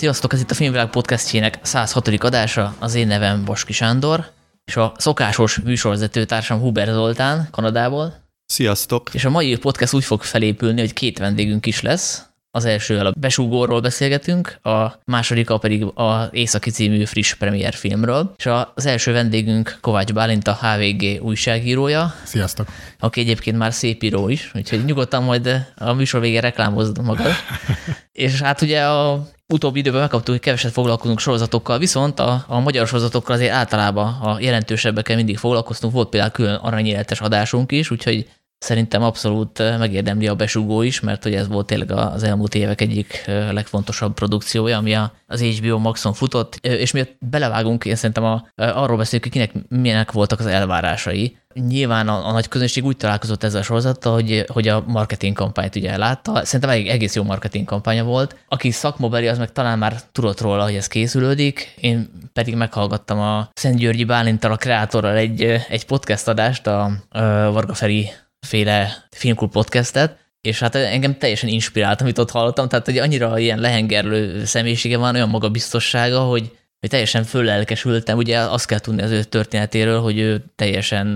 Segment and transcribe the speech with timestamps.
[0.00, 2.08] Sziasztok, ez itt a Filmvilág podcastjének 106.
[2.08, 4.30] adása, az én nevem Boski Sándor,
[4.64, 8.14] és a szokásos műsorvezető társam Huber Zoltán, Kanadából.
[8.46, 9.10] Sziasztok!
[9.12, 12.24] És a mai podcast úgy fog felépülni, hogy két vendégünk is lesz.
[12.50, 18.34] Az elsővel a Besúgóról beszélgetünk, a másodikkal pedig az Északi című friss premier filmről.
[18.36, 22.14] És az első vendégünk Kovács Bálint, a HVG újságírója.
[22.24, 22.68] Sziasztok!
[22.98, 27.32] Aki egyébként már szép író is, úgyhogy nyugodtan majd a műsor végén reklámozd magad.
[28.12, 32.86] és hát ugye a utóbbi időben megkaptuk, hogy keveset foglalkozunk sorozatokkal, viszont a, a magyar
[32.86, 35.92] sorozatokkal azért általában a jelentősebbekkel mindig foglalkoztunk.
[35.92, 38.28] Volt például külön aranyéletes adásunk is, úgyhogy
[38.60, 43.24] szerintem abszolút megérdemli a besugó is, mert hogy ez volt tényleg az elmúlt évek egyik
[43.26, 44.94] legfontosabb produkciója, ami
[45.26, 50.12] az HBO Maxon futott, és miért belevágunk, én szerintem a, arról beszéljük, hogy kinek milyenek
[50.12, 51.38] voltak az elvárásai.
[51.54, 55.76] Nyilván a, a nagy közönség úgy találkozott ezzel a sorozattal, hogy, hogy a marketing kampányt
[55.76, 56.44] ugye látta.
[56.44, 58.36] Szerintem egész jó marketing kampánya volt.
[58.48, 61.74] Aki szakmabeli, az meg talán már tudott róla, hogy ez készülődik.
[61.80, 67.20] Én pedig meghallgattam a Szent Györgyi Bálintal, a kreátorral egy, egy podcast adást, a, a
[67.52, 68.10] Varga Feri
[68.46, 73.58] féle filmklub podcastet, és hát engem teljesen inspirált, amit ott hallottam, tehát hogy annyira ilyen
[73.58, 78.18] lehengerlő személyisége van, olyan magabiztossága, hogy, hogy teljesen föllelkesültem.
[78.18, 81.06] Ugye azt kell tudni az ő történetéről, hogy ő teljesen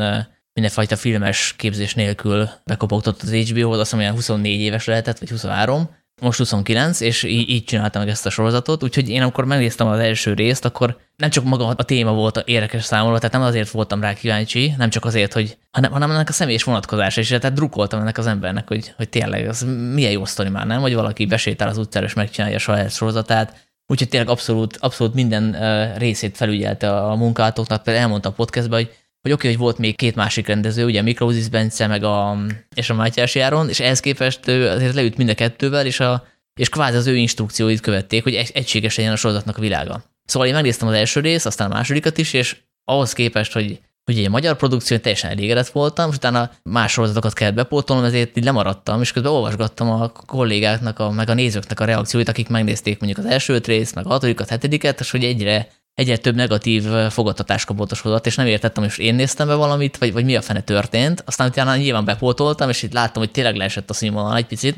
[0.52, 6.38] mindenfajta filmes képzés nélkül bekopogtott az HBO-hoz, azt mondja, 24 éves lehetett, vagy 23, most
[6.38, 10.34] 29, és így, így csináltam meg ezt a sorozatot, úgyhogy én amikor megnéztem az első
[10.34, 14.14] részt, akkor nem csak maga a téma volt érdekes számomra, tehát nem azért voltam rá
[14.14, 18.18] kíváncsi, nem csak azért, hogy, hanem, hanem ennek a személyes vonatkozása, és tehát drukkoltam ennek
[18.18, 20.80] az embernek, hogy, hogy tényleg ez milyen jó sztori már, nem?
[20.80, 25.56] Hogy valaki besétál az utcára, és megcsinálja a saját sorozatát, Úgyhogy tényleg abszolút, abszolút minden
[25.98, 28.92] részét felügyelte a munkátoknak, például elmondta a podcastban, hogy
[29.24, 32.36] hogy oké, okay, hogy volt még két másik rendező, ugye Miklózis Bence meg a,
[32.74, 36.26] és a Mátyás Járon, és ehhez képest ő azért leült mind a kettővel, és, a,
[36.60, 40.02] és kvázi az ő instrukcióit követték, hogy egységes legyen a sorozatnak a világa.
[40.24, 44.18] Szóval én megnéztem az első részt, aztán a másodikat is, és ahhoz képest, hogy hogy
[44.18, 49.00] egy magyar produkció, teljesen elégedett voltam, és utána más sorozatokat kellett bepótolnom, ezért így lemaradtam,
[49.00, 53.32] és közben olvasgattam a kollégáknak, a, meg a nézőknek a reakcióit, akik megnézték mondjuk az
[53.32, 57.94] első részt, meg a hatodikat, hetediket, és hogy egyre egyre több negatív fogadtatás kapott a
[57.94, 61.22] sorozat, és nem értettem, hogy én néztem be valamit, vagy, vagy mi a fene történt.
[61.26, 64.74] Aztán utána nyilván bepótoltam, és itt láttam, hogy tényleg leesett a színvonal egy picit,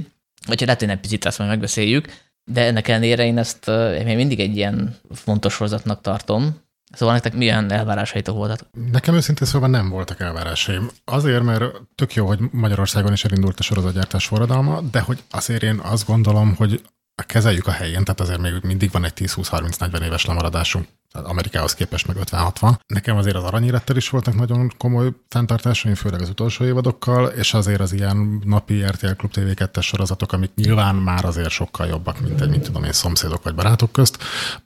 [0.47, 2.09] vagy hogy lehet, hogy egy picit ezt majd megbeszéljük,
[2.45, 6.65] de ennek ellenére én ezt én mindig egy ilyen fontos sorozatnak tartom.
[6.93, 8.61] Szóval nektek milyen elvárásaitok voltak?
[8.93, 10.91] Nekem őszintén szóval nem voltak elvárásaim.
[11.05, 15.81] Azért, mert tök jó, hogy Magyarországon is elindult a sorozatgyártás forradalma, de hogy azért én
[15.83, 16.83] azt gondolom, hogy
[17.27, 22.17] kezeljük a helyén, tehát azért még mindig van egy 10-20-30-40 éves lemaradásunk Amerikához képest meg
[22.21, 22.79] 50-60.
[22.87, 27.81] Nekem azért az aranyélettel is voltak nagyon komoly fenntartásaim, főleg az utolsó évadokkal, és azért
[27.81, 32.41] az ilyen napi RTL Klub TV 2 sorozatok, amik nyilván már azért sokkal jobbak, mint
[32.41, 34.19] egy, mint tudom én, szomszédok vagy barátok közt,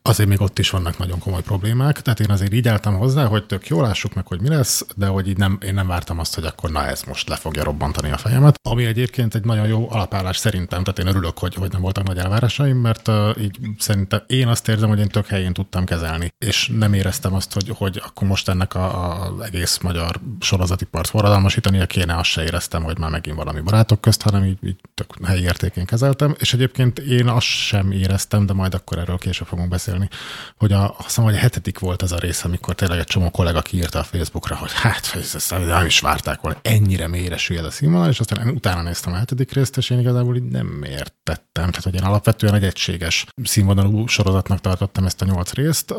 [0.02, 2.02] azért még ott is vannak nagyon komoly problémák.
[2.02, 5.06] Tehát én azért így álltam hozzá, hogy tök jól lássuk meg, hogy mi lesz, de
[5.06, 8.10] hogy így nem, én nem vártam azt, hogy akkor na ez most le fogja robbantani
[8.10, 8.54] a fejemet.
[8.68, 12.18] Ami egyébként egy nagyon jó alapállás szerintem, tehát én örülök, hogy, hogy nem voltak nagy
[12.18, 16.70] elvárásaim, mert uh, így szerintem én azt érzem, hogy én tök helyén tudtam kezelni és
[16.78, 22.16] nem éreztem azt, hogy, hogy akkor most ennek az egész magyar sorozati part forradalmasítania kéne,
[22.16, 25.84] azt se éreztem, hogy már megint valami barátok közt, hanem így, így tök helyi értékén
[25.84, 30.08] kezeltem, és egyébként én azt sem éreztem, de majd akkor erről később fogunk beszélni,
[30.56, 33.30] hogy a, azt hiszem, hogy a hetedik volt ez a rész, amikor tényleg egy csomó
[33.30, 37.70] kollega kiírta a Facebookra, hogy hát, ezt nem is várták volna, ennyire mélyre süllyed a
[37.70, 41.70] színvonal, és aztán utána néztem a hetedik részt, és én igazából így nem értettem.
[41.70, 45.90] Tehát, hogy én alapvetően egy egységes színvonalú sorozatnak tartottam ezt a nyolc részt,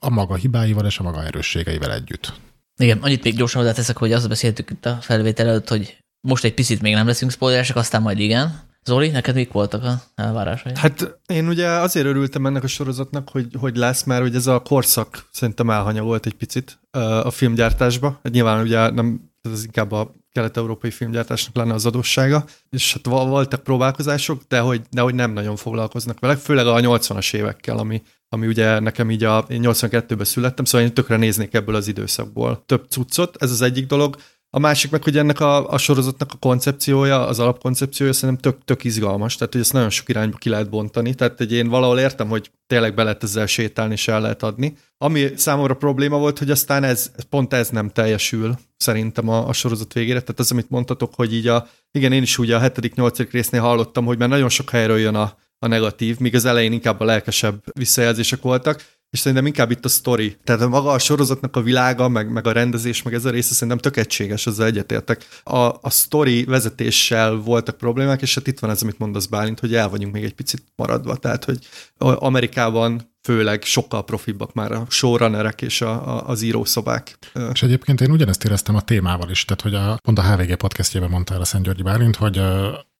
[0.00, 2.32] a maga hibáival és a maga erősségeivel együtt.
[2.76, 6.54] Igen, annyit még gyorsan hozzáteszek, hogy azt beszéltük itt a felvétel előtt, hogy most egy
[6.54, 8.66] picit még nem leszünk spoileresek, aztán majd igen.
[8.84, 10.72] Zoli, neked mik voltak a elvárásai?
[10.74, 14.62] Hát én ugye azért örültem ennek a sorozatnak, hogy, hogy lesz, mert hogy ez a
[14.62, 16.80] korszak szerintem elhanyagolt egy picit
[17.22, 18.20] a filmgyártásba.
[18.22, 23.62] Hát nyilván ugye nem, ez inkább a kelet-európai filmgyártásnak lenne az adóssága, és hát voltak
[23.62, 28.46] próbálkozások, de hogy, de hogy nem nagyon foglalkoznak vele, főleg a 80-as évekkel, ami, ami
[28.46, 32.84] ugye nekem így a, én 82-ben születtem, szóval én tökre néznék ebből az időszakból több
[32.88, 34.16] cuccot, ez az egyik dolog.
[34.50, 38.84] A másik meg, hogy ennek a, a sorozatnak a koncepciója, az alapkoncepciója szerintem tök, tök
[38.84, 42.28] izgalmas, tehát hogy ezt nagyon sok irányba ki lehet bontani, tehát hogy én valahol értem,
[42.28, 44.76] hogy tényleg be lehet ezzel sétálni és el lehet adni.
[44.98, 49.92] Ami számomra probléma volt, hogy aztán ez, pont ez nem teljesül szerintem a, a sorozat
[49.92, 53.32] végére, tehát az, amit mondtatok, hogy így a, igen, én is ugye a hetedik, nyolcadik
[53.32, 57.00] résznél hallottam, hogy már nagyon sok helyről jön a, a negatív, míg az elején inkább
[57.00, 58.96] a lelkesebb visszajelzések voltak.
[59.10, 60.36] és szerintem inkább itt a sztori.
[60.44, 63.78] Tehát maga a sorozatnak a világa, meg, meg a rendezés, meg ez a része szerintem
[63.78, 65.26] tök egységes, ezzel egyetértek.
[65.42, 69.74] A, a sztori vezetéssel voltak problémák, és hát itt van ez, amit mondasz Bálint, hogy
[69.74, 71.16] el vagyunk még egy picit maradva.
[71.16, 71.58] Tehát, hogy
[71.98, 77.18] Amerikában főleg sokkal profibbak már a showrunnerek és a, a, az írószobák.
[77.52, 81.10] És egyébként én ugyanezt éreztem a témával is, tehát hogy a, pont a HVG podcastjében
[81.10, 82.40] mondta el a Szent Györgyi Bálint, hogy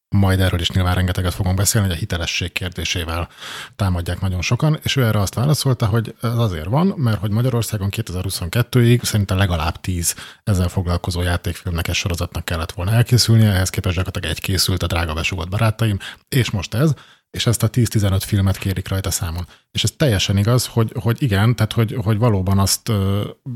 [0.08, 3.28] majd erről is nyilván rengeteget fogunk beszélni, hogy a hitelesség kérdésével
[3.76, 7.88] támadják nagyon sokan, és ő erre azt válaszolta, hogy ez azért van, mert hogy Magyarországon
[7.90, 10.14] 2022-ig szerintem legalább 10
[10.44, 15.14] ezzel foglalkozó játékfilmnek és sorozatnak kellett volna elkészülnie, ehhez képest gyakorlatilag egy készült a drága
[15.14, 16.94] besugott barátaim, és most ez,
[17.30, 19.46] és ezt a 10-15 filmet kérik rajta számon.
[19.70, 22.92] És ez teljesen igaz, hogy, hogy igen, tehát hogy, hogy valóban azt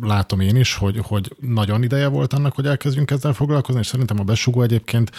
[0.00, 4.20] látom én is, hogy, hogy nagyon ideje volt annak, hogy elkezdjünk ezzel foglalkozni, és szerintem
[4.20, 5.10] a besugó egyébként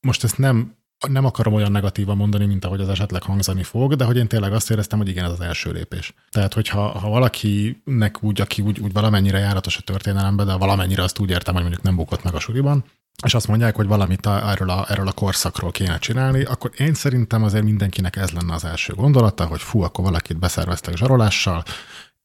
[0.00, 0.74] most ezt nem
[1.08, 4.52] nem akarom olyan negatívan mondani, mint ahogy az esetleg hangzani fog, de hogy én tényleg
[4.52, 6.14] azt éreztem, hogy igen, ez az első lépés.
[6.30, 11.18] Tehát, hogyha ha valakinek úgy, aki úgy, úgy valamennyire járatos a történelemben, de valamennyire azt
[11.18, 12.84] úgy értem, hogy mondjuk nem bukott meg a suliban,
[13.24, 17.42] és azt mondják, hogy valamit erről, a, erről a korszakról kéne csinálni, akkor én szerintem
[17.42, 21.64] azért mindenkinek ez lenne az első gondolata, hogy fú, akkor valakit beszerveztek zsarolással,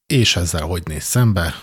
[0.05, 1.53] és ezzel hogy néz szembe,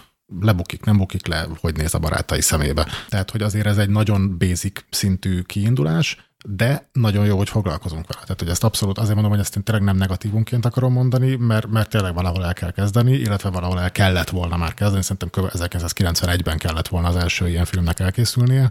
[0.41, 2.87] lebukik, nem bukik le, hogy néz a barátai szemébe.
[3.09, 8.21] Tehát, hogy azért ez egy nagyon basic szintű kiindulás, de nagyon jó, hogy foglalkozunk vele.
[8.21, 11.67] Tehát, hogy ezt abszolút azért mondom, hogy ezt én tényleg nem negatívunként akarom mondani, mert,
[11.67, 15.03] mert tényleg valahol el kell kezdeni, illetve valahol el kellett volna már kezdeni.
[15.03, 18.71] Szerintem 1991-ben kellett volna az első ilyen filmnek elkészülnie,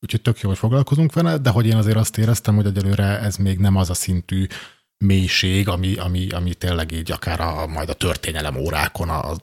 [0.00, 3.36] úgyhogy tök jó, hogy foglalkozunk vele, de hogy én azért azt éreztem, hogy egyelőre ez
[3.36, 4.46] még nem az a szintű
[4.98, 9.36] mélység, ami, ami, ami tényleg így akár a, majd a történelem órákon a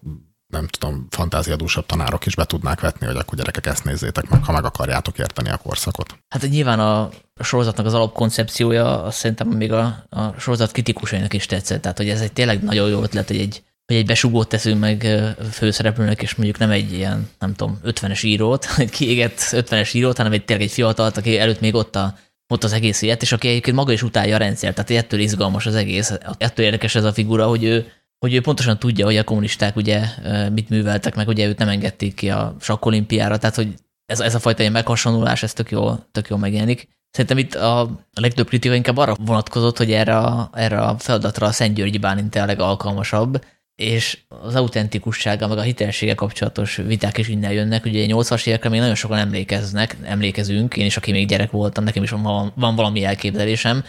[0.54, 4.52] nem tudom, fantáziadúsabb tanárok is be tudnák vetni, hogy akkor gyerekek ezt nézzétek meg, ha
[4.52, 6.18] meg akarjátok érteni a korszakot.
[6.28, 7.10] Hát nyilván a
[7.44, 12.22] sorozatnak az alapkoncepciója, azt szerintem még a, a sorozat kritikusainak is tetszett, tehát hogy ez
[12.22, 15.08] egy tényleg nagyon jó ötlet, hogy egy, hogy egy besugót teszünk meg
[15.52, 20.32] főszereplőnek, és mondjuk nem egy ilyen, nem tudom, 50-es írót, egy kiégett 50-es írót, hanem
[20.32, 22.18] egy tényleg egy fiatalt, aki előtt még ott a
[22.54, 25.66] ott az egész élet, és aki egyébként maga is utálja a rendszert, tehát ettől izgalmas
[25.66, 27.92] az egész, ettől érdekes ez a figura, hogy ő,
[28.24, 30.06] hogy ő pontosan tudja, hogy a kommunisták ugye
[30.54, 33.74] mit műveltek, meg ugye őt nem engedték ki a sakkolimpiára, tehát hogy
[34.06, 36.88] ez, ez a fajta ilyen meghasonlulás, ez tök jól, tök jól megjelenik.
[37.12, 41.52] Szerintem itt a legtöbb kritika inkább arra vonatkozott, hogy erre a, erre a feladatra a
[41.52, 43.44] Szent Györgyi Bálint a legalkalmasabb,
[43.76, 47.86] és az autentikussága, meg a hitelessége kapcsolatos viták is innen jönnek.
[47.86, 52.04] Ugye 80-as évekre még nagyon sokan emlékeznek, emlékezünk, én is, aki még gyerek voltam, nekem
[52.04, 53.84] is van, van valami elképzelésem,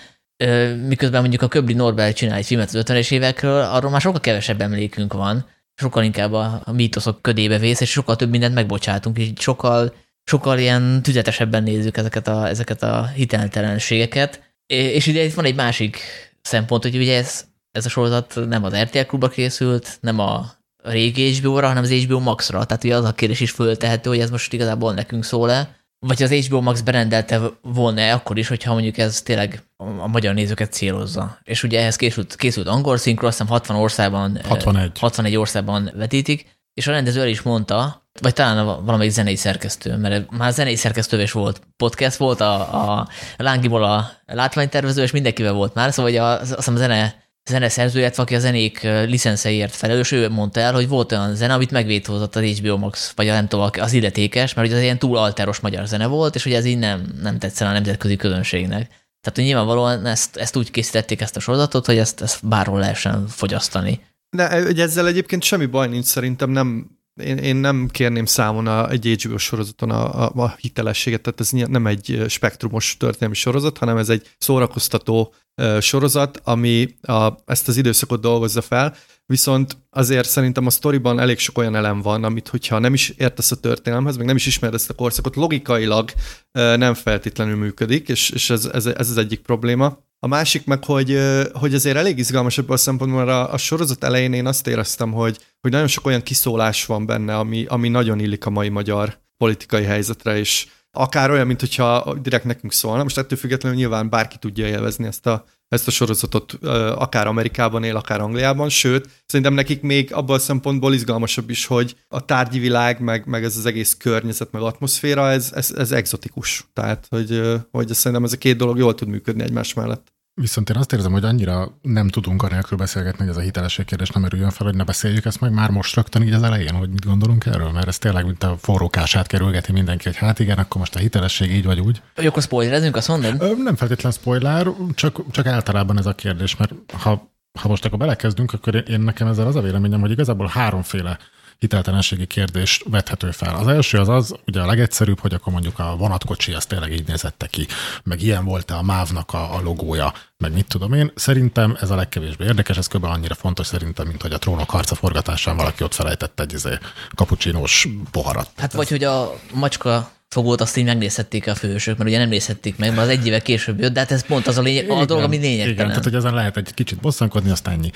[0.87, 4.61] miközben mondjuk a Köbli Norbert csinál egy filmet az 50-es évekről, arról már sokkal kevesebb
[4.61, 9.31] emlékünk van, sokkal inkább a, a mítoszok ködébe vész, és sokkal több mindent megbocsátunk, és
[9.37, 9.95] sokkal,
[10.25, 14.43] sokkal ilyen tüzetesebben nézzük ezeket a, ezeket a hiteltelenségeket.
[14.67, 15.99] És ugye itt van egy másik
[16.43, 20.53] szempont, hogy ugye ez, ez a sorozat nem az RTL klubra készült, nem a
[20.83, 22.65] régi HBO-ra, hanem az HBO Max-ra.
[22.65, 26.31] Tehát ugye az a kérdés is föltehető, hogy ez most igazából nekünk szól-e, vagy az
[26.31, 31.39] HBO Max berendelte volna akkor is, hogyha mondjuk ez tényleg a magyar nézőket célozza.
[31.43, 34.99] És ugye ehhez készült, készült angol szinkro, azt hiszem 60 országban, 61.
[34.99, 40.31] 61 országban vetítik, és a rendező el is mondta, vagy talán valamelyik zenei szerkesztő, mert
[40.31, 42.55] már zenei szerkesztő is volt podcast, volt a,
[42.99, 48.11] a Lángiból a látványtervező, és mindenkivel volt már, szóval a, azt hiszem a zene zeneszerző,
[48.17, 52.43] aki a zenék licenszeiért felelős, ő mondta el, hogy volt olyan zene, amit megvétózott az
[52.43, 55.87] HBO Max, vagy a nem tudom, az illetékes, mert ugye az ilyen túl alteros magyar
[55.87, 58.87] zene volt, és hogy ez így nem, nem tetszene a nemzetközi közönségnek.
[59.21, 63.27] Tehát, hogy nyilvánvalóan ezt, ezt úgy készítették ezt a sorozatot, hogy ezt, ezt bárhol lehessen
[63.29, 64.01] fogyasztani.
[64.31, 68.91] De hogy ezzel egyébként semmi baj nincs, szerintem nem, én, én nem kérném számon a,
[68.91, 73.97] egy HBO sorozaton a, a, a hitelességet, tehát ez nem egy spektrumos történelmi sorozat, hanem
[73.97, 75.35] ez egy szórakoztató
[75.81, 81.59] sorozat, ami a, ezt az időszakot dolgozza fel, viszont azért szerintem a sztoriban elég sok
[81.59, 84.91] olyan elem van, amit hogyha nem is értesz a történelemhez, meg nem is ismered ezt
[84.91, 86.11] a korszakot, logikailag
[86.53, 89.99] nem feltétlenül működik, és, és ez, ez, ez az egyik probléma.
[90.25, 91.19] A másik meg, hogy,
[91.53, 95.13] hogy azért elég izgalmas ebből a szempontból, mert a, a sorozat elején én azt éreztem,
[95.13, 99.19] hogy, hogy nagyon sok olyan kiszólás van benne, ami, ami nagyon illik a mai magyar
[99.37, 103.03] politikai helyzetre, és akár olyan, mint hogyha direkt nekünk szólna.
[103.03, 106.53] Most ettől függetlenül nyilván bárki tudja élvezni ezt a, ezt a sorozatot,
[106.95, 111.97] akár Amerikában él, akár Angliában, sőt, szerintem nekik még abban a szempontból izgalmasabb is, hogy
[112.09, 116.69] a tárgyi világ, meg, meg ez az egész környezet, meg atmoszféra, ez, ez, ez exotikus.
[116.73, 120.14] Tehát, hogy, hogy szerintem ez a két dolog jól tud működni egymás mellett.
[120.35, 124.09] Viszont én azt érzem, hogy annyira nem tudunk anélkül beszélgetni, hogy ez a hitelesség kérdés
[124.09, 126.91] nem erüljön fel, hogy ne beszéljük ezt meg már most rögtön így az elején, hogy
[126.91, 130.77] mit gondolunk erről, mert ez tényleg mint a forrókását kerülgeti mindenki, hogy hát igen, akkor
[130.77, 132.03] most a hitelesség így vagy úgy.
[132.17, 133.63] Jó, akkor spoilerezünk, azt mondod?
[133.63, 138.53] Nem feltétlen spoiler, csak, csak általában ez a kérdés, mert ha ha most akkor belekezdünk,
[138.53, 141.19] akkor én nekem ezzel az a véleményem, hogy igazából háromféle
[141.59, 143.55] hiteltelenségi kérdést vethető fel.
[143.55, 147.07] Az első az az, ugye a legegyszerűbb, hogy akkor mondjuk a vonatkocsi az tényleg így
[147.07, 147.67] nézette ki,
[148.03, 151.13] meg ilyen volt a MÁV-nak a, a logója, meg mit tudom én.
[151.15, 153.05] Szerintem ez a legkevésbé érdekes, ez kb.
[153.05, 156.79] annyira fontos szerintem, mint hogy a trónok harca forgatásán valaki ott felejtett egy izé,
[157.15, 158.51] kapucsinós poharat.
[158.57, 162.77] Hát vagy, hogy a macska fogót azt így megnézhették a főhősök, mert ugye nem nézhették
[162.77, 165.05] meg, mert az egy éve később jött, de hát ez pont az a, lényeg, a
[165.05, 165.73] dolog, ami lényegtelen.
[165.73, 167.91] Igen, tehát hogy ezen lehet egy kicsit bosszankodni, aztán ennyi.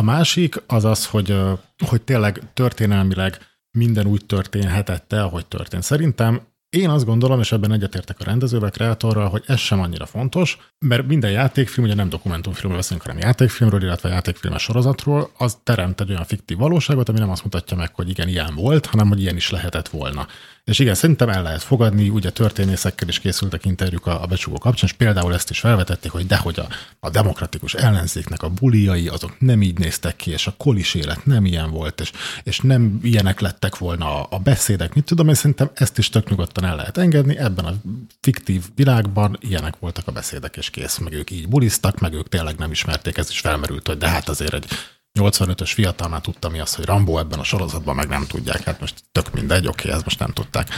[0.00, 1.36] A másik az az, hogy,
[1.86, 3.38] hogy tényleg történelmileg
[3.70, 5.82] minden úgy történhetette, ahogy történt.
[5.82, 6.40] Szerintem
[6.74, 11.06] én azt gondolom, és ebben egyetértek a rendezővel, kreatorral, hogy ez sem annyira fontos, mert
[11.06, 16.24] minden játékfilm, ugye nem dokumentumfilmről beszélünk, hanem játékfilmről, illetve játékfilmes sorozatról, az teremt egy olyan
[16.24, 19.50] fiktív valóságot, ami nem azt mutatja meg, hogy igen, ilyen volt, hanem hogy ilyen is
[19.50, 20.26] lehetett volna.
[20.64, 24.88] És igen, szerintem el lehet fogadni, ugye történészekkel is készültek interjúk a, a becsukó kapcsán,
[24.88, 26.66] és például ezt is felvetették, hogy dehogy a,
[27.00, 31.44] a demokratikus ellenzéknek a buliai, azok nem így néztek ki, és a kolis élet nem
[31.44, 32.12] ilyen volt, és,
[32.42, 36.28] és nem ilyenek lettek volna a, a beszédek, mit tudom, én szerintem ezt is tök
[36.28, 37.74] nyugodtan el lehet engedni, ebben a
[38.20, 42.56] fiktív világban ilyenek voltak a beszédek, és kész, meg ők így buliztak, meg ők tényleg
[42.56, 44.66] nem ismerték, ez is felmerült, hogy de hát azért egy
[45.20, 48.62] 85-ös fiatal már tudta mi az, hogy Rambo ebben a sorozatban meg nem tudják.
[48.62, 50.68] Hát most tök mindegy, oké, ezt most nem tudták.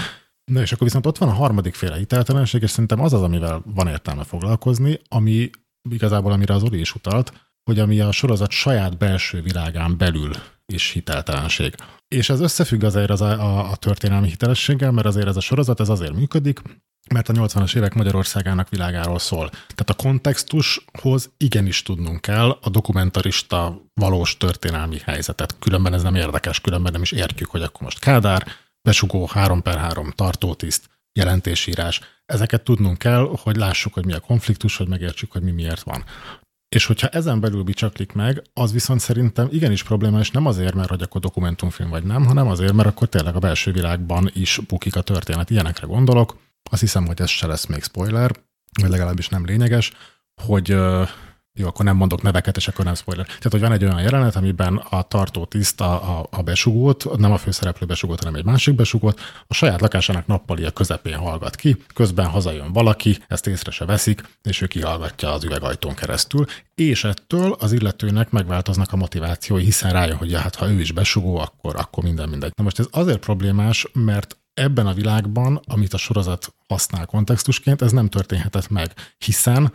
[0.52, 3.62] Na és akkor viszont ott van a harmadik féle hiteltelenség, és szerintem az az, amivel
[3.64, 5.50] van értelme foglalkozni, ami
[5.90, 7.33] igazából amire az Oli is utalt,
[7.64, 10.31] hogy ami a sorozat saját belső világán belül
[10.73, 11.75] is hiteltelenség.
[12.09, 15.81] És ez összefügg azért az a, a, a történelmi hitelességgel, mert azért ez a sorozat
[15.81, 16.61] ez azért működik,
[17.11, 19.49] mert a 80-as évek Magyarországának világáról szól.
[19.49, 25.57] Tehát a kontextushoz igenis tudnunk kell a dokumentarista valós történelmi helyzetet.
[25.59, 28.47] Különben ez nem érdekes, különben nem is értjük, hogy akkor most Kádár,
[28.83, 32.01] besugó 3 per 3 tartótiszt, jelentésírás.
[32.25, 36.05] Ezeket tudnunk kell, hogy lássuk, hogy mi a konfliktus, hogy megértsük, hogy mi miért van.
[36.69, 41.03] És hogyha ezen belül bicsaklik meg, az viszont szerintem igenis problémás, nem azért, mert hogy
[41.03, 45.03] akkor dokumentumfilm vagy nem, hanem azért, mert akkor tényleg a belső világban is bukik a
[45.03, 45.51] történet.
[45.51, 46.39] Ilyenekre gondolok,
[46.71, 48.31] azt hiszem, hogy ez se lesz még spoiler,
[48.81, 49.93] vagy legalábbis nem lényeges,
[50.43, 50.77] hogy
[51.57, 53.27] jó, akkor nem mondok neveket, és akkor nem spoiler.
[53.27, 57.33] Tehát, hogy van egy olyan jelenet, amiben a tartó tiszt a, a, a besugót, nem
[57.33, 61.77] a főszereplő besugót, hanem egy másik besugót, a saját lakásának nappali a közepén hallgat ki,
[61.95, 66.45] közben hazajön valaki, ezt észre se veszik, és ő kihallgatja az üvegajtón keresztül,
[66.75, 70.93] és ettől az illetőnek megváltoznak a motivációi, hiszen rájön, hogy ja, hát ha ő is
[70.93, 72.53] besugó, akkor, akkor minden mindegy.
[72.57, 77.93] Na most ez azért problémás, mert ebben a világban, amit a sorozat használ kontextusként, ez
[77.93, 79.73] nem történhetett meg, hiszen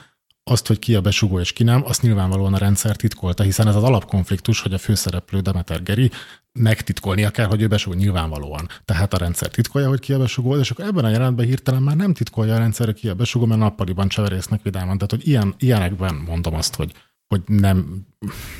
[0.51, 3.75] azt, hogy ki a besugó és ki nem, azt nyilvánvalóan a rendszer titkolta, hiszen ez
[3.75, 6.11] az alapkonfliktus, hogy a főszereplő Demeter Geri
[6.59, 8.67] megtitkolnia kell, hogy ő besugó nyilvánvalóan.
[8.85, 11.95] Tehát a rendszer titkolja, hogy ki a besugó, és akkor ebben a jelentben hirtelen már
[11.95, 14.97] nem titkolja a rendszer, hogy ki a besugó, mert nappaliban cseverésznek vidáman.
[14.97, 16.91] Tehát, hogy ilyen, ilyenekben mondom azt, hogy
[17.31, 18.05] hogy nem,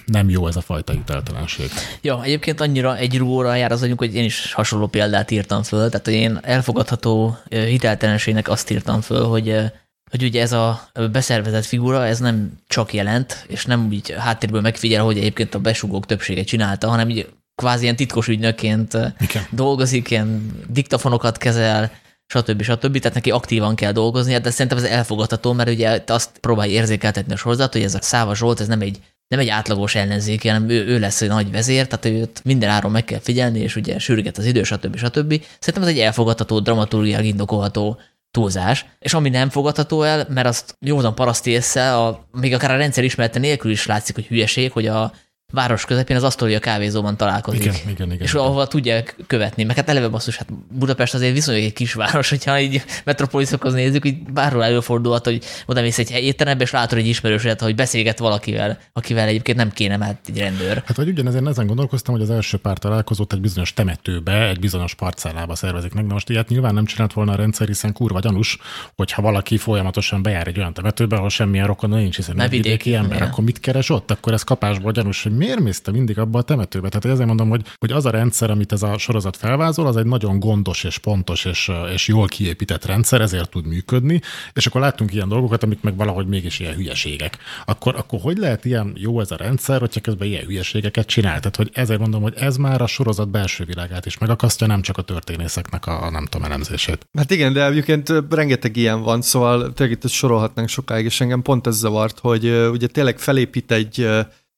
[0.05, 1.69] nem jó ez a fajta hiteltelenség.
[2.01, 5.89] Ja, egyébként annyira egy rúóra jár az agyunk, hogy én is hasonló példát írtam föl,
[5.89, 9.71] tehát hogy én elfogadható hiteltelenségnek azt írtam föl, hogy
[10.11, 15.03] hogy ugye ez a beszervezett figura, ez nem csak jelent, és nem úgy háttérből megfigyel,
[15.03, 19.43] hogy egyébként a besugók többsége csinálta, hanem így kvázi ilyen titkos ügynökként Igen.
[19.49, 21.91] dolgozik, ilyen diktafonokat kezel,
[22.33, 22.61] stb.
[22.61, 22.97] stb.
[22.97, 27.37] Tehát neki aktívan kell dolgozni, de szerintem ez elfogadható, mert ugye azt próbálja érzékeltetni a
[27.37, 30.85] sorozat, hogy ez a Száva Zsolt, ez nem egy, nem egy átlagos ellenzéki, hanem ő,
[30.85, 34.37] ő lesz egy nagy vezér, tehát őt minden áron meg kell figyelni, és ugye sürget
[34.37, 34.97] az idő, stb.
[34.97, 35.43] stb.
[35.59, 37.99] Szerintem ez egy elfogadható, dramaturgiák indokolható
[38.31, 42.77] túlzás, és ami nem fogadható el, mert azt józan paraszti észre, a, még akár a
[42.77, 45.11] rendszer ismerete nélkül is látszik, hogy hülyeség, hogy a
[45.51, 47.61] város közepén az asztoli a kávézóban találkozik.
[47.61, 48.21] Igen, igen, igen.
[48.21, 49.63] És ahova tudják követni.
[49.63, 54.23] Meg hát eleve basszus, hát Budapest azért viszonylag egy kisváros, hogyha így metropoliszokhoz nézzük, így
[54.23, 59.27] bárhol előfordulhat, hogy oda mész egy étterembe, és látod egy ismerőset, hogy beszélget valakivel, akivel
[59.27, 60.83] egyébként nem kéne már egy rendőr.
[60.85, 64.95] Hát vagy ugyanezért ezen gondolkoztam, hogy az első pár találkozót egy bizonyos temetőbe, egy bizonyos
[64.95, 66.07] parcellába szervezik meg.
[66.07, 68.57] De most ilyet nyilván nem csinált volna a rendszer, hiszen kurva gyanús,
[68.95, 73.17] hogyha valaki folyamatosan bejár egy olyan temetőbe, ahol semmilyen rokon nincs, hiszen nem vidéki ember,
[73.17, 73.27] igen.
[73.27, 74.11] akkor mit keres ott?
[74.11, 76.89] Akkor ez kapásból gyanús, hogy miért mész te mindig abba a temetőbe?
[76.89, 80.05] Tehát ezért mondom, hogy, hogy az a rendszer, amit ez a sorozat felvázol, az egy
[80.05, 84.21] nagyon gondos és pontos és, és jól kiépített rendszer, ezért tud működni,
[84.53, 87.37] és akkor láttunk ilyen dolgokat, amik meg valahogy mégis ilyen hülyeségek.
[87.65, 91.39] Akkor, akkor hogy lehet ilyen jó ez a rendszer, hogyha közben ilyen hülyeségeket csinál?
[91.39, 94.97] Tehát, hogy ezért mondom, hogy ez már a sorozat belső világát is megakasztja, nem csak
[94.97, 97.07] a történészeknek a, a nem tudom, elemzését.
[97.17, 101.67] Hát igen, de egyébként rengeteg ilyen van, szóval tényleg itt sorolhatnánk sokáig, és engem pont
[101.67, 104.07] ez zavart, hogy ugye tényleg felépít egy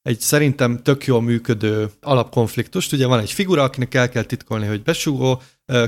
[0.04, 2.94] egy szerintem tök jól működő alapkonfliktust.
[2.94, 5.42] Ugye van egy figura, akinek el kell titkolni, hogy besugó,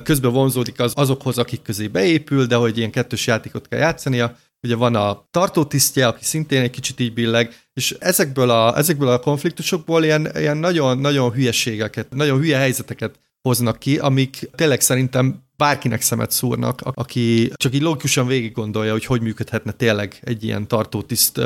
[0.03, 4.75] közben vonzódik az azokhoz, akik közé beépül, de hogy ilyen kettős játékot kell játszania, ugye
[4.75, 10.03] van a tartótisztje, aki szintén egy kicsit így billeg, és ezekből a, ezekből a konfliktusokból
[10.03, 16.31] ilyen, ilyen nagyon, nagyon hülyeségeket, nagyon hülye helyzeteket hoznak ki, amik tényleg szerintem bárkinek szemet
[16.31, 21.41] szúrnak, aki csak így logikusan végig gondolja, hogy hogy működhetne tényleg egy ilyen tartótiszt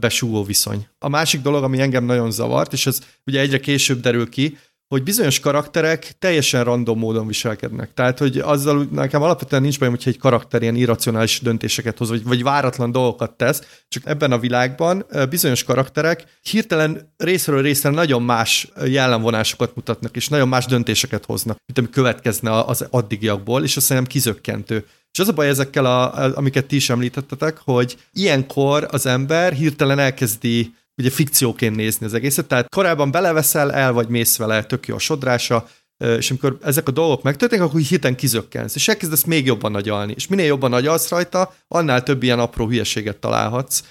[0.00, 0.86] besúgó viszony.
[0.98, 4.58] A másik dolog, ami engem nagyon zavart, és ez ugye egyre később derül ki,
[4.94, 7.94] hogy bizonyos karakterek teljesen random módon viselkednek.
[7.94, 12.24] Tehát, hogy azzal nekem alapvetően nincs bajom, hogyha egy karakter ilyen irracionális döntéseket hoz, vagy,
[12.24, 18.68] vagy váratlan dolgokat tesz, csak ebben a világban bizonyos karakterek hirtelen részről részre nagyon más
[18.86, 24.12] jellemvonásokat mutatnak, és nagyon más döntéseket hoznak, mint ami következne az addigiakból, és azt szerintem
[24.12, 24.86] kizökkentő.
[25.12, 29.98] És az a baj ezekkel, a, amiket ti is említettetek, hogy ilyenkor az ember hirtelen
[29.98, 34.94] elkezdi ugye fikcióként nézni az egészet, tehát korábban beleveszel, el vagy mész vele, tök jó
[34.94, 35.68] a sodrása,
[36.18, 40.26] és amikor ezek a dolgok megtörténnek, akkor hirtelen kizökkensz, és elkezdesz még jobban nagyalni, és
[40.26, 43.82] minél jobban nagyalsz rajta, annál több ilyen apró hülyeséget találhatsz,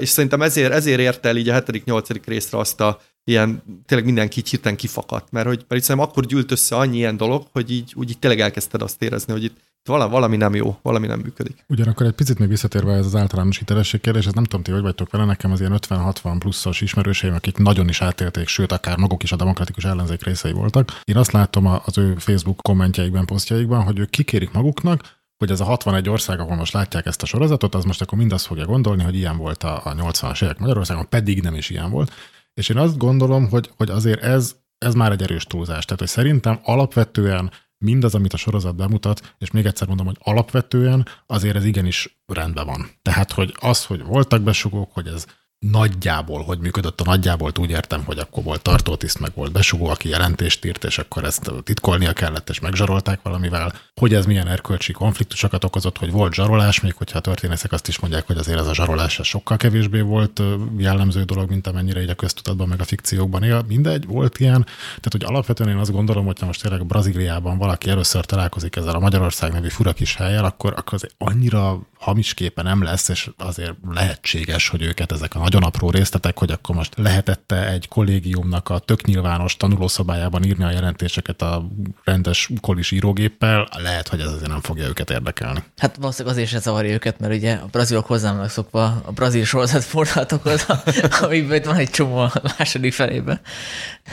[0.00, 2.20] és szerintem ezért, ezért ért el így a 7.-8.
[2.24, 6.50] részre azt a ilyen, tényleg mindenki így hirtelen kifakadt, mert hogy mert szerintem akkor gyűlt
[6.50, 9.56] össze annyi ilyen dolog, hogy így, úgy így tényleg elkezdted azt érezni, hogy itt
[9.86, 11.64] valami, nem jó, valami nem működik.
[11.68, 14.82] Ugyanakkor egy picit még visszatérve ez az általános hitelesség kérdés, ez nem tudom, ti hogy
[14.82, 19.22] vagytok vele, nekem az ilyen 50-60 pluszos ismerőseim, akik nagyon is átélték, sőt, akár maguk
[19.22, 21.00] is a demokratikus ellenzék részei voltak.
[21.04, 25.64] Én azt látom az ő Facebook kommentjeikben, posztjaikban, hogy ők kikérik maguknak, hogy ez a
[25.64, 29.14] 61 ország, ahol most látják ezt a sorozatot, az most akkor mindazt fogja gondolni, hogy
[29.14, 32.12] ilyen volt a, a 80-as évek Magyarországon, pedig nem is ilyen volt.
[32.54, 35.84] És én azt gondolom, hogy, hogy azért ez, ez már egy erős túlzás.
[35.84, 41.06] Tehát, hogy szerintem alapvetően mindaz, amit a sorozat bemutat, és még egyszer mondom, hogy alapvetően
[41.26, 42.90] azért ez igenis rendben van.
[43.02, 45.26] Tehát, hogy az, hogy voltak besugók, hogy ez
[45.58, 50.08] nagyjából, hogy működött a nagyjából, úgy értem, hogy akkor volt tartótiszt, meg volt besugó, aki
[50.08, 53.72] jelentést írt, és akkor ezt titkolnia kellett, és megzsarolták valamivel.
[54.00, 57.98] Hogy ez milyen erkölcsi konfliktusokat okozott, hogy volt zsarolás, még hogyha a történészek azt is
[57.98, 60.42] mondják, hogy azért ez a zsarolás ez sokkal kevésbé volt
[60.76, 63.64] jellemző dolog, mint amennyire így a köztudatban, meg a fikciókban él.
[63.68, 64.64] Mindegy, volt ilyen.
[64.86, 68.98] Tehát, hogy alapvetően én azt gondolom, hogy most tényleg Brazíliában valaki először találkozik ezzel a
[68.98, 73.74] Magyarország nevű fura kis helyel, akkor, akkor az annyira hamis képe nem lesz, és azért
[73.88, 78.78] lehetséges, hogy őket ezek a nagyon apró részletek, hogy akkor most lehetette egy kollégiumnak a
[78.78, 81.68] tök nyilvános tanulószobájában írni a jelentéseket a
[82.04, 85.62] rendes kolis írógéppel, lehet, hogy ez azért nem fogja őket érdekelni.
[85.76, 89.84] Hát valószínűleg azért se zavarja őket, mert ugye a brazilok hozzám szokva a brazil sorozat
[89.84, 90.66] fordulatokhoz,
[91.22, 93.40] amikben van egy csomó a második felében.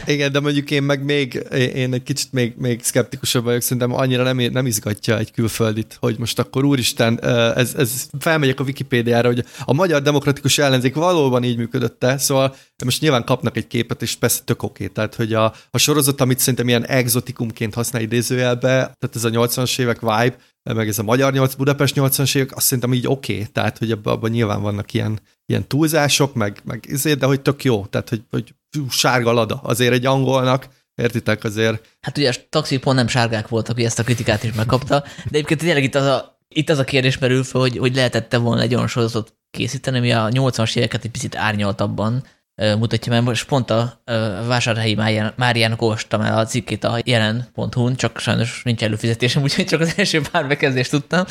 [0.06, 1.34] Igen, de mondjuk én meg még,
[1.76, 6.18] én egy kicsit még, még szkeptikusabb vagyok, szerintem annyira nem, nem izgatja egy külföldit, hogy
[6.18, 7.24] most akkor úristen,
[7.56, 12.56] ez, ez felmegyek a Wikipédiára, hogy a magyar demokratikus ellenzék valóban így működötte, szóval
[12.86, 14.88] most nyilván kapnak egy képet, és persze tök oké.
[14.88, 19.80] Tehát, hogy a, a sorozat, amit szerintem ilyen exotikumként használ idézőjelbe, tehát ez a 80-as
[19.80, 20.36] évek vibe,
[20.74, 23.34] meg ez a magyar 8, Budapest 80-as évek, azt szerintem így oké.
[23.34, 23.46] Okay.
[23.52, 27.64] Tehát, hogy abban, abban nyilván vannak ilyen, ilyen túlzások, meg, meg ezért, de hogy tök
[27.64, 27.86] jó.
[27.86, 31.98] Tehát, hogy, hogy fú, sárga lada azért egy angolnak, Értitek azért?
[32.02, 35.38] Hát ugye a taxi pont nem sárgák voltak, hogy ezt a kritikát is megkapta, de
[35.38, 38.62] egyébként tényleg itt az a, itt az a kérdés merül fel, hogy, hogy lehetette volna
[38.62, 42.24] egy olyan sorozatot készíteni, ami a 80-as éveket egy picit árnyaltabban
[42.56, 44.02] mutatja, mert most pont a
[44.48, 44.96] Vásárhelyi
[45.36, 50.22] Máriának olvastam el a cikkét a jelen.hu-n, csak sajnos nincs előfizetésem, úgyhogy csak az első
[50.32, 51.26] pár bekezdést tudtam.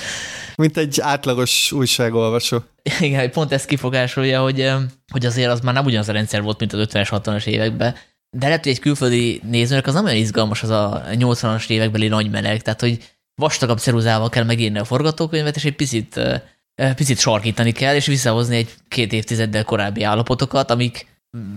[0.56, 2.58] Mint egy átlagos újságolvasó.
[3.00, 4.72] Igen, pont ezt kifogásolja, hogy,
[5.12, 7.94] hogy azért az már nem ugyanaz a rendszer volt, mint az 50-es, 60-as években,
[8.37, 12.30] de lehet, hogy egy külföldi nézőnek az nem olyan izgalmas az a 80-as évekbeli nagy
[12.30, 12.98] meleg, tehát hogy
[13.35, 16.20] vastagabb ceruzával kell megírni a forgatókönyvet, és egy picit,
[16.74, 21.11] picit sarkítani kell, és visszahozni egy két évtizeddel korábbi állapotokat, amik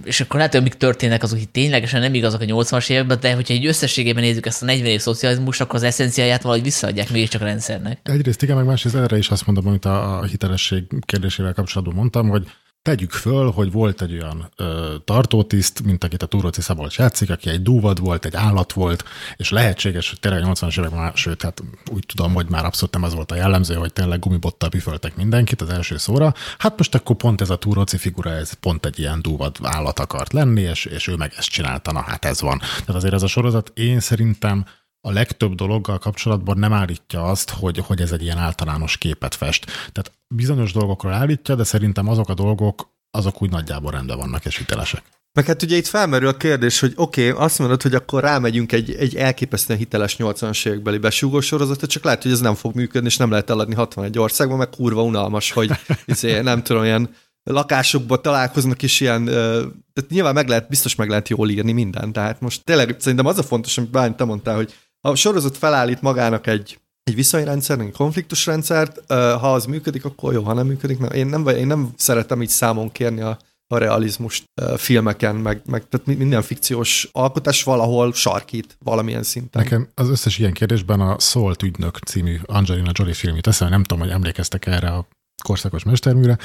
[0.04, 3.34] és akkor lehet, hogy amik történnek, azok itt ténylegesen nem igazak a 80-as években, de
[3.34, 7.42] hogyha egy összességében nézzük ezt a 40 év szocializmust, akkor az eszenciáját valahogy visszaadják mégiscsak
[7.42, 8.00] a rendszernek.
[8.04, 12.48] Egyrészt igen, meg másrészt erre is azt mondom, amit a, hitelesség kérdésével kapcsolatban mondtam, hogy
[12.86, 17.50] Tegyük föl, hogy volt egy olyan ö, tartótiszt, mint akit a Túróci Szabolcs játszik, aki
[17.50, 19.04] egy dúvad volt, egy állat volt,
[19.36, 23.04] és lehetséges, hogy tényleg 80-as években már, sőt, hát úgy tudom, hogy már abszolút nem
[23.04, 26.34] az volt a jellemző, hogy tényleg gumibottal püföltek mindenkit az első szóra.
[26.58, 30.34] Hát most akkor pont ez a Túróci figura, ez pont egy ilyen dúvad állat akart
[30.34, 32.58] lenni, és, és ő meg ezt csinálta, hát ez van.
[32.60, 34.66] Tehát azért ez a sorozat én szerintem
[35.06, 39.66] a legtöbb dologgal kapcsolatban nem állítja azt, hogy, hogy ez egy ilyen általános képet fest.
[39.66, 44.58] Tehát bizonyos dolgokról állítja, de szerintem azok a dolgok, azok úgy nagyjából rendben vannak és
[44.58, 45.04] hitelesek.
[45.34, 48.72] Meg hát ugye itt felmerül a kérdés, hogy oké, okay, azt mondod, hogy akkor rámegyünk
[48.72, 53.08] egy, egy elképesztően hiteles 80-as évekbeli besúgó sorozatot, csak lehet, hogy ez nem fog működni,
[53.08, 55.72] és nem lehet eladni 61 országban, meg kurva unalmas, hogy
[56.06, 57.10] izé, nem tudom, ilyen
[57.44, 62.42] lakásokban találkoznak is ilyen, tehát nyilván meg lehet, biztos meg lehet jól írni mindent, tehát
[62.42, 64.74] most tényleg szerintem az a fontos, amit Bány, te mondtál, hogy
[65.10, 70.54] a sorozat felállít magának egy, egy viszonyrendszer, egy konfliktusrendszert, ha az működik, akkor jó, ha
[70.54, 71.12] nem működik, nem.
[71.12, 73.38] Én nem, én nem szeretem így számon kérni a,
[73.68, 74.44] a realizmust
[74.78, 79.64] filmeken, meg, meg tehát minden fikciós alkotás valahol sarkít valamilyen szinten.
[79.64, 84.04] Nekem az összes ilyen kérdésben a Szólt ügynök című Angelina Jolie film jut nem tudom,
[84.04, 85.08] hogy emlékeztek erre a
[85.44, 86.38] korszakos mesterműre,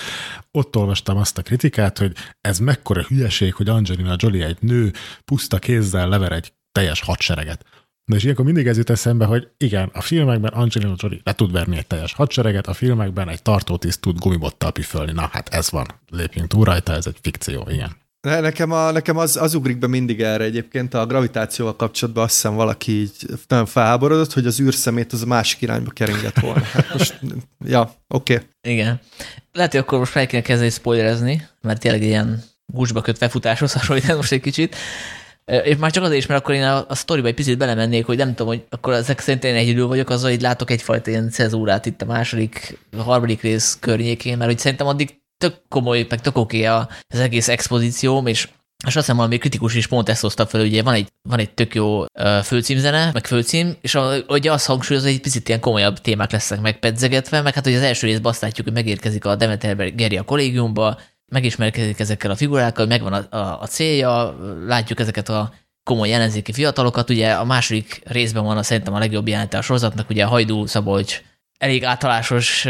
[0.50, 4.92] ott olvastam azt a kritikát, hogy ez mekkora hülyeség, hogy Angelina Jolie egy nő
[5.24, 7.64] puszta kézzel lever egy teljes hadsereget.
[8.10, 11.52] Na és ilyenkor mindig ez jut eszembe, hogy igen, a filmekben Angelina Jolie le tud
[11.52, 15.12] verni egy teljes hadsereget, a filmekben egy tartótiszt tud gumibottal püfölni.
[15.12, 17.96] Na hát ez van, lépjünk túl rajta, ez egy fikció, igen.
[18.20, 22.34] Ne, nekem, a, nekem az, az ugrik be mindig erre egyébként, a gravitációval kapcsolatban azt
[22.34, 23.12] hiszem valaki így
[23.48, 26.62] nagyon felháborodott, hogy az űrszemét az a másik irányba keringett volna.
[26.62, 27.20] Hát most,
[27.64, 28.34] ja, oké.
[28.34, 28.46] Okay.
[28.62, 29.00] Igen.
[29.52, 34.16] Lehet, hogy akkor most fel kéne kezdeni spoilerezni, mert tényleg ilyen gúzsba kötve futáshoz hasonlít
[34.16, 34.76] most egy kicsit.
[35.44, 38.16] És már csak azért is, mert akkor én a, a sztoriba egy picit belemennék, hogy
[38.16, 41.86] nem tudom, hogy akkor ezek szerint én egyedül vagyok, azzal, hogy látok egyfajta ilyen cezúrát
[41.86, 46.36] itt a második, a harmadik rész környékén, mert hogy szerintem addig tök komoly, meg tök
[46.36, 48.48] oké az egész expozícióm, és
[48.86, 51.54] és azt hiszem, valami kritikus is pont ezt hozta fel, ugye van egy, van egy
[51.54, 52.04] tök jó
[52.42, 56.60] főcímzene, meg főcím, és a, ugye azt hangsúlyozza, hogy egy picit ilyen komolyabb témák lesznek
[56.60, 60.22] megpedzegetve, meg hát hogy az első részben azt látjuk, hogy megérkezik a Demeter Geri a
[60.22, 60.98] kollégiumba,
[61.30, 67.10] megismerkedik ezekkel a figurákkal, megvan a, a, a célja, látjuk ezeket a komoly ellenzéki fiatalokat.
[67.10, 70.66] Ugye a második részben van a, szerintem a legjobb jelenete a sorozatnak, ugye a Hajdú
[70.66, 71.22] Szabolcs
[71.58, 72.66] elég általásos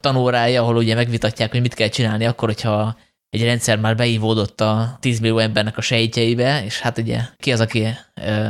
[0.00, 2.96] tanórája, ahol ugye megvitatják, hogy mit kell csinálni akkor, hogyha
[3.30, 7.60] egy rendszer már beívódott a 10 millió embernek a sejtjeibe, és hát ugye ki az,
[7.60, 7.86] aki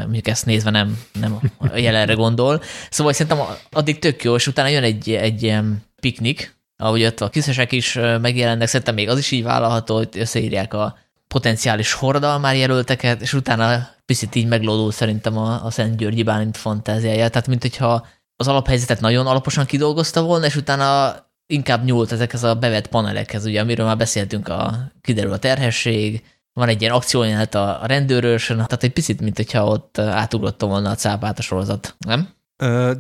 [0.03, 2.63] mondjuk ezt nézve nem, nem a jelenre gondol.
[2.91, 7.29] Szóval szerintem addig tök jó, és utána jön egy, egy ilyen piknik, ahogy ott a
[7.29, 13.21] kiszesek is megjelennek, szerintem még az is így vállalható, hogy összeírják a potenciális hordalmár jelölteket,
[13.21, 17.29] és utána picit így meglódul szerintem a, a Szent Györgyi Bálint fantáziája.
[17.29, 21.15] Tehát, mint hogyha az alaphelyzetet nagyon alaposan kidolgozta volna, és utána
[21.47, 26.69] inkább nyúlt ezekhez a bevett panelekhez, ugye, amiről már beszéltünk, a, kiderül a terhesség, van
[26.69, 31.39] egy ilyen akciójelenet a, rendőrösön, tehát egy picit, mint hogyha ott átugrottam volna a cápát
[31.39, 32.29] a sorozat, nem?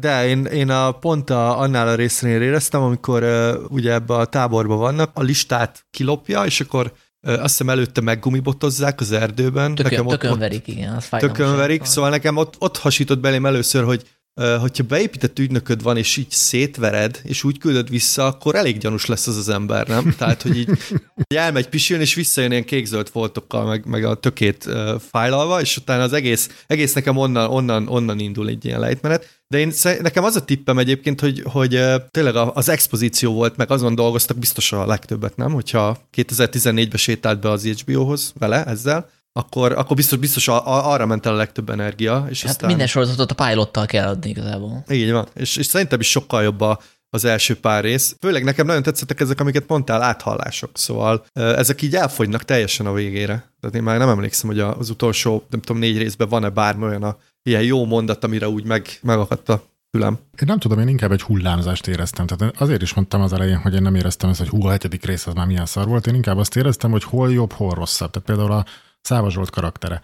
[0.00, 3.24] De én, én a, pont a, annál a résznél éreztem, amikor
[3.68, 9.12] ugye ebbe a táborban vannak, a listát kilopja, és akkor azt hiszem előtte meggumibotozzák az
[9.12, 9.74] erdőben.
[9.74, 10.94] Tökön, nekem tökönverik, ott, igen.
[10.94, 14.02] Az tökönverik, szóval nekem ott, ott hasított belém először, hogy
[14.34, 19.26] hogyha beépített ügynököd van, és így szétvered, és úgy küldöd vissza, akkor elég gyanús lesz
[19.26, 20.14] az az ember, nem?
[20.18, 20.68] Tehát, hogy így
[21.14, 25.76] hogy elmegy pisilni, és visszajön ilyen kékzöld foltokkal, meg, meg a tökét uh, fájlalva, és
[25.76, 29.40] utána az egész, egész nekem onnan, onnan, onnan indul egy ilyen lejtmenet.
[29.48, 33.94] De én, nekem az a tippem egyébként, hogy, hogy tényleg az expozíció volt, meg azon
[33.94, 35.52] dolgoztak biztos a legtöbbet, nem?
[35.52, 41.06] Hogyha 2014-ben sétált be az HBO-hoz vele ezzel, akkor, akkor biztos, biztos a, a, arra
[41.06, 42.26] ment el a legtöbb energia.
[42.30, 42.68] És hát aztán...
[42.68, 44.84] minden sorozatot a pilottal kell adni igazából.
[44.90, 48.16] Így van, és, és szerintem is sokkal jobb a, az első pár rész.
[48.20, 53.52] Főleg nekem nagyon tetszettek ezek, amiket mondtál, áthallások, szóval ezek így elfogynak teljesen a végére.
[53.60, 57.02] Tehát én már nem emlékszem, hogy az utolsó, nem tudom, négy részben van-e bármi olyan
[57.02, 60.12] a, ilyen jó mondat, amire úgy meg, megakadt a fülem.
[60.12, 62.26] Én nem tudom, én inkább egy hullámzást éreztem.
[62.26, 65.04] Tehát azért is mondtam az elején, hogy én nem éreztem ezt, hogy hú, a hetedik
[65.04, 66.06] rész az már milyen szar volt.
[66.06, 68.10] Én inkább azt éreztem, hogy hol jobb, hol rosszabb.
[68.10, 68.64] Tehát például a
[69.02, 70.00] Száva Zsolt karaktere.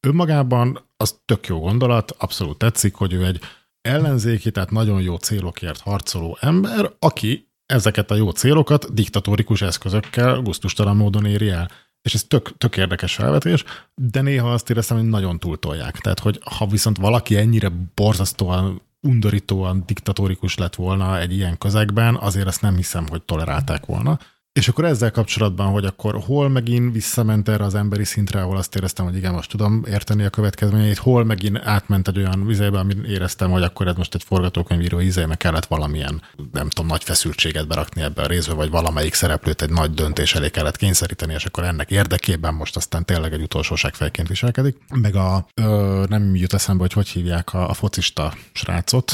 [0.00, 3.40] Önmagában az tök jó gondolat, abszolút tetszik, hogy ő egy
[3.80, 10.96] ellenzéki, tehát nagyon jó célokért harcoló ember, aki ezeket a jó célokat diktatórikus eszközökkel gusztustalan
[10.96, 11.70] módon éri el.
[12.02, 15.98] És ez tök, tök érdekes felvetés, de néha azt éreztem, hogy nagyon túltolják.
[15.98, 22.46] Tehát, hogy ha viszont valaki ennyire borzasztóan, undorítóan diktatórikus lett volna egy ilyen közegben, azért
[22.46, 24.18] ezt nem hiszem, hogy tolerálták volna.
[24.52, 28.76] És akkor ezzel kapcsolatban, hogy akkor hol megint visszament erre az emberi szintre, ahol azt
[28.76, 33.06] éreztem, hogy igen, most tudom érteni a következményeit, hol megint átment egy olyan vizébe, amit
[33.06, 37.66] éreztem, hogy akkor ez most egy forgatókönyvíró íze, meg kellett valamilyen, nem tudom, nagy feszültséget
[37.66, 41.64] berakni ebbe a részbe, vagy valamelyik szereplőt egy nagy döntés elé kellett kényszeríteni, és akkor
[41.64, 44.76] ennek érdekében most aztán tényleg egy utolsóságfejként viselkedik.
[44.94, 49.12] Meg a, ö, nem jut eszembe, hogy hogy hívják a, a focista srácot,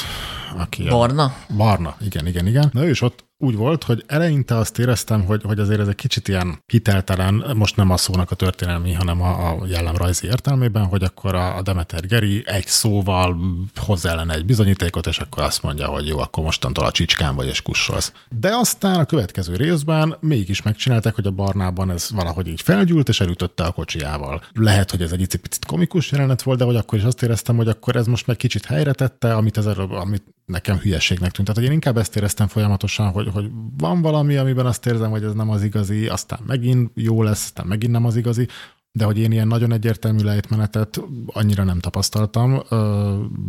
[0.57, 1.25] aki Barna?
[1.25, 2.71] A, Barna, igen, igen, igen.
[2.73, 5.95] Na ő is ott úgy volt, hogy eleinte azt éreztem, hogy, hogy azért ez egy
[5.95, 11.03] kicsit ilyen hiteltelen, most nem a szónak a történelmi, hanem a, a jellemrajzi értelmében, hogy
[11.03, 13.39] akkor a, a Demeter Geri egy szóval
[13.75, 17.47] hozzá ellene egy bizonyítékot, és akkor azt mondja, hogy jó, akkor mostantól a csicskán vagy
[17.47, 18.13] és kussolsz.
[18.29, 23.21] De aztán a következő részben mégis megcsinálták, hogy a barnában ez valahogy így felgyűlt, és
[23.21, 24.43] elütötte a kocsiával.
[24.53, 27.69] Lehet, hogy ez egy picit komikus jelenet volt, de hogy akkor is azt éreztem, hogy
[27.69, 31.49] akkor ez most meg kicsit helyre tette, amit, ez, amit nekem hülyeségnek tűnt.
[31.49, 35.25] Tehát hogy én inkább ezt éreztem folyamatosan, hogy, hogy van valami, amiben azt érzem, hogy
[35.25, 38.49] ez nem az igazi, aztán megint jó lesz, aztán megint nem az igazi.
[38.93, 42.63] de hogy én ilyen nagyon egyértelmű lejtmenetet annyira nem tapasztaltam,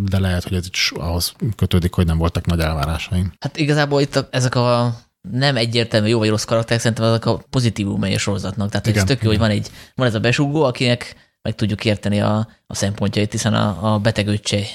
[0.06, 3.34] de lehet, hogy ez is ahhoz kötődik, hogy nem voltak nagy elvárásaim.
[3.40, 4.96] Hát igazából itt a, ezek a
[5.32, 8.70] nem egyértelmű jó vagy rossz karakterek, szerintem ezek a pozitívumai a sorozatnak.
[8.70, 11.86] Tehát igen, ez tök jó, hogy van egy, van ez a besugó, akinek meg tudjuk
[11.86, 14.02] érteni a, a szempontjait, hiszen a, a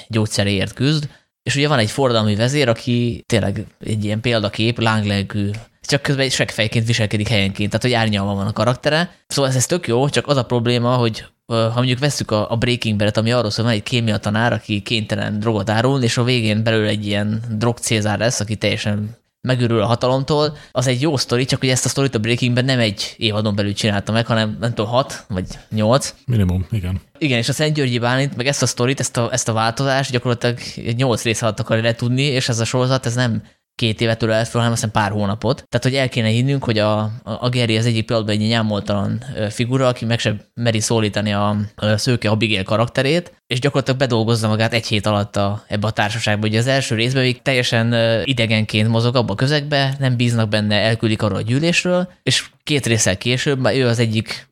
[0.07, 1.09] gyógyszeréért küzd,
[1.43, 5.49] és ugye van egy forradalmi vezér, aki tényleg egy ilyen példakép, lánglelkű,
[5.81, 9.15] csak közben egy seggfejként viselkedik helyenként, tehát hogy árnyalva van a karaktere.
[9.27, 12.55] Szóval ez, ez tök jó, csak az a probléma, hogy ha mondjuk veszük a, a
[12.55, 16.23] Breaking Bad-et, ami arról szól, hogy egy kémia tanár, aki kénytelen drogot árul, és a
[16.23, 21.45] végén belőle egy ilyen drogcézár lesz, aki teljesen megőrül a hatalomtól, az egy jó sztori,
[21.45, 24.57] csak hogy ezt a sztorit a Breaking Bad nem egy évadon belül csinálta meg, hanem
[24.59, 26.13] nem tudom, hat vagy nyolc.
[26.25, 27.01] Minimum, igen.
[27.17, 30.11] Igen, és a Szent Györgyi Bálint, meg ezt a sztorit, ezt a, ezt a változást
[30.11, 30.59] gyakorlatilag
[30.95, 33.43] nyolc rész alatt akarja letudni, és ez a sorozat, ez nem
[33.75, 35.65] két évet el fel, hanem aztán pár hónapot.
[35.69, 39.87] Tehát, hogy el kéne hinnünk, hogy a, a Geri az egyik pillanatban egy nyámoltalan figura,
[39.87, 44.87] aki meg sem meri szólítani a, a szőke Abigail karakterét, és gyakorlatilag bedolgozza magát egy
[44.87, 46.47] hét alatt a, ebbe a társaságba.
[46.47, 47.93] Ugye az első részben még teljesen
[48.25, 53.17] idegenként mozog abba a közegbe, nem bíznak benne, elküldik arról a gyűlésről, és két részsel
[53.17, 54.51] később már ő az egyik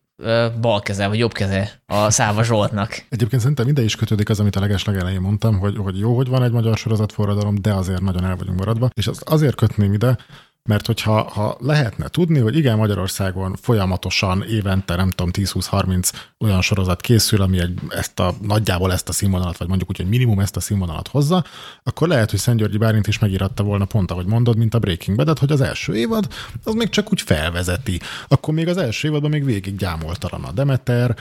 [0.62, 3.06] bal keze, vagy jobb keze a Száva Zsoltnak.
[3.10, 6.28] Egyébként szerintem ide is kötődik az, amit a legesleg elején mondtam, hogy, hogy jó, hogy
[6.28, 10.18] van egy magyar sorozatforradalom, de azért nagyon el vagyunk maradva, és az azért kötném ide,
[10.64, 17.02] mert hogyha ha lehetne tudni, hogy igen, Magyarországon folyamatosan évente, nem tudom, 10-20-30 olyan sorozat
[17.02, 20.56] készül, ami egy, ezt a, nagyjából ezt a színvonalat, vagy mondjuk úgy, hogy minimum ezt
[20.56, 21.44] a színvonalat hozza,
[21.84, 25.18] akkor lehet, hogy Szent Györgyi Bárint is megíratta volna pont, ahogy mondod, mint a Breaking
[25.18, 26.28] Bad, hogy az első évad,
[26.64, 28.00] az még csak úgy felvezeti.
[28.28, 31.16] Akkor még az első évadban még végig gyámoltalan a Demeter,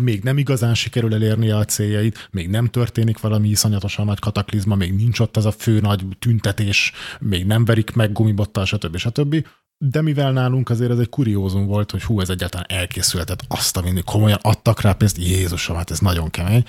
[0.00, 4.94] még nem igazán sikerül elérni a céljait, még nem történik valami iszonyatosan nagy kataklizma, még
[4.94, 8.96] nincs ott az a fő nagy tüntetés, még nem verik meg gumibottal, stb.
[8.96, 9.46] stb.
[9.78, 13.82] De mivel nálunk azért ez egy kuriózum volt, hogy hú, ez egyáltalán elkészülhetett, azt a
[13.82, 16.64] mindig komolyan adtak rá pénzt, Jézusom, hát ez nagyon kemény,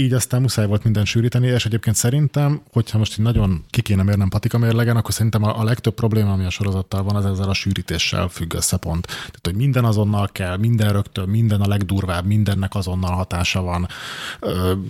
[0.00, 4.02] így aztán muszáj volt mindent sűríteni, és egyébként szerintem, hogyha most így nagyon ki kéne
[4.02, 7.48] mérnem patika mérlegen, akkor szerintem a, a legtöbb probléma, ami a sorozattal van, az ezzel
[7.48, 9.06] a sűrítéssel függ össze pont.
[9.06, 13.88] Tehát, hogy minden azonnal kell, minden rögtön, minden a legdurvább, mindennek azonnal hatása van.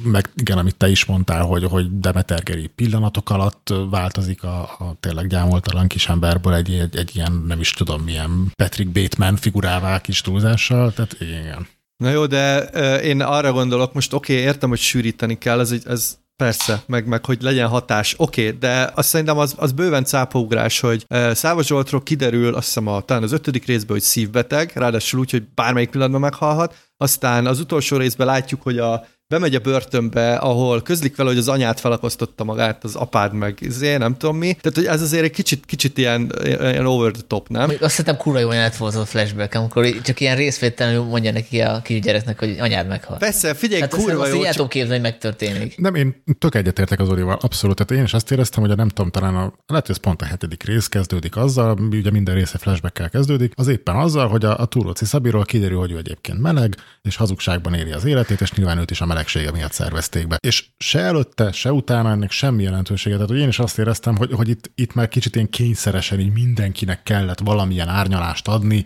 [0.03, 5.27] Meg igen, amit te is mondtál, hogy, hogy Demetergeri pillanatok alatt változik a, a tényleg
[5.27, 10.21] gyámoltalan kis emberből egy, egy, egy ilyen, nem is tudom milyen Patrick Bateman figurává kis
[10.21, 11.67] túlzással, tehát igen.
[11.97, 12.59] Na jó, de
[12.99, 17.25] én arra gondolok, most oké, okay, értem, hogy sűríteni kell, ez, ez Persze, meg, meg
[17.25, 22.03] hogy legyen hatás, oké, okay, de azt szerintem az, az bőven cápaugrás, hogy uh, Zsoltról
[22.03, 26.21] kiderül, azt hiszem a, talán az ötödik részben, hogy szívbeteg, ráadásul úgy, hogy bármelyik pillanatban
[26.21, 31.39] meghalhat, aztán az utolsó részben látjuk, hogy a bemegy a börtönbe, ahol közlik vele, hogy
[31.39, 34.53] az anyát felakasztotta magát, az apád meg, izé, nem tudom mi.
[34.53, 37.69] Tehát, hogy ez azért egy kicsit, kicsit ilyen, ilyen over the top, nem?
[37.69, 41.61] Még azt hiszem kurva jó anyát volt a flashback, amikor csak ilyen részvételenül mondja neki
[41.61, 43.19] a kisgyereknek, hogy anyád meghalt.
[43.19, 44.43] Persze, figyelj, hát kurva azt jó.
[44.43, 44.69] Azt csak...
[44.69, 45.79] képzelni, hogy megtörténik.
[45.79, 47.77] Nem, én tök egyetértek az Olival, abszolút.
[47.77, 50.23] Tehát én is azt éreztem, hogy a nem tudom, talán a, lehet, hogy ez pont
[50.23, 54.59] a hetedik rész kezdődik azzal, ugye minden része flashbackkel kezdődik, az éppen azzal, hogy a,
[54.59, 58.79] a Túróci Szabiról kiderül, hogy ő egyébként meleg, és hazugságban éli az életét, és nyilván
[58.79, 60.37] őt is a melegsége miatt szervezték be.
[60.41, 63.15] És se előtte, se utána ennek semmi jelentősége.
[63.15, 66.33] Tehát hogy én is azt éreztem, hogy, hogy itt, itt már kicsit ilyen kényszeresen így
[66.33, 68.85] mindenkinek kellett valamilyen árnyalást adni,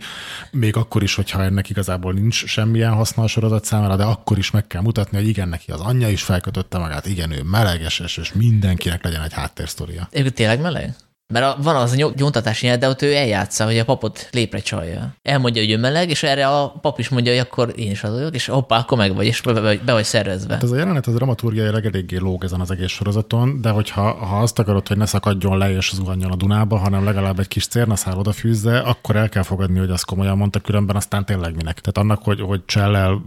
[0.51, 4.51] még akkor is, hogyha ennek igazából nincs semmilyen haszna a sorozat számára, de akkor is
[4.51, 8.33] meg kell mutatni, hogy igen, neki az anyja is felkötötte magát, igen, ő meleges, és
[8.33, 10.07] mindenkinek legyen egy háttérsztoria.
[10.11, 10.95] Ő tényleg meleg?
[11.33, 15.15] Mert a, van az a nyelv, de ott ő eljátsza, hogy a papot lépre csalja.
[15.21, 18.13] Elmondja, hogy ő meleg, és erre a pap is mondja, hogy akkor én is az
[18.13, 20.53] vagyok, és hoppá, akkor meg vagy, és be, be, be vagy szervezve.
[20.53, 24.39] Hát ez a jelenet az dramaturgiai eléggé lóg ezen az egész sorozaton, de hogyha ha
[24.39, 28.17] azt akarod, hogy ne szakadjon le és zuhanjon a Dunába, hanem legalább egy kis cérnaszál
[28.17, 31.79] odafűzze, akkor el kell fogadni, hogy azt komolyan mondta, különben aztán tényleg minek.
[31.79, 33.21] Tehát annak, hogy, hogy Csellel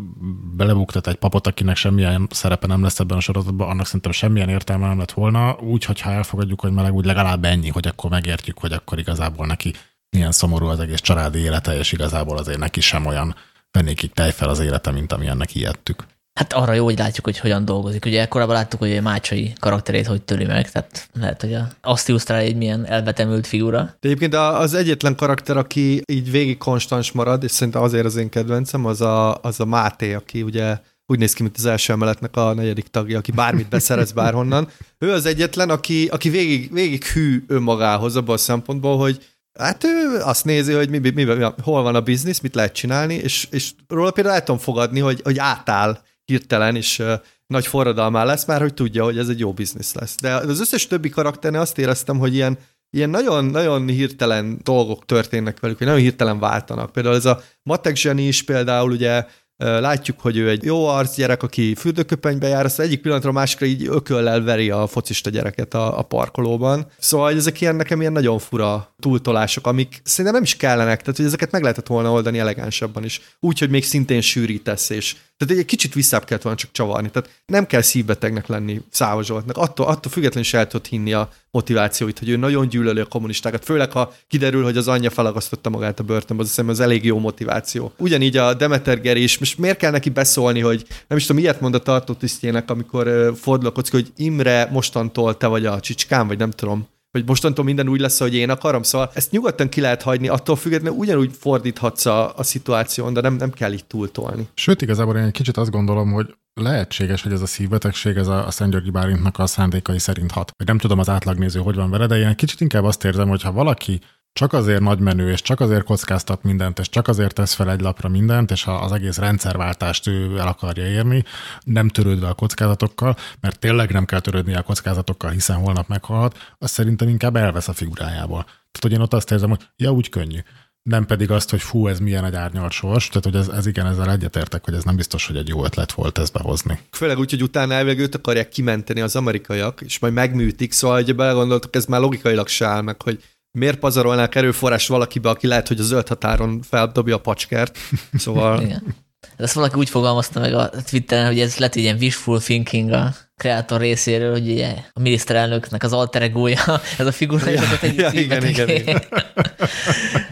[0.56, 4.86] belebuktat egy papot, akinek semmilyen szerepe nem lesz ebben a sorozatban, annak szerintem semmilyen értelme
[4.86, 5.56] nem lett volna.
[5.60, 9.72] Úgy, hogyha elfogadjuk, hogy meleg, úgy legalább ennyi, hogy akkor megértjük, hogy akkor igazából neki
[10.10, 13.34] milyen szomorú az egész családi élete, és igazából azért neki sem olyan
[13.70, 16.04] pennékig tejfel az élete, mint amilyennek ijedtük.
[16.34, 18.04] Hát arra jó, hogy látjuk, hogy hogyan dolgozik.
[18.04, 22.48] Ugye korábban láttuk, hogy a Mácsai karakterét hogy töri meg, tehát lehet, hogy azt illusztrálja
[22.48, 23.80] egy milyen elvetemült figura.
[23.80, 28.28] De egyébként az egyetlen karakter, aki így végig konstans marad, és szerintem azért az én
[28.28, 30.78] kedvencem, az a, az a Máté, aki ugye
[31.12, 34.68] úgy néz ki, mint az első emeletnek a negyedik tagja, aki bármit beszerez bárhonnan.
[34.98, 40.20] Ő az egyetlen, aki, aki végig, végig hű önmagához abban a szempontból, hogy Hát ő
[40.22, 41.24] azt nézi, hogy mi, mi, mi,
[41.62, 45.38] hol van a biznisz, mit lehet csinálni, és, és róla például el fogadni, hogy, hogy
[45.38, 47.02] átáll hirtelen, és
[47.46, 50.16] nagy forradalmá lesz már, hogy tudja, hogy ez egy jó biznisz lesz.
[50.20, 52.58] De az összes többi karakternél azt éreztem, hogy ilyen,
[52.90, 56.92] ilyen nagyon, nagyon hirtelen dolgok történnek velük, hogy nagyon hirtelen váltanak.
[56.92, 59.26] Például ez a Matek zseni is például ugye
[59.62, 63.66] Látjuk, hogy ő egy jó arc gyerek, aki fürdőköpenybe jár, azt egyik pillanatra a másikra
[63.66, 66.86] így ököllel veri a focista gyereket a, a parkolóban.
[66.98, 71.26] Szóval ezek ilyen nekem ilyen nagyon fura túltolások, amik szerintem nem is kellenek, tehát hogy
[71.26, 73.20] ezeket meg lehetett volna oldani elegánsabban is.
[73.40, 77.10] Úgy, hogy még szintén sűrítesz, és tehát egy kicsit visszább kellett volna csak csavarni.
[77.10, 79.56] Tehát nem kell szívbetegnek lenni Száva Zsoltnak.
[79.56, 83.64] Attól, attól függetlenül is el tudod hinni a motivációit, hogy ő nagyon gyűlöli a kommunistákat.
[83.64, 87.18] Főleg, ha kiderül, hogy az anyja felagasztotta magát a börtönbe, az hiszem, az elég jó
[87.18, 87.92] motiváció.
[87.98, 91.60] Ugyanígy a Demeter Geri is, most miért kell neki beszólni, hogy nem is tudom, ilyet
[91.60, 96.26] mond a tartó tisztjének, amikor fordul a kocka, hogy Imre, mostantól te vagy a csicskám,
[96.26, 98.82] vagy nem tudom, hogy mostantól minden úgy lesz, hogy én akarom.
[98.82, 103.34] Szóval ezt nyugodtan ki lehet hagyni, attól függetlenül ugyanúgy fordíthatsz a, a szituáción, de nem,
[103.34, 104.48] nem kell így túltolni.
[104.54, 108.46] Sőt, igazából én egy kicsit azt gondolom, hogy lehetséges, hogy ez a szívbetegség, ez a,
[108.46, 110.52] a Szent Györgyi Bálintnak a szándékai szerint hat.
[110.56, 113.28] Vagy nem tudom az átlagnéző, hogy van vele, de én egy kicsit inkább azt érzem,
[113.28, 114.00] hogy ha valaki
[114.32, 117.80] csak azért nagy menő, és csak azért kockáztat mindent, és csak azért tesz fel egy
[117.80, 121.24] lapra mindent, és az egész rendszerváltást ő el akarja érni,
[121.64, 126.70] nem törődve a kockázatokkal, mert tényleg nem kell törődni a kockázatokkal, hiszen holnap meghalhat, az
[126.70, 128.42] szerintem inkább elvesz a figurájából.
[128.44, 130.38] Tehát, hogy én ott azt érzem, hogy ja, úgy könnyű.
[130.82, 133.86] Nem pedig azt, hogy fú, ez milyen egy árnyalt sors, tehát hogy ez, ez igen,
[133.86, 136.78] ezzel egyetértek, hogy ez nem biztos, hogy egy jó ötlet volt ezt behozni.
[136.90, 141.14] Főleg úgy, hogy utána elvileg őt akarják kimenteni az amerikaiak, és majd megműtik, szóval, hogy
[141.14, 145.80] belegondoltok, ez már logikailag se áll meg, hogy miért pazarolnák erőforrás valakibe, aki lehet, hogy
[145.80, 147.78] a zöld határon feldobja a pacskert.
[148.14, 148.62] Szóval...
[148.62, 148.94] Igen.
[149.36, 153.14] Ezt valaki úgy fogalmazta meg a Twitteren, hogy ez lett egy ilyen wishful thinking a
[153.42, 156.60] kreator részéről, hogy ugye a miniszterelnöknek az alter egója,
[156.98, 159.02] ez a figura, ja, és egy ja, igen, igen, igen.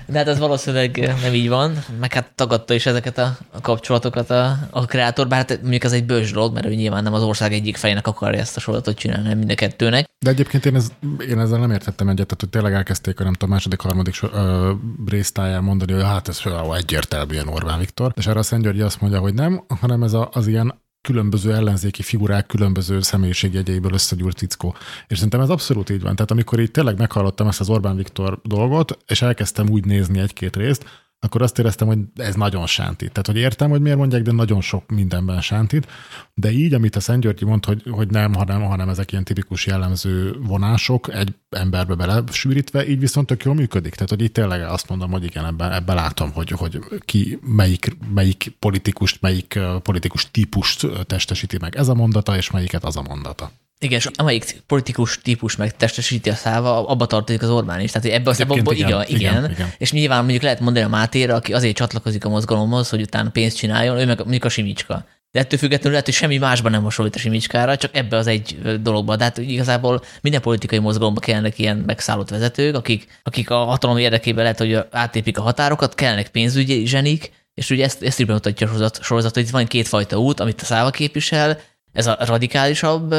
[0.06, 4.58] De hát ez valószínűleg nem így van, meg hát tagadta is ezeket a, kapcsolatokat a,
[4.70, 7.52] a kreator, bár hát mondjuk ez egy bős dolog, mert ő nyilván nem az ország
[7.52, 10.06] egyik fejének akarja ezt a sorozatot csinálni, hanem mind a kettőnek.
[10.24, 10.88] De egyébként én, ez,
[11.28, 14.26] én ezzel nem értettem egyet, tehát hogy tényleg elkezdték a nem tudom, második, harmadik so,
[14.32, 14.72] ö,
[15.06, 16.40] résztáján mondani, hogy hát ez
[16.76, 20.28] egyértelműen Orbán Viktor, és erre a Szent György azt mondja, hogy nem, hanem ez a,
[20.32, 24.74] az ilyen különböző ellenzéki figurák különböző személyiségjegyeiből összegyúrt fickó.
[25.06, 26.14] És szerintem ez abszolút így van.
[26.14, 30.56] Tehát amikor itt tényleg meghallottam ezt az Orbán Viktor dolgot, és elkezdtem úgy nézni egy-két
[30.56, 33.08] részt, akkor azt éreztem, hogy ez nagyon sántít.
[33.12, 35.86] Tehát, hogy értem, hogy miért mondják, de nagyon sok mindenben sántít.
[36.34, 39.66] De így, amit a Szent Györgyi mond, hogy, hogy nem, hanem, hanem ezek ilyen tipikus
[39.66, 43.94] jellemző vonások egy emberbe belesűrítve, így viszont tök jól működik.
[43.94, 47.96] Tehát, hogy itt tényleg azt mondom, hogy igen, ebben, ebben látom, hogy, hogy ki melyik,
[48.14, 53.50] melyik politikust, melyik politikus típust testesíti meg ez a mondata, és melyiket az a mondata.
[53.82, 57.90] Igen, és amelyik politikus típus meg testesíti a száva, abba tartozik az Orbán is.
[57.90, 60.88] Tehát ebbe az abban, igen, igen, igen, igen, igen, és nyilván mondjuk lehet mondani a
[60.88, 65.04] Mátéra, aki azért csatlakozik a mozgalomhoz, hogy utána pénzt csináljon, ő meg mondjuk a Simicska.
[65.32, 68.58] De ettől függetlenül lehet, hogy semmi másban nem hasonlít a Simicskára, csak ebbe az egy
[68.82, 69.16] dologba.
[69.16, 74.42] De hát igazából minden politikai mozgalomban kellnek ilyen megszállott vezetők, akik, akik a hatalom érdekében
[74.42, 78.70] lehet, hogy átépik a határokat, kellnek pénzügyi zsenik, és ugye ezt, ezt is bemutatja a
[78.70, 81.60] sorozat, sorozat, hogy itt van kétfajta út, amit a száva képvisel,
[81.92, 83.10] ez a radikálisabb,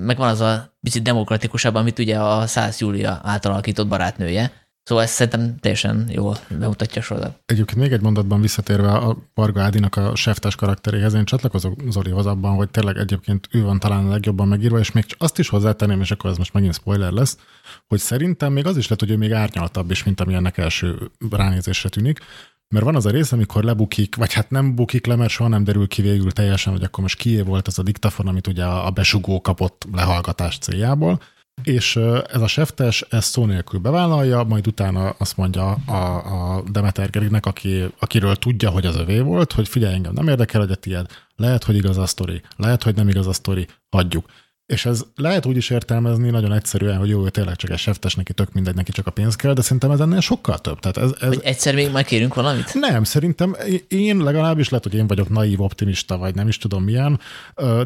[0.00, 4.62] meg van az a picit demokratikusabb, amit ugye a Szász Júlia által alakított barátnője.
[4.82, 7.38] Szóval ezt szerintem teljesen jól bemutatja a sorozat.
[7.46, 12.54] Egyébként még egy mondatban visszatérve a Varga Ádinak a seftes karakteréhez, én csatlakozok Zolihoz abban,
[12.54, 16.10] hogy tényleg egyébként ő van talán a legjobban megírva, és még azt is hozzátenném, és
[16.10, 17.38] akkor ez most megint spoiler lesz,
[17.86, 21.10] hogy szerintem még az is lehet, hogy ő még árnyaltabb is, mint ami ennek első
[21.30, 22.20] ránézésre tűnik,
[22.68, 25.64] mert van az a rész, amikor lebukik, vagy hát nem bukik le, mert soha nem
[25.64, 28.90] derül ki végül teljesen, hogy akkor most kié volt az a diktafon, amit ugye a
[28.90, 31.20] besugó kapott lehallgatás céljából,
[31.62, 31.96] és
[32.32, 37.46] ez a seftes ezt szó nélkül bevállalja, majd utána azt mondja a, a Demeter Gerinek,
[37.46, 41.06] aki, akiről tudja, hogy az övé volt, hogy figyelj engem, nem érdekel, hogy a tiéd,
[41.36, 44.26] lehet, hogy igaz a sztori, lehet, hogy nem igaz a sztori, hagyjuk.
[44.66, 48.14] És ez lehet úgy is értelmezni nagyon egyszerűen, hogy jó, ő tényleg csak egy seftes,
[48.14, 50.78] neki tök mindegy, neki csak a pénz kell, de szerintem ez ennél sokkal több.
[50.80, 51.28] Tehát ez, ez...
[51.28, 52.74] Hogy egyszer még majd kérünk valamit?
[52.74, 53.56] Nem, szerintem
[53.88, 57.20] én legalábbis lehet, hogy én vagyok naív optimista, vagy nem is tudom milyen,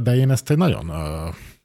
[0.02, 0.92] de én ezt egy nagyon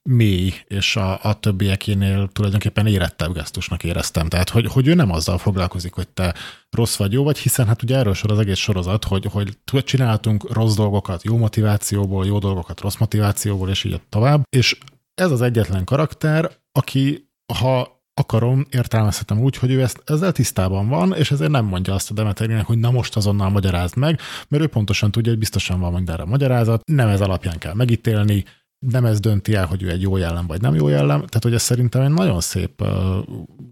[0.10, 4.28] mély, és a, a többiekénél tulajdonképpen érettebb gesztusnak éreztem.
[4.28, 6.34] Tehát, hogy, hogy ő nem azzal foglalkozik, hogy te
[6.71, 9.28] rossz vagy jó vagy, hiszen hát ugye erről sor az egész sorozat, hogy,
[9.71, 14.43] hogy csináltunk rossz dolgokat jó motivációból, jó dolgokat rossz motivációból, és így tovább.
[14.49, 14.78] És
[15.13, 21.13] ez az egyetlen karakter, aki ha akarom, értelmezhetem úgy, hogy ő ezt, ezzel tisztában van,
[21.13, 24.67] és ezért nem mondja azt a Demeterinek, hogy na most azonnal magyarázd meg, mert ő
[24.67, 28.44] pontosan tudja, hogy biztosan van mindenre magyarázat, nem ez alapján kell megítélni,
[28.79, 31.17] nem ez dönti el, hogy ő egy jó jellem, vagy nem jó jellem.
[31.17, 32.83] Tehát, hogy ez szerintem egy nagyon szép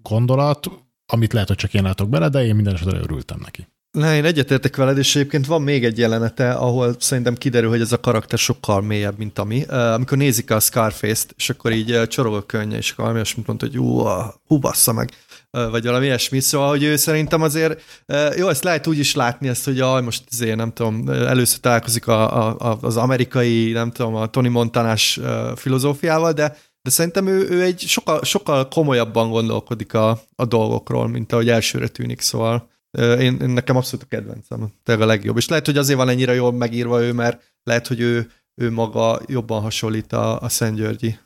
[0.01, 0.67] gondolat,
[1.05, 3.67] amit lehet, hogy csak én látok bele, de én minden esetre örültem neki.
[3.91, 7.91] Ne, én egyetértek veled, és egyébként van még egy jelenete, ahol szerintem kiderül, hogy ez
[7.91, 9.63] a karakter sokkal mélyebb, mint ami.
[9.63, 13.65] Amikor nézik a Scarface-t, és akkor így csorog a könnye, és akkor valami olyasmit mondta,
[13.65, 14.07] hogy ú,
[14.47, 15.09] hú, bassza meg
[15.51, 18.03] vagy valami ilyesmi, szóval, hogy ő szerintem azért,
[18.37, 22.07] jó, ezt lehet úgy is látni, ezt, hogy aj, most azért, nem tudom, először találkozik
[22.07, 25.19] a, a, az amerikai, nem tudom, a Tony Montanás
[25.55, 31.31] filozófiával, de, de szerintem ő, ő egy sokkal, sokkal komolyabban gondolkodik a, a dolgokról, mint
[31.31, 35.37] ahogy elsőre tűnik, szóval én, én nekem abszolút a kedvencem, tényleg a legjobb.
[35.37, 39.21] És lehet, hogy azért van ennyire jól megírva ő, mert lehet, hogy ő, ő maga
[39.27, 41.17] jobban hasonlít a, a Szent Györgyi.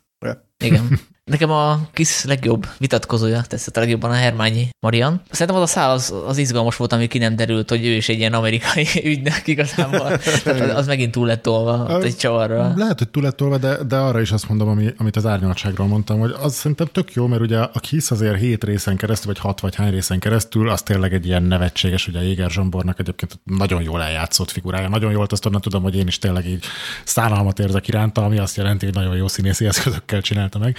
[0.57, 0.87] Igen.
[1.31, 5.21] Nekem a kis legjobb vitatkozója tetszett a legjobban a Hermányi Marian.
[5.31, 8.09] Szerintem az a szál az, az izgalmas volt, ami ki nem derült, hogy ő is
[8.09, 10.17] egy ilyen amerikai ügynök igazából.
[10.43, 12.73] Tehát az megint túl lett tolva egy csavarra.
[12.75, 15.87] Lehet, hogy túl lett tolva, de, de arra is azt mondom, ami, amit az árnyaltságról
[15.87, 19.41] mondtam, hogy az szerintem tök jó, mert ugye a kis azért hét részen keresztül, vagy
[19.41, 23.81] hat vagy hány részen keresztül, az tényleg egy ilyen nevetséges, ugye Jéger Zsombornak egyébként nagyon
[23.81, 24.89] jól eljátszott figurája.
[24.89, 26.65] Nagyon jól azt onnan tudom, hogy én is tényleg így
[27.03, 30.77] szánalmat érzek iránta, ami azt jelenti, hogy nagyon jó színészi eszközökkel csinálta meg.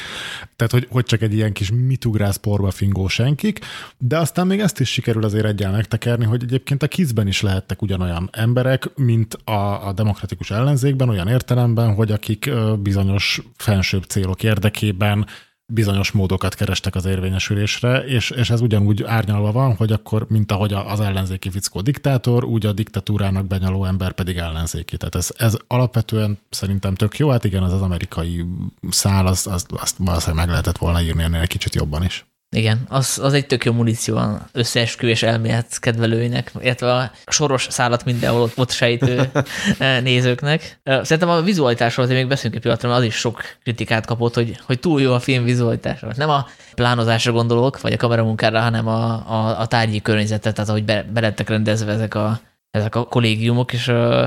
[0.57, 3.59] Tehát, hogy, hogy csak egy ilyen kis mitugrász porba fingó senkik,
[3.99, 7.83] de aztán még ezt is sikerül azért egyáltalán megtekerni, hogy egyébként a kizben is lehettek
[7.83, 15.27] ugyanolyan emberek, mint a, a demokratikus ellenzékben, olyan értelemben, hogy akik bizonyos fensőbb célok érdekében
[15.73, 20.73] bizonyos módokat kerestek az érvényesülésre, és, és ez ugyanúgy árnyalva van, hogy akkor, mint ahogy
[20.73, 24.97] az ellenzéki fickó diktátor, úgy a diktatúrának benyaló ember pedig ellenzéki.
[24.97, 28.45] Tehát ez, ez alapvetően szerintem tök jó, hát igen, az az amerikai
[28.91, 32.27] szál, azt, azt, azt valószínűleg meg lehetett volna írni ennél egy kicsit jobban is.
[32.57, 38.05] Igen, az, az egy tök jó muníció a összeesküvés elmélet kedvelőinek, illetve a soros szállat
[38.05, 39.31] mindenhol ott, ott sejtő
[39.79, 40.81] eh, nézőknek.
[40.85, 44.59] Szerintem a vizualitásról azért még beszélünk egy pillanatra, mert az is sok kritikát kapott, hogy,
[44.63, 46.13] hogy túl jó a film vizualitása.
[46.17, 50.85] Nem a plánozásra gondolok, vagy a kameramunkára, hanem a, a, a tárgyi környezetet, tehát ahogy
[50.85, 52.41] be, rendezve ezek a,
[52.71, 54.25] ezek a kollégiumok, és uh,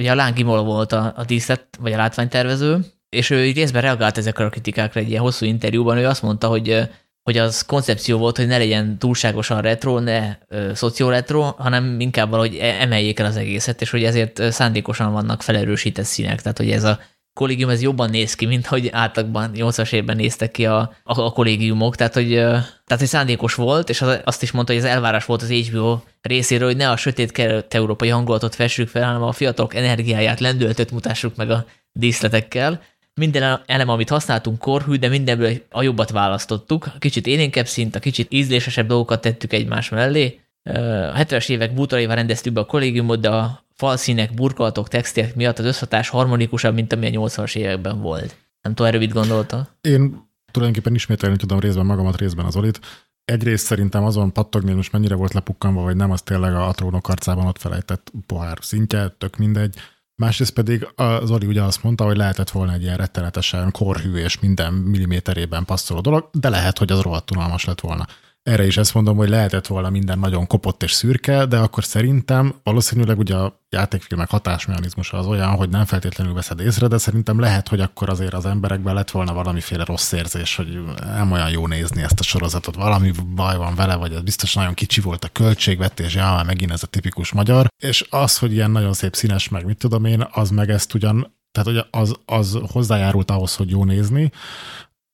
[0.00, 4.44] ugye a Láng volt a, a díszlet, vagy a látványtervező, és ő részben reagált ezekre
[4.44, 6.88] a kritikákra egy ilyen hosszú interjúban, ő azt mondta, hogy
[7.22, 10.36] hogy az koncepció volt, hogy ne legyen túlságosan retro, ne
[10.74, 16.04] szoció-retro, hanem inkább valahogy e-, emeljék el az egészet, és hogy ezért szándékosan vannak felerősített
[16.04, 16.98] színek, tehát hogy ez a
[17.32, 21.30] kollégium ez jobban néz ki, mint hogy átlagban 80-as évben néztek ki a, a, a
[21.30, 25.24] kollégiumok, tehát hogy, tehát hogy szándékos volt, és az, azt is mondta, hogy az elvárás
[25.24, 29.32] volt az HBO részéről, hogy ne a sötét kelet európai hangulatot fessük fel, hanem a
[29.32, 32.82] fiatalok energiáját, lendületet mutassuk meg a díszletekkel,
[33.20, 36.90] minden elem, amit használtunk korhű, de mindenből a jobbat választottuk.
[36.98, 40.40] Kicsit élénkebb szint, a kicsit ízlésesebb dolgokat tettük egymás mellé.
[40.62, 45.64] A 70-es évek bútoraival rendeztük be a kollégiumot, de a falszínek, burkolatok, textiek miatt az
[45.64, 48.36] összhatás harmonikusabb, mint ami a 80-as években volt.
[48.62, 49.68] Nem tudom, erről mit gondolta?
[49.80, 52.80] Én tulajdonképpen ismételni tudom részben magamat, részben az Olit.
[53.24, 57.46] Egyrészt szerintem azon pattogni, most mennyire volt lepukkanva, vagy nem, az tényleg a trónok arcában
[57.46, 59.74] ott felejtett pohár szintje, tök mindegy.
[60.20, 64.40] Másrészt pedig az Zoli ugye azt mondta, hogy lehetett volna egy ilyen rettenetesen korhű és
[64.40, 68.06] minden milliméterében passzoló dolog, de lehet, hogy az rohadt unalmas lett volna.
[68.42, 72.54] Erre is ezt mondom, hogy lehetett volna minden nagyon kopott és szürke, de akkor szerintem
[72.62, 77.68] valószínűleg ugye a játékfilmek hatásmechanizmusa az olyan, hogy nem feltétlenül veszed észre, de szerintem lehet,
[77.68, 82.02] hogy akkor azért az emberekben lett volna valamiféle rossz érzés, hogy nem olyan jó nézni
[82.02, 86.14] ezt a sorozatot, valami baj van vele, vagy ez biztos nagyon kicsi volt a költségvetés,
[86.14, 89.64] ja, már megint ez a tipikus magyar, és az, hogy ilyen nagyon szép színes, meg
[89.64, 93.84] mit tudom én, az meg ezt ugyan tehát hogy az, az hozzájárult ahhoz, hogy jó
[93.84, 94.30] nézni,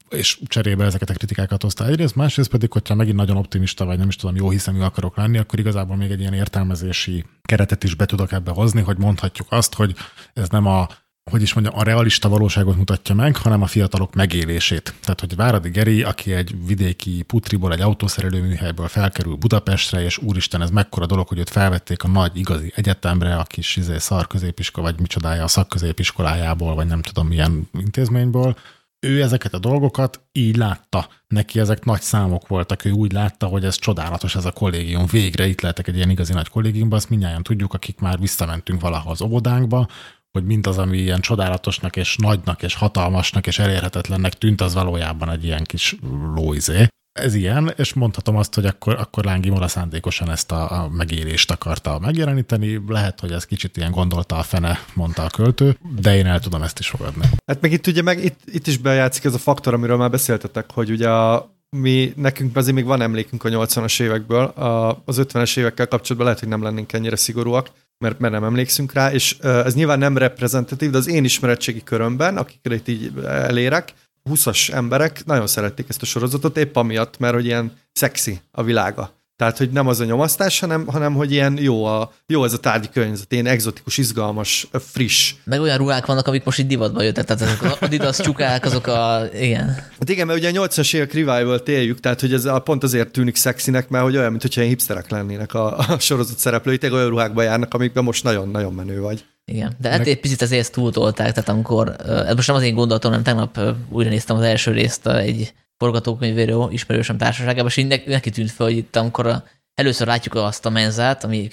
[0.08, 4.08] és cserébe ezeket a kritikákat hozta egyrészt, másrészt pedig, hogyha megint nagyon optimista vagy nem
[4.08, 8.06] is tudom, jó hiszemű akarok lenni, akkor igazából még egy ilyen értelmezési keretet is be
[8.06, 9.94] tudok ebbe hozni, hogy mondhatjuk azt, hogy
[10.34, 10.88] ez nem a
[11.30, 14.94] hogy is mondjam, a realista valóságot mutatja meg, hanem a fiatalok megélését.
[15.00, 20.62] Tehát, hogy Váradi Geri, aki egy vidéki putriból, egy autószerelő műhelyből felkerül Budapestre, és úristen,
[20.62, 24.86] ez mekkora dolog, hogy őt felvették a nagy igazi egyetemre, a kis izé, szar középiskola,
[24.86, 28.56] vagy micsodája a szakközépiskolájából, vagy nem tudom milyen intézményből,
[29.00, 31.08] ő ezeket a dolgokat így látta.
[31.26, 35.06] Neki ezek nagy számok voltak, ő úgy látta, hogy ez csodálatos ez a kollégium.
[35.06, 39.10] Végre itt lehetek egy ilyen igazi nagy kollégiumban, azt mindjárt tudjuk, akik már visszamentünk valaha
[39.10, 39.88] az óvodánkba,
[40.32, 45.44] hogy mindaz, ami ilyen csodálatosnak és nagynak és hatalmasnak és elérhetetlennek tűnt, az valójában egy
[45.44, 45.96] ilyen kis
[46.34, 50.88] lóizé ez ilyen, és mondhatom azt, hogy akkor, akkor Lángi Mora szándékosan ezt a, a
[50.88, 52.82] megélést akarta megjeleníteni.
[52.88, 56.62] Lehet, hogy ez kicsit ilyen gondolta a fene, mondta a költő, de én el tudom
[56.62, 57.24] ezt is fogadni.
[57.46, 60.72] Hát meg itt ugye meg itt, itt is bejátszik ez a faktor, amiről már beszéltetek,
[60.72, 65.56] hogy ugye a, mi, nekünk azért még van emlékünk a 80-as évekből, a, az 50-es
[65.56, 69.74] évekkel kapcsolatban lehet, hogy nem lennénk ennyire szigorúak, mert, mert nem emlékszünk rá, és ez
[69.74, 73.92] nyilván nem reprezentatív, de az én ismeretségi körömben, akikre itt így elérek,
[74.30, 79.16] 20-as emberek nagyon szerették ezt a sorozatot, épp amiatt, mert hogy ilyen szexi a világa.
[79.36, 82.58] Tehát, hogy nem az a nyomasztás, hanem, hanem hogy ilyen jó, a, jó ez a
[82.58, 85.34] tárgyi környezet, ilyen exotikus, izgalmas, friss.
[85.44, 88.86] Meg olyan ruhák vannak, amik most itt divatba jöttek, tehát azok az Adidas csukák, azok
[88.86, 89.68] a, igen.
[89.68, 93.10] Hát igen, mert ugye a 80-as évek revival éljük, tehát hogy ez a, pont azért
[93.10, 97.10] tűnik szexinek, mert hogy olyan, mintha ilyen hipsterek lennének a, a sorozat szereplői, tényleg olyan
[97.10, 99.24] ruhákba járnak, amikben most nagyon-nagyon menő vagy.
[99.52, 102.74] Igen, de hát egy picit azért ezt túltolták, tehát amikor, ez most nem az én
[102.74, 108.30] gondolatom, hanem tegnap újra néztem az első részt egy forgatókönyvérő ismerősöm társaságában, és így neki
[108.30, 109.44] tűnt fel, hogy itt amikor a,
[109.74, 111.48] először látjuk azt a menzát, ami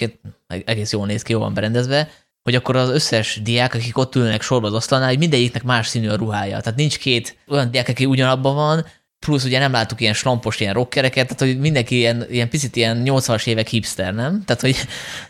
[0.48, 2.10] egész jól néz ki, jól van berendezve,
[2.44, 6.10] hogy akkor az összes diák, akik ott ülnek sorba az asztalnál, hogy mindegyiknek más színű
[6.10, 6.60] a ruhája.
[6.60, 8.86] Tehát nincs két olyan diák, aki ugyanabban van,
[9.24, 13.02] plusz ugye nem láttuk ilyen slampos, ilyen rockereket, tehát hogy mindenki ilyen, ilyen picit ilyen
[13.06, 14.44] 80-as évek hipster, nem?
[14.46, 14.76] Tehát, hogy...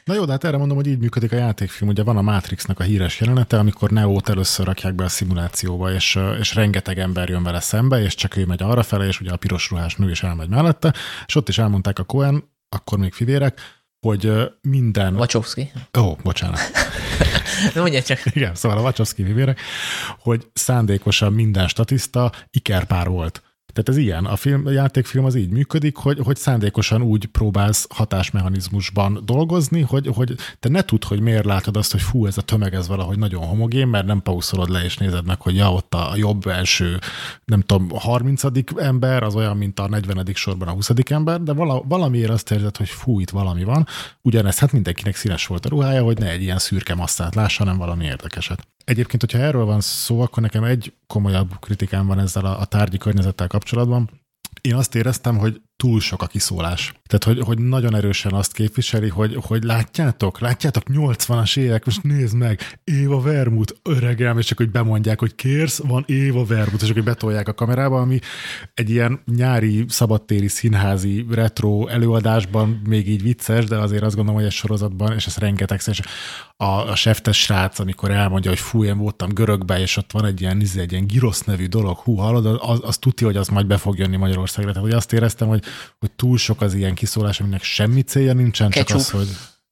[0.03, 1.89] Na jó, de hát erre mondom, hogy így működik a játékfilm.
[1.89, 6.19] Ugye van a Matrixnak a híres jelenete, amikor Neo-t először rakják be a szimulációba, és,
[6.39, 9.37] és rengeteg ember jön vele szembe, és csak ő megy arra fele, és ugye a
[9.37, 10.93] piros ruhás nő is elmegy mellette,
[11.25, 13.59] és ott is elmondták a Cohen, akkor még fivérek,
[13.99, 14.31] hogy
[14.61, 15.15] minden...
[15.15, 15.71] Wachowski.
[15.97, 16.59] Ó, oh, bocsánat.
[17.73, 18.19] De mondja csak.
[18.25, 19.59] Igen, szóval a Wachowski fivérek,
[20.19, 23.41] hogy szándékosan minden statiszta ikerpár volt
[23.73, 27.87] tehát ez ilyen, a, film, a játékfilm az így működik, hogy, hogy szándékosan úgy próbálsz
[27.89, 32.41] hatásmechanizmusban dolgozni, hogy, hogy te ne tudd, hogy miért látod azt, hogy fú, ez a
[32.41, 35.93] tömeg ez valahogy nagyon homogén, mert nem pauszolod le és nézed meg, hogy ja, ott
[35.93, 36.99] a jobb első,
[37.45, 38.43] nem tudom, 30.
[38.75, 40.25] ember, az olyan, mint a 40.
[40.33, 40.89] sorban a 20.
[41.05, 43.87] ember, de vala, valamiért azt érzed, hogy fú, itt valami van.
[44.21, 47.77] Ugyanez, hát mindenkinek színes volt a ruhája, hogy ne egy ilyen szürke masszát lássa, hanem
[47.77, 48.67] valami érdekeset.
[48.83, 52.97] Egyébként, hogyha erről van szó, akkor nekem egy komolyabb kritikám van ezzel a, a tárgyi
[52.97, 54.09] környezettel kapcsolatban.
[54.61, 56.93] Én azt éreztem, hogy túl sok a kiszólás.
[57.07, 62.35] Tehát, hogy, hogy nagyon erősen azt képviseli, hogy, hogy látjátok, látjátok 80-as évek, most nézd
[62.35, 66.95] meg, Éva Vermut, öregem, és csak hogy bemondják, hogy kérsz, van Éva Vermut, és csak
[66.95, 68.19] hogy betolják a kamerába, ami
[68.73, 74.49] egy ilyen nyári, szabadtéri, színházi, retro előadásban még így vicces, de azért azt gondolom, hogy
[74.49, 75.99] egy sorozatban, és ez rengeteg, és
[76.57, 80.41] a, a seftes srác, amikor elmondja, hogy fú, én voltam görögbe, és ott van egy
[80.41, 83.65] ilyen, izé, egy ilyen girosz nevű dolog, hú, hallod, az, az tudja, hogy az majd
[83.65, 84.71] be fog jönni Magyarországra.
[84.71, 85.62] Tehát, hogy azt éreztem, hogy
[85.99, 88.87] hogy túl sok az ilyen kiszólás, aminek semmi célja nincsen, Ketchup.
[88.87, 89.27] csak az, hogy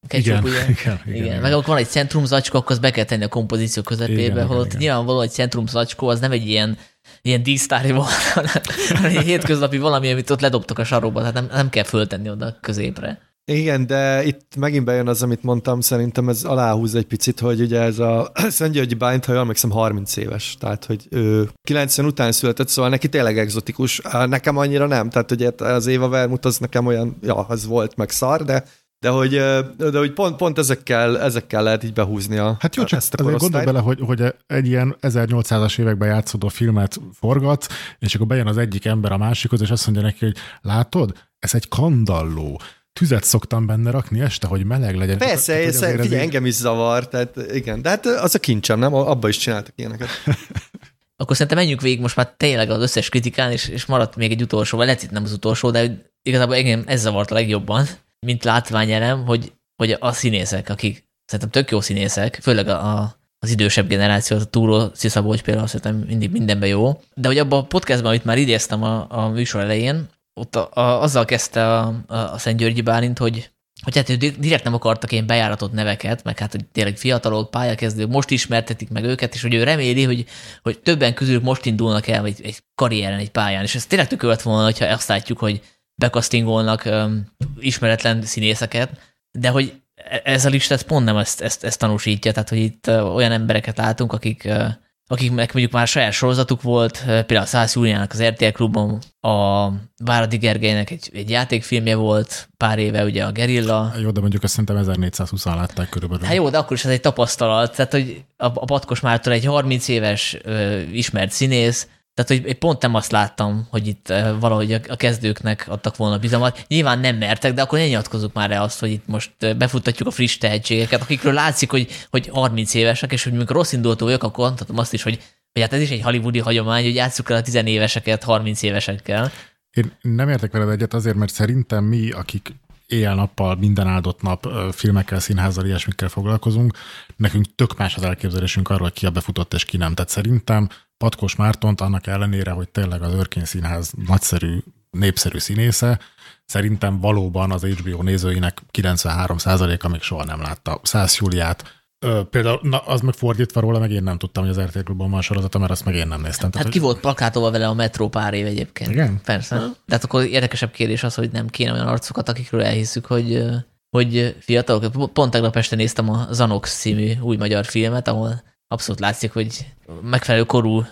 [0.08, 0.62] Ketchup, igen, ugye?
[0.70, 1.42] igen, igen, igen, igen.
[1.42, 4.46] Meg akkor van egy centrum zacskó, akkor azt be kell tenni a kompozíció közepébe, igen,
[4.46, 6.78] holott igen, nyilvánvaló, hogy centrum zacskó az nem egy ilyen,
[7.22, 8.62] ilyen dísztári volt, hanem
[9.04, 13.31] egy hétköznapi valami, amit ott ledobtak a sarokba, tehát nem, nem kell föltenni oda középre.
[13.46, 17.82] Igen, de itt megint bejön az, amit mondtam, szerintem ez aláhúz egy picit, hogy ugye
[17.82, 22.68] ez a Szentgyörgyi Bányt, ha jól emlékszem, 30 éves, tehát hogy ő 90 után született,
[22.68, 27.18] szóval neki tényleg exotikus, nekem annyira nem, tehát ugye az Éva Vermut az nekem olyan,
[27.22, 28.64] ja, az volt meg szar, de
[29.06, 29.30] de hogy,
[29.78, 33.24] de hogy pont, pont ezekkel, ezekkel lehet így behúzni a Hát jó, csak ezt a
[33.24, 37.68] gondolj bele, hogy, hogy egy ilyen 1800-as években játszódó filmet forgat,
[38.00, 41.54] és akkor bejön az egyik ember a másikhoz, és azt mondja neki, hogy látod, ez
[41.54, 42.62] egy kandalló
[42.94, 45.18] tüzet szoktam benne rakni este, hogy meleg legyen.
[45.18, 48.94] Persze, tehát, figyelj, figyelj engem is zavar, tehát igen, de hát az a kincsem, nem?
[48.94, 50.10] Abba is csináltak ilyeneket.
[51.22, 54.42] Akkor szerintem menjünk végig most már tényleg az összes kritikán, és, és maradt még egy
[54.42, 57.88] utolsó, vagy lehet itt nem az utolsó, de igazából engem ez zavart a legjobban,
[58.20, 63.50] mint látványelem, hogy, hogy a színészek, akik szerintem tök jó színészek, főleg a, a az
[63.50, 68.10] idősebb generáció, a Túró Sziszabócs például szerintem mindig mindenben jó, de hogy abban a podcastban,
[68.10, 72.58] amit már idéztem a, a műsor elején, ott a, a, azzal kezdte a, a, Szent
[72.58, 73.52] Györgyi Bálint, hogy
[73.84, 78.30] hogy hát direkt nem akartak ilyen bejáratott neveket, meg hát, hogy tényleg fiatalok, pályakezdők, most
[78.30, 80.26] ismertetik meg őket, és hogy ő reméli, hogy,
[80.62, 84.42] hogy többen közülük most indulnak el egy, egy karrieren, egy pályán, és ez tényleg tökélet
[84.42, 85.62] volna, hogyha azt látjuk, hogy
[85.96, 87.26] bekasztingolnak um,
[87.60, 92.32] ismeretlen színészeket, de hogy e, ez a lista ez pont nem ezt, ezt, ezt tanúsítja,
[92.32, 94.68] tehát hogy itt olyan embereket látunk, akik uh,
[95.12, 100.38] akiknek mondjuk már saját sorozatuk volt, például a Szász Júliának az RTL klubon, a Váradi
[100.38, 103.94] Gergelynek egy, egy játékfilmje volt pár éve, ugye a Gerilla.
[104.02, 106.26] Jó, de mondjuk azt szerintem 1420 látták körülbelül.
[106.26, 109.46] Hát jó, de akkor is ez egy tapasztalat, tehát hogy a, a Patkos Mártól egy
[109.46, 111.88] 30 éves ö, ismert színész,
[112.24, 116.64] tehát, hogy pont nem azt láttam, hogy itt eh, valahogy a kezdőknek adtak volna bizalmat.
[116.68, 120.08] Nyilván nem mertek, de akkor ne nyilatkozzuk már el azt, hogy itt most eh, befuttatjuk
[120.08, 124.24] a friss tehetségeket, akikről látszik, hogy, hogy 30 évesek, és hogy mikor rossz indultó vagyok,
[124.24, 125.20] akkor mondhatom azt is, hogy,
[125.54, 129.32] hogy hát ez is egy hollywoodi hagyomány, hogy játsszuk el a 10 éveseket 30 évesekkel.
[129.72, 132.54] Én nem értek veled egyet azért, mert szerintem mi, akik
[132.92, 136.78] éjjel-nappal, minden áldott nap filmekkel, színházzal, ilyesmikkel foglalkozunk,
[137.16, 139.94] nekünk tök más az elképzelésünk arról, hogy ki a befutott és ki nem.
[139.94, 144.58] Tehát szerintem Patkos Mártont annak ellenére, hogy tényleg az Örkény Színház nagyszerű,
[144.90, 146.00] népszerű színésze,
[146.46, 152.78] szerintem valóban az HBO nézőinek 93%-a még soha nem látta Szász Júliát, Ö, például na,
[152.78, 155.72] az meg fordítva róla, meg én nem tudtam, hogy az RTL Klubban van sorozata, mert
[155.72, 156.50] azt meg én nem néztem.
[156.54, 158.92] Hát ki volt plakátolva vele a metró pár év egyébként.
[158.92, 159.22] Igen?
[159.26, 159.56] Persze.
[159.56, 163.44] De hát akkor érdekesebb kérdés az, hogy nem kéne olyan arcokat, akikről elhiszük, hogy,
[163.90, 165.14] hogy fiatalok.
[165.14, 169.66] Pont tegnap este néztem a Zanox című új magyar filmet, ahol abszolút látszik, hogy
[170.02, 170.86] megfelelő korú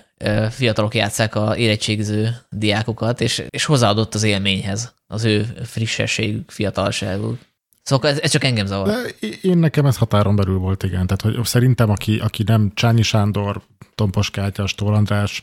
[0.49, 7.37] fiatalok játszák a érettségiző diákokat, és, és hozzáadott az élményhez az ő frissességük, fiatalságuk.
[7.89, 8.87] Szóval ez, ez csak engem zavar.
[8.87, 11.07] De én nekem ez határon belül volt, igen.
[11.07, 13.61] Tehát hogy szerintem, aki, aki nem Csányi Sándor,
[13.95, 15.41] Tompos Kátyás, Tól András,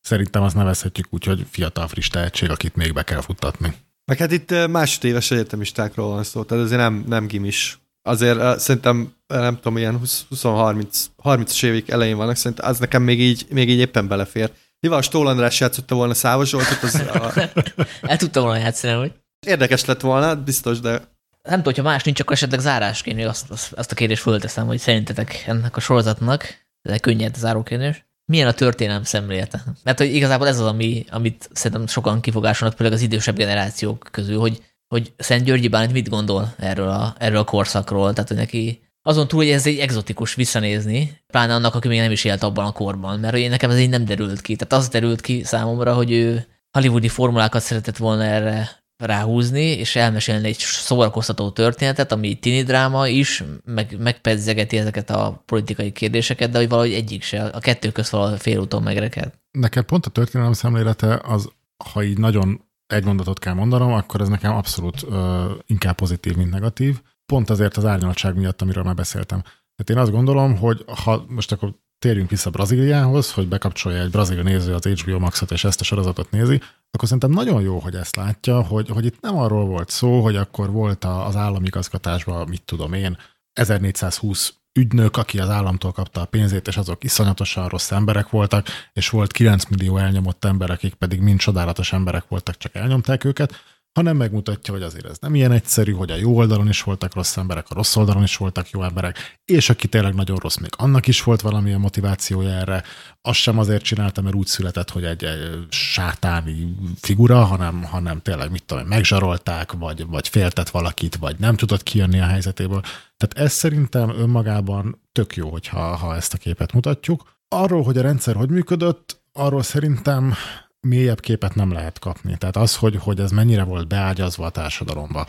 [0.00, 3.74] szerintem azt nevezhetjük úgy, hogy fiatal friss tehetség, akit még be kell futtatni.
[4.04, 7.78] Meg hát itt másodéves egyetemistákról van szó, tehát azért nem, nem gimis.
[8.02, 10.00] Azért szerintem, nem tudom, ilyen
[10.34, 14.50] 20-30 évig elején vannak, szerintem az nekem még így, még így éppen belefér.
[14.80, 17.32] Nyilván Stól András játszotta volna Száva Zsoltot, az a...
[18.10, 19.12] El tudta volna játszani, hogy?
[19.46, 21.09] Érdekes lett volna, biztos, de
[21.42, 24.78] nem tudom, hogyha más nincs, akkor esetleg zárásként azt, azt, azt a kérdést fölteszem, hogy
[24.78, 26.42] szerintetek ennek a sorozatnak,
[26.82, 29.64] ez egy könnyed záró kérdés, milyen a történelem szemlélete?
[29.82, 34.38] Mert hogy igazából ez az, ami, amit szerintem sokan kifogásolnak, például az idősebb generációk közül,
[34.38, 38.80] hogy, hogy Szent Györgyi Bálint mit gondol erről a, erről a korszakról, tehát hogy neki
[39.02, 42.66] azon túl, hogy ez egy exotikus visszanézni, pláne annak, aki még nem is élt abban
[42.66, 44.56] a korban, mert hogy nekem ez így nem derült ki.
[44.56, 50.48] Tehát az derült ki számomra, hogy ő hollywoodi formulákat szeretett volna erre ráhúzni, és elmesélni
[50.48, 56.68] egy szórakoztató történetet, ami tini dráma is, meg, megpedzegeti ezeket a politikai kérdéseket, de hogy
[56.68, 59.32] valahogy egyik se, a kettő közt valahogy félúton megreked.
[59.50, 61.48] Nekem pont a történelem szemlélete az,
[61.92, 66.50] ha így nagyon egy mondatot kell mondanom, akkor ez nekem abszolút ö, inkább pozitív, mint
[66.50, 67.00] negatív.
[67.26, 69.40] Pont azért az árnyaltság miatt, amiről már beszéltem.
[69.40, 74.42] Tehát én azt gondolom, hogy ha most akkor térjünk vissza Brazíliához, hogy bekapcsolja egy brazil
[74.42, 78.16] néző az HBO Max-ot, és ezt a sorozatot nézi, akkor szerintem nagyon jó, hogy ezt
[78.16, 82.62] látja, hogy, hogy itt nem arról volt szó, hogy akkor volt az állami igazgatásban, mit
[82.62, 83.18] tudom én,
[83.52, 89.08] 1420 ügynök, aki az államtól kapta a pénzét, és azok iszonyatosan rossz emberek voltak, és
[89.08, 93.52] volt 9 millió elnyomott ember, akik pedig mind csodálatos emberek voltak, csak elnyomták őket,
[93.92, 97.36] hanem megmutatja, hogy azért ez nem ilyen egyszerű, hogy a jó oldalon is voltak rossz
[97.36, 101.06] emberek, a rossz oldalon is voltak jó emberek, és aki tényleg nagyon rossz, még annak
[101.06, 102.82] is volt valamilyen motivációja erre.
[103.22, 108.50] Azt sem azért csinálta, mert úgy született, hogy egy, egy sátáni figura, hanem, hanem tényleg,
[108.50, 112.80] mit tudom, megzsarolták, vagy, vagy féltett valakit, vagy nem tudott kijönni a helyzetéből.
[113.16, 117.38] Tehát ez szerintem önmagában tök jó, hogyha ha ezt a képet mutatjuk.
[117.48, 120.34] Arról, hogy a rendszer hogy működött, arról szerintem
[120.80, 122.36] mélyebb képet nem lehet kapni.
[122.38, 125.26] Tehát az, hogy, hogy ez mennyire volt beágyazva a társadalomba,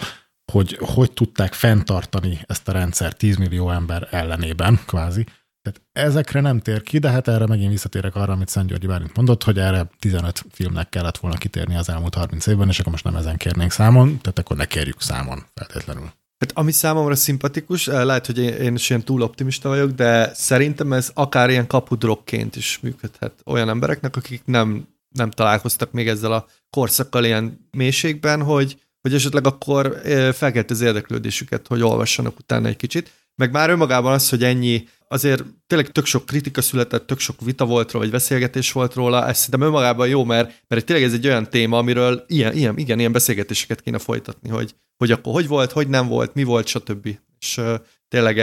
[0.52, 5.24] hogy hogy tudták fenntartani ezt a rendszer 10 millió ember ellenében, kvázi.
[5.62, 9.16] Tehát ezekre nem tér ki, de hát erre megint visszatérek arra, amit Szent Györgyi Bálint
[9.16, 13.04] mondott, hogy erre 15 filmnek kellett volna kitérni az elmúlt 30 évben, és akkor most
[13.04, 16.12] nem ezen kérnénk számon, tehát akkor ne kérjük számon feltétlenül.
[16.40, 20.94] Hát ami számomra szimpatikus, eh, lehet, hogy én, is ilyen túl optimista vagyok, de szerintem
[20.94, 26.46] ez akár ilyen kapudrokként is működhet olyan embereknek, akik nem nem találkoztak még ezzel a
[26.70, 30.02] korszakkal ilyen mélységben, hogy, hogy esetleg akkor
[30.34, 33.12] felkelt az érdeklődésüket, hogy olvassanak utána egy kicsit.
[33.36, 37.66] Meg már önmagában az, hogy ennyi, azért tényleg tök sok kritika született, tök sok vita
[37.66, 41.28] volt róla, vagy beszélgetés volt róla, ez szerintem önmagában jó, mert, mert tényleg ez egy
[41.28, 45.72] olyan téma, amiről ilyen, ilyen, igen, ilyen beszélgetéseket kéne folytatni, hogy, hogy akkor hogy volt,
[45.72, 47.18] hogy nem volt, mi volt, stb.
[47.40, 47.62] És
[48.08, 48.38] tényleg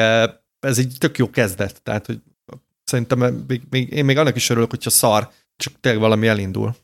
[0.60, 2.18] ez egy tök jó kezdet, tehát hogy
[2.84, 6.76] szerintem még, még, én még annak is örülök, hogyha szar, csak tényleg valami elindul.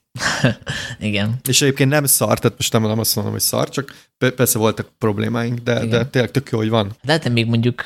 [0.99, 1.39] Igen.
[1.49, 4.89] És egyébként nem szar, tehát most nem, nem azt mondom, hogy szar, csak persze voltak
[4.99, 6.97] problémáink, de, de tényleg tök jó, hogy van.
[7.03, 7.83] Lehetne még mondjuk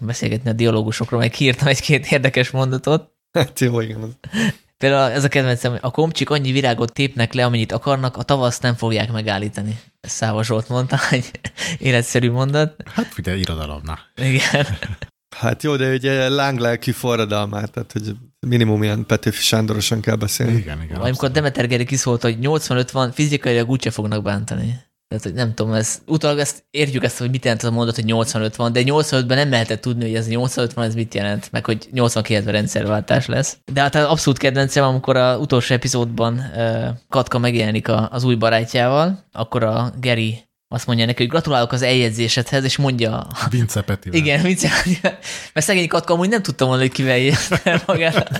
[0.00, 3.10] beszélgetni a dialógusokról, meg kiírtam egy-két érdekes mondatot.
[3.32, 4.14] Hát jó, igen.
[4.78, 8.74] Például ez a kedvencem, a komcsik annyi virágot tépnek le, amennyit akarnak, a tavaszt nem
[8.74, 9.80] fogják megállítani.
[10.00, 11.30] Száva Zsolt mondta, egy
[11.78, 12.82] életszerű mondat.
[12.86, 13.98] Hát figyelj, irodalomna.
[14.14, 14.66] Igen.
[15.36, 18.16] Hát jó, de ugye lánglelkű forradalmát, tehát hogy
[18.48, 20.56] minimum ilyen Petőfi Sándorosan kell beszélni.
[20.56, 21.00] Igen, igen.
[21.00, 24.84] Amikor Demeter Geri kiszólt, hogy 85 van, fizikailag úgyse fognak bántani.
[25.08, 27.94] Tehát, hogy nem tudom, ez, utólag ezt, értjük ezt, hogy mit jelent az a mondat,
[27.94, 31.48] hogy 85 van, de 85-ben nem lehetett tudni, hogy ez 85 van, ez mit jelent,
[31.52, 33.56] meg hogy 89-ben rendszerváltás lesz.
[33.72, 39.24] De hát abszolút kedvencem, amikor a utolsó epizódban uh, Katka megjelenik a, az új barátjával,
[39.32, 43.26] akkor a Geri azt mondja neki, hogy gratulálok az eljegyzésedhez, és mondja...
[43.50, 44.20] Vince Petivel.
[44.20, 45.18] Igen, Vince Petivel.
[45.52, 47.32] Mert szegény Katka amúgy nem tudtam volna, hogy kivel
[47.64, 48.38] el magát,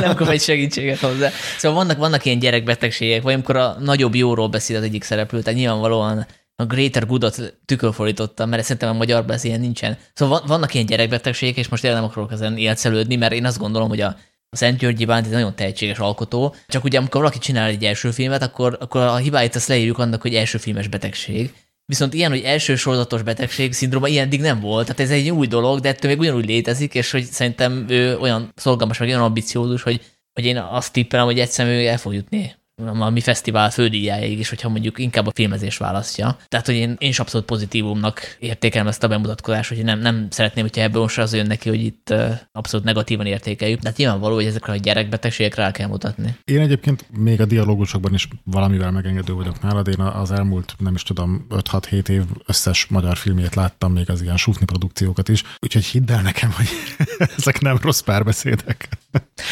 [0.00, 1.30] nem kap egy segítséget hozzá.
[1.58, 5.58] Szóval vannak, vannak ilyen gyerekbetegségek, vagy amikor a nagyobb jóról beszél az egyik szereplő, tehát
[5.58, 9.98] nyilvánvalóan a Greater Goodot tükörfordítottam, mert szerintem a magyarban ez ilyen nincsen.
[10.14, 13.88] Szóval vannak ilyen gyerekbetegségek, és most tényleg nem akarok ezen élcelődni, mert én azt gondolom,
[13.88, 14.16] hogy a
[14.50, 18.10] a Szent Györgyi Bánt egy nagyon tehetséges alkotó, csak ugye amikor valaki csinál egy első
[18.10, 21.54] filmet, akkor, akkor a hibáit azt leírjuk annak, hogy első filmes betegség,
[21.86, 24.86] Viszont ilyen, hogy első sorozatos betegség szindróma ilyen eddig nem volt.
[24.86, 28.52] Tehát ez egy új dolog, de ettől még ugyanúgy létezik, és hogy szerintem ő olyan
[28.54, 30.00] szolgalmas, meg olyan ambiciózus, hogy,
[30.32, 32.54] hogy én azt tippelem, hogy egyszerűen ő el fog jutni
[32.84, 36.36] a mi fesztivál fődíjáig is, hogyha mondjuk inkább a filmezés választja.
[36.48, 40.64] Tehát, hogy én, én is abszolút pozitívumnak értékelem ezt a bemutatkozást, hogy nem, nem szeretném,
[40.64, 42.14] hogyha ebből most az jön neki, hogy itt
[42.52, 43.80] abszolút negatívan értékeljük.
[43.80, 46.36] De hát nyilvánvaló, hogy ezekre a gyerekbetegségekre el kell mutatni.
[46.44, 49.88] Én egyébként még a dialógusokban is valamivel megengedő vagyok nálad.
[49.88, 54.36] Én az elmúlt, nem is tudom, 5-6-7 év összes magyar filmjét láttam, még az ilyen
[54.36, 55.42] sufni produkciókat is.
[55.58, 56.68] Úgyhogy hidd el nekem, hogy
[57.38, 58.88] ezek nem rossz párbeszédek.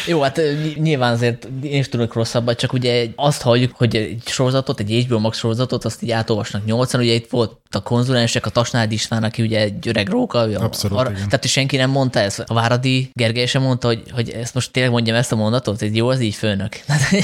[0.07, 0.41] Jó, hát
[0.75, 5.19] nyilván azért én is tudok rosszabbat, csak ugye azt halljuk, hogy egy sorozatot, egy HBO
[5.19, 9.41] Max sorozatot, azt így átolvasnak nyolcan, ugye itt volt a konzulensek, a Tasnád István, aki
[9.41, 12.39] ugye egy öreg róka, Abszolút, arra, tehát senki nem mondta ezt.
[12.39, 15.95] A Váradi Gergely sem mondta, hogy, hogy ezt most tényleg mondjam ezt a mondatot, hogy
[15.95, 16.79] jó, az így főnök.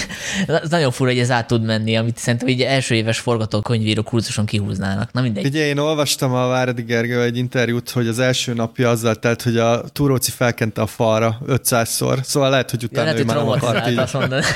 [0.48, 4.46] ez nagyon fura, hogy ez át tud menni, amit szerintem így első éves forgatókönyvíró kurzuson
[4.46, 5.12] kihúznának.
[5.12, 5.46] Na mindegy.
[5.46, 9.58] Ugye én olvastam a Váradi Gergely egy interjút, hogy az első napja azzal telt, hogy
[9.58, 13.50] a túróci felkente a falra 500-szor, szóval lehet, hogy utána ja, lehet, ő már nem
[13.50, 14.00] akart így.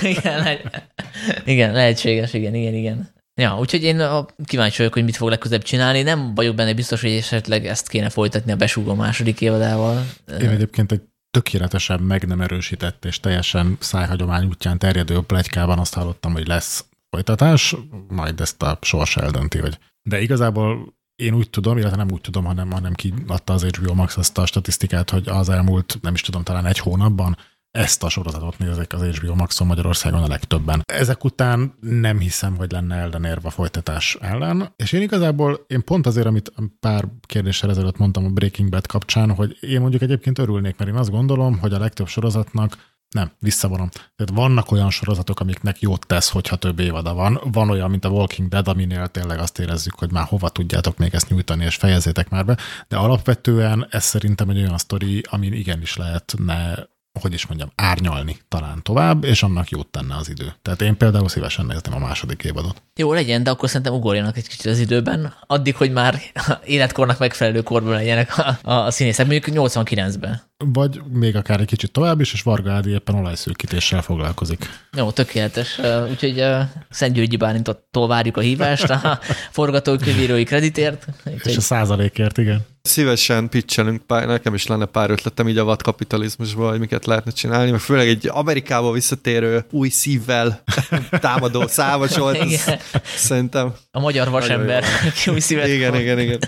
[0.17, 0.59] Igen,
[1.45, 3.13] igen, lehetséges, igen, igen, igen.
[3.41, 4.03] Ja, úgyhogy én
[4.45, 6.01] kíváncsi vagyok, hogy mit fog legközelebb csinálni.
[6.01, 10.05] Nem vagyok benne biztos, hogy esetleg ezt kéne folytatni a besúgó második évadával.
[10.41, 11.01] Én egyébként egy
[11.31, 17.75] tökéletesen meg nem erősített és teljesen szájhagyomány útján terjedő plegykában azt hallottam, hogy lesz folytatás,
[18.07, 19.77] majd ezt a sors eldönti, hogy.
[20.01, 24.17] De igazából én úgy tudom, illetve nem úgy tudom, hanem, hanem kiadta az HBO Max
[24.17, 27.37] azt a statisztikát, hogy az elmúlt, nem is tudom, talán egy hónapban
[27.75, 30.81] ezt a sorozatot nézik az HBO Maxon Magyarországon a legtöbben.
[30.85, 36.07] Ezek után nem hiszem, hogy lenne ellenérve a folytatás ellen, és én igazából, én pont
[36.07, 40.77] azért, amit pár kérdéssel ezelőtt mondtam a Breaking Bad kapcsán, hogy én mondjuk egyébként örülnék,
[40.77, 43.89] mert én azt gondolom, hogy a legtöbb sorozatnak nem, visszavonom.
[43.89, 47.39] Tehát vannak olyan sorozatok, amiknek jót tesz, hogyha több évada van.
[47.51, 51.13] Van olyan, mint a Walking Dead, aminél tényleg azt érezzük, hogy már hova tudjátok még
[51.13, 52.57] ezt nyújtani, és fejezzétek már be.
[52.87, 56.87] De alapvetően ez szerintem egy olyan sztori, amin igenis lehetne
[57.21, 60.53] hogy is mondjam, árnyalni talán tovább, és annak jót tenne az idő.
[60.61, 62.81] Tehát én például szívesen nézném a második évadot.
[62.95, 66.21] Jó, legyen, de akkor szerintem ugorjanak egy kicsit az időben, addig, hogy már
[66.65, 70.41] életkornak megfelelő korban legyenek a, a színészek, mondjuk 89-ben.
[70.57, 74.69] Vagy még akár egy kicsit tovább is, és Varga Ádi éppen olajszűkítéssel foglalkozik.
[74.97, 75.79] Jó, tökéletes.
[76.09, 76.45] Úgyhogy
[76.89, 79.19] Szent Györgyi Bálintottól várjuk a hívást a
[79.51, 81.05] forgatókönyvírói kreditért.
[81.25, 81.51] Úgyhogy...
[81.51, 82.65] És a százalékért, igen.
[82.85, 87.71] Szívesen pitchelünk, pár, nekem is lenne pár ötletem így a vadkapitalizmusból, hogy miket lehetne csinálni,
[87.71, 90.63] mert főleg egy Amerikába visszatérő új szívvel
[91.09, 92.37] támadó szávasol,
[93.15, 93.73] szerintem.
[93.91, 94.83] A magyar vasember,
[95.33, 96.39] új szívet Igen, igen, igen.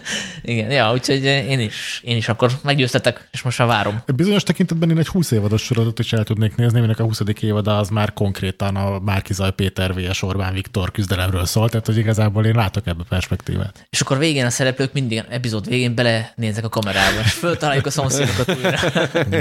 [0.42, 4.04] Igen, ja, úgyhogy én is, én is akkor meggyőztetek, és most már várom.
[4.16, 7.20] Bizonyos tekintetben én egy 20 évados sorozatot is el tudnék nézni, aminek a 20.
[7.42, 10.22] évada az már konkrétan a Márkizaj Péter vs.
[10.22, 13.88] Orbán Viktor küzdelemről szól, tehát hogy igazából én látok ebbe perspektívát.
[13.90, 17.90] És akkor végén a szereplők mindig epizód végén bele nézek a kamerába, és föltaláljuk a
[17.90, 18.80] szomszédokat újra.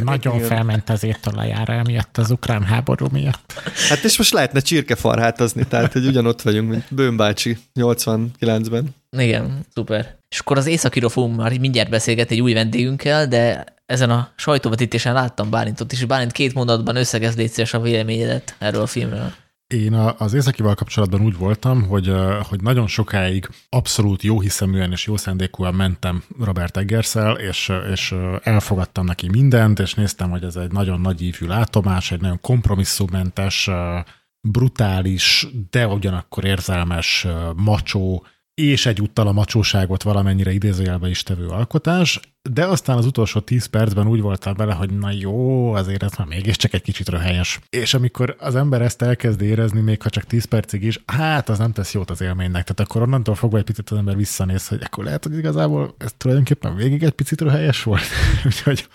[0.04, 3.52] Nagyon felment az étolajára emiatt az ukrán háború miatt.
[3.88, 8.88] Hát és most lehetne csirkefarhátozni, tehát hogy ugyanott vagyunk, mint Bőn bácsi 89-ben.
[9.18, 10.16] Igen, szuper.
[10.28, 15.12] És akkor az északiról fogunk már mindjárt beszélgetni egy új vendégünkkel, de ezen a sajtóvetítésen
[15.12, 19.32] láttam Bálintot is, Bálint két mondatban összegez légy a véleményedet erről a filmről.
[19.74, 22.12] Én az Északival kapcsolatban úgy voltam, hogy,
[22.48, 29.04] hogy nagyon sokáig abszolút jó hiszeműen és jó szándékúan mentem Robert Eggerszel, és, és elfogadtam
[29.04, 33.70] neki mindent, és néztem, hogy ez egy nagyon nagy ívű látomás, egy nagyon kompromisszummentes,
[34.40, 38.26] brutális, de ugyanakkor érzelmes, macsó,
[38.62, 44.06] és egyúttal a macsóságot valamennyire idézőjelbe is tevő alkotás, de aztán az utolsó tíz percben
[44.06, 47.60] úgy voltam bele, hogy na jó, azért ez már mégiscsak egy kicsit röhelyes.
[47.70, 51.58] És amikor az ember ezt elkezd érezni, még ha csak tíz percig is, hát az
[51.58, 52.62] nem tesz jót az élménynek.
[52.62, 56.12] Tehát akkor onnantól fogva egy picit az ember visszanéz, hogy akkor lehet, hogy igazából ez
[56.16, 58.02] tulajdonképpen végig egy picit röhelyes volt.
[58.46, 58.88] Úgyhogy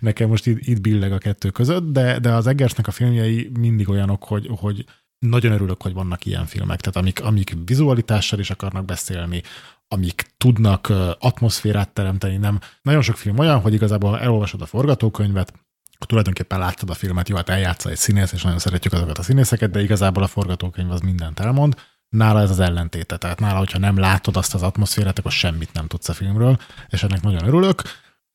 [0.00, 3.88] nekem most itt, itt billeg a kettő között, de, de az Eggersnek a filmjei mindig
[3.88, 4.84] olyanok, hogy, hogy
[5.28, 9.42] nagyon örülök, hogy vannak ilyen filmek, tehát amik, amik vizualitással is akarnak beszélni,
[9.88, 12.60] amik tudnak atmoszférát teremteni, nem.
[12.82, 15.52] Nagyon sok film olyan, hogy igazából elolvasod a forgatókönyvet,
[15.98, 19.70] tulajdonképpen láttad a filmet, jó, hát eljátsza egy színész, és nagyon szeretjük azokat a színészeket,
[19.70, 21.74] de igazából a forgatókönyv az mindent elmond.
[22.08, 25.86] Nála ez az ellentéte, tehát nála, hogyha nem látod azt az atmoszférát, akkor semmit nem
[25.86, 26.58] tudsz a filmről,
[26.88, 27.82] és ennek nagyon örülök.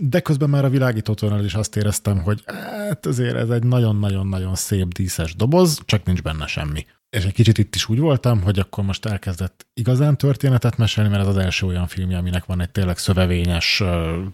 [0.02, 4.94] De közben már a világítótónál is azt éreztem, hogy hát azért ez egy nagyon-nagyon-nagyon szép
[4.94, 6.86] díszes doboz, csak nincs benne semmi.
[7.10, 11.22] És egy kicsit itt is úgy voltam, hogy akkor most elkezdett igazán történetet mesélni, mert
[11.22, 13.84] ez az első olyan filmje, aminek van egy tényleg szövevényes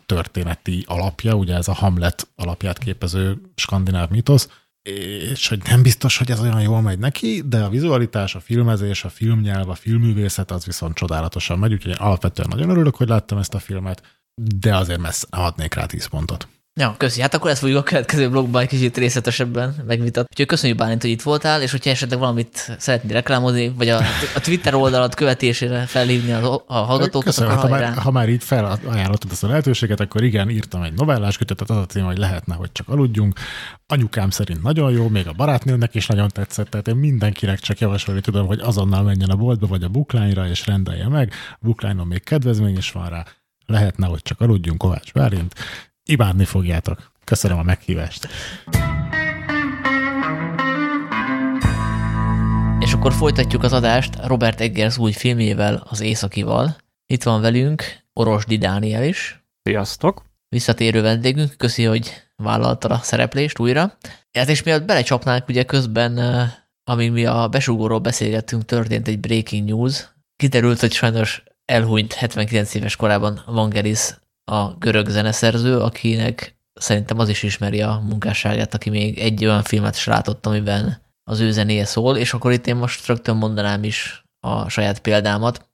[0.05, 4.49] történeti alapja, ugye ez a Hamlet alapját képező skandináv mitosz,
[5.31, 9.03] és hogy nem biztos, hogy ez olyan jól megy neki, de a vizualitás, a filmezés,
[9.03, 13.53] a filmnyelv, a filmművészet az viszont csodálatosan megy, úgyhogy alapvetően nagyon örülök, hogy láttam ezt
[13.53, 14.01] a filmet,
[14.35, 16.47] de azért messze adnék rá 10 pontot.
[16.79, 17.21] Ja, köszi.
[17.21, 20.29] Hát akkor ezt fogjuk a következő blogban egy kicsit részletesebben megvitatni.
[20.29, 23.97] Úgyhogy köszönjük Bálint, hogy itt voltál, és hogyha esetleg valamit szeretnél reklámozni, vagy a,
[24.35, 28.43] a Twitter oldalat követésére felhívni a, a hallgatókat, Köszönöm, akkor ha, már, ha már így
[28.43, 32.55] felajánlottad ezt a lehetőséget, akkor igen, írtam egy novellás kötetet, az a cím, hogy lehetne,
[32.55, 33.39] hogy csak aludjunk.
[33.87, 38.21] Anyukám szerint nagyon jó, még a barátnőnek is nagyon tetszett, tehát én mindenkinek csak javasolni
[38.21, 41.33] tudom, hogy azonnal menjen a boltba vagy a booklányra, és rendelje meg.
[41.51, 43.25] A booklányon még kedvezmény is van rá.
[43.65, 45.55] Lehetne, hogy csak aludjunk, Kovács Bálint
[46.03, 47.11] imádni fogjátok.
[47.23, 48.27] Köszönöm a meghívást.
[52.79, 56.75] És akkor folytatjuk az adást Robert Eggers új filmjével, az Északival.
[57.05, 59.43] Itt van velünk Orosdi Dániel is.
[59.63, 60.23] Sziasztok!
[60.49, 63.97] Visszatérő vendégünk, köszi, hogy vállalta a szereplést újra.
[64.31, 66.19] Ez is miatt belecsapnánk, ugye közben,
[66.83, 70.13] amíg mi a besugóról beszélgettünk, történt egy breaking news.
[70.35, 74.17] Kiderült, hogy sajnos elhunyt 79 éves korában Vangelis
[74.51, 79.95] a görög zeneszerző, akinek szerintem az is ismeri a munkásságát, aki még egy olyan filmet
[79.95, 84.25] is látott, amiben az ő zenéje szól, és akkor itt én most rögtön mondanám is
[84.39, 85.69] a saját példámat.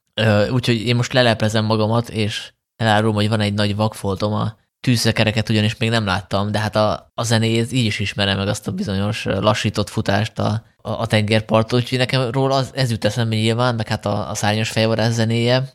[0.52, 5.78] Úgyhogy én most leleplezem magamat, és elárulom, hogy van egy nagy vakfoltom a tűzszekereket ugyanis
[5.78, 9.24] még nem láttam, de hát a, a zenéjét így is ismerem meg azt a bizonyos
[9.24, 13.88] lassított futást a, a, a tengerparton, úgyhogy nekem róla az, ez jut eszembe nyilván, meg
[13.88, 15.70] hát a, a szárnyas fejvarász zenéje,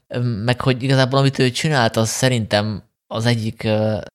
[0.44, 3.68] meg hogy igazából amit ő csinált, az szerintem az egyik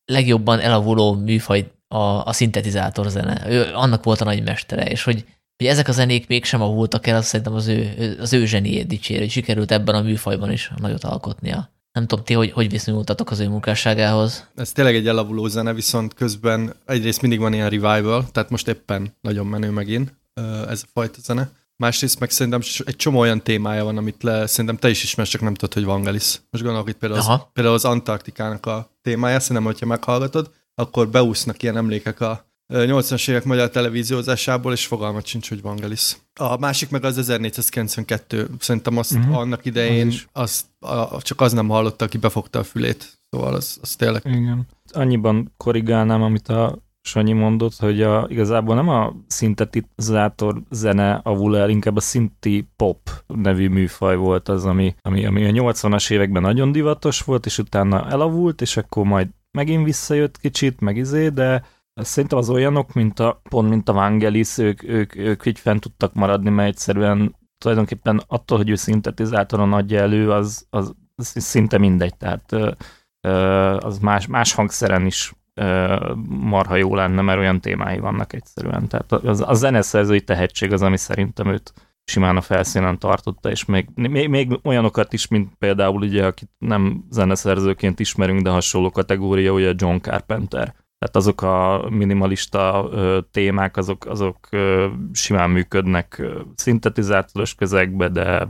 [0.05, 3.49] legjobban elavuló műfaj a, a szintetizátor zene.
[3.49, 5.25] Ő annak volt a nagy mestere, és hogy,
[5.57, 9.19] hogy ezek a zenék mégsem avultak el, azt szerintem az ő, az ő zseniét dicsér,
[9.19, 11.69] hogy sikerült ebben a műfajban is nagyot alkotnia.
[11.91, 14.47] Nem tudom, ti hogy, hogy viszonyultatok az ő munkásságához?
[14.55, 19.17] Ez tényleg egy elavuló zene, viszont közben egyrészt mindig van ilyen revival, tehát most éppen
[19.21, 20.19] nagyon menő megint
[20.67, 21.51] ez a fajta zene.
[21.75, 25.41] Másrészt meg szerintem egy csomó olyan témája van, amit le, szerintem te is ismersz, csak
[25.41, 26.41] nem tudod, hogy Vangelis.
[26.49, 31.63] Most gondolok itt például az, például az Antarktikának a témája, szerintem, hogyha meghallgatod, akkor beúsznak
[31.63, 36.17] ilyen emlékek a 80-as évek magyar televíziózásából, és fogalmat sincs, hogy Vangelis.
[36.39, 39.37] A másik meg az 1492, szerintem azt uh-huh.
[39.37, 43.19] annak idején az azt, a, csak az nem hallotta, aki befogta a fülét.
[43.29, 44.21] Szóval az, az tényleg...
[44.25, 44.67] Igen.
[44.91, 51.69] Annyiban korrigálnám, amit a Sanyi mondott, hogy a, igazából nem a szintetizátor zene avul el,
[51.69, 56.71] inkább a szinti pop nevű műfaj volt az, ami, ami, ami a 80-as években nagyon
[56.71, 61.65] divatos volt, és utána elavult, és akkor majd megint visszajött kicsit, meg izé, de
[62.03, 66.13] szerintem az olyanok, mint a, pont mint a Vangelis, ők, ők, ők így fent tudtak
[66.13, 72.17] maradni, mert egyszerűen tulajdonképpen attól, hogy ő szintetizátoron adja elő, az, az, az szinte mindegy,
[72.17, 72.55] tehát
[73.83, 75.33] az más, más hangszeren is
[76.27, 78.87] marha jó lenne, mert olyan témái vannak egyszerűen.
[78.87, 81.73] Tehát az, a zeneszerzői tehetség az, ami szerintem őt
[82.03, 87.05] simán a felszínen tartotta, és még, még, még olyanokat is, mint például ugye, akit nem
[87.09, 90.75] zeneszerzőként ismerünk, de hasonló kategória, ugye John Carpenter.
[91.01, 96.21] Tehát azok a minimalista ö, témák, azok, azok ö, simán működnek
[96.55, 98.47] szintetizátoros közegbe, de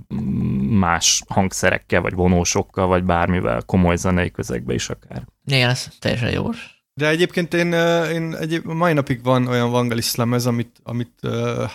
[0.70, 5.28] más hangszerekkel, vagy vonósokkal, vagy bármivel komoly zenei közegbe is akár.
[5.46, 6.84] Igen, ez teljesen jogos.
[6.94, 7.74] De egyébként én,
[8.12, 11.20] én egyéb, mai napig van olyan Vangelis lemez, amit, amit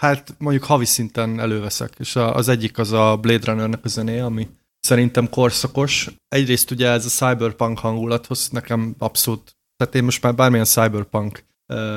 [0.00, 4.48] hát mondjuk havi szinten előveszek, és az egyik az a Blade Runner-nek a zenéje, ami
[4.80, 6.10] szerintem korszakos.
[6.28, 11.44] Egyrészt ugye ez a cyberpunk hangulathoz nekem abszolút, tehát én most már bármilyen cyberpunk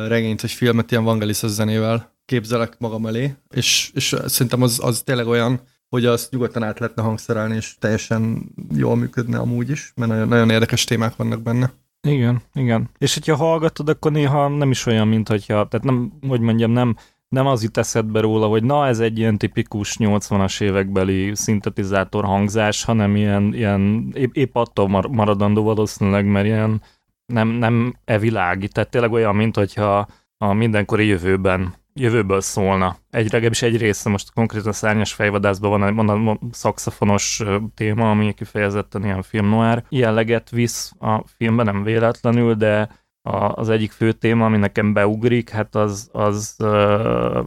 [0.07, 5.27] regényt vagy filmet ilyen Vangelis zenével képzelek magam elé, és, és szerintem az, az tényleg
[5.27, 10.27] olyan, hogy azt nyugodtan át lehetne hangszerelni, és teljesen jól működne amúgy is, mert nagyon,
[10.27, 11.71] nagyon érdekes témák vannak benne.
[12.01, 12.89] Igen, igen.
[12.97, 16.95] És hogyha hallgatod, akkor néha nem is olyan, mint hogyha, tehát nem, hogy mondjam, nem,
[17.30, 22.84] nem az jut eszedbe róla, hogy na, ez egy ilyen tipikus 80-as évekbeli szintetizátor hangzás,
[22.84, 26.82] hanem ilyen, ilyen épp, épp attól maradandó valószínűleg, mert ilyen
[27.30, 30.07] nem, nem evilági, tehát tényleg olyan, mint hogyha
[30.38, 32.97] a mindenkori jövőben jövőből szólna.
[33.09, 37.43] Egy, legalábbis egy része, most konkrétan szárnyas fejvadászban van, van a szakszafonos
[37.75, 42.89] téma, ami kifejezetten ilyen filmnoár jelleget visz a filmben, nem véletlenül, de
[43.21, 47.38] a, az egyik fő téma, ami nekem beugrik, hát az, az uh,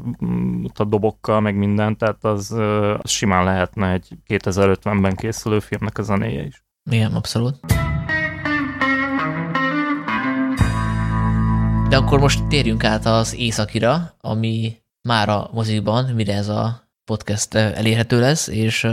[0.75, 6.03] a dobokkal, meg minden, tehát az, uh, az simán lehetne egy 2050-ben készülő filmnek a
[6.03, 6.65] zenéje is.
[6.91, 7.82] Igen, abszolút.
[11.93, 14.77] De akkor most térjünk át az északira, ami
[15.09, 18.89] már a mozikban, mire ez a podcast elérhető lesz, és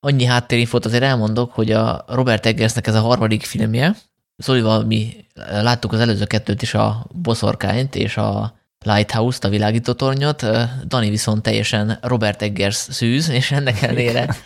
[0.00, 3.96] annyi háttérinfót azért elmondok, hogy a Robert Eggersnek ez a harmadik filmje,
[4.36, 8.57] Szóval mi láttuk az előző kettőt is, a Boszorkányt és a
[8.94, 10.46] Lighthouse-t, a világítótornyot,
[10.86, 14.36] Dani viszont teljesen Robert Eggers szűz, és ennek ellenére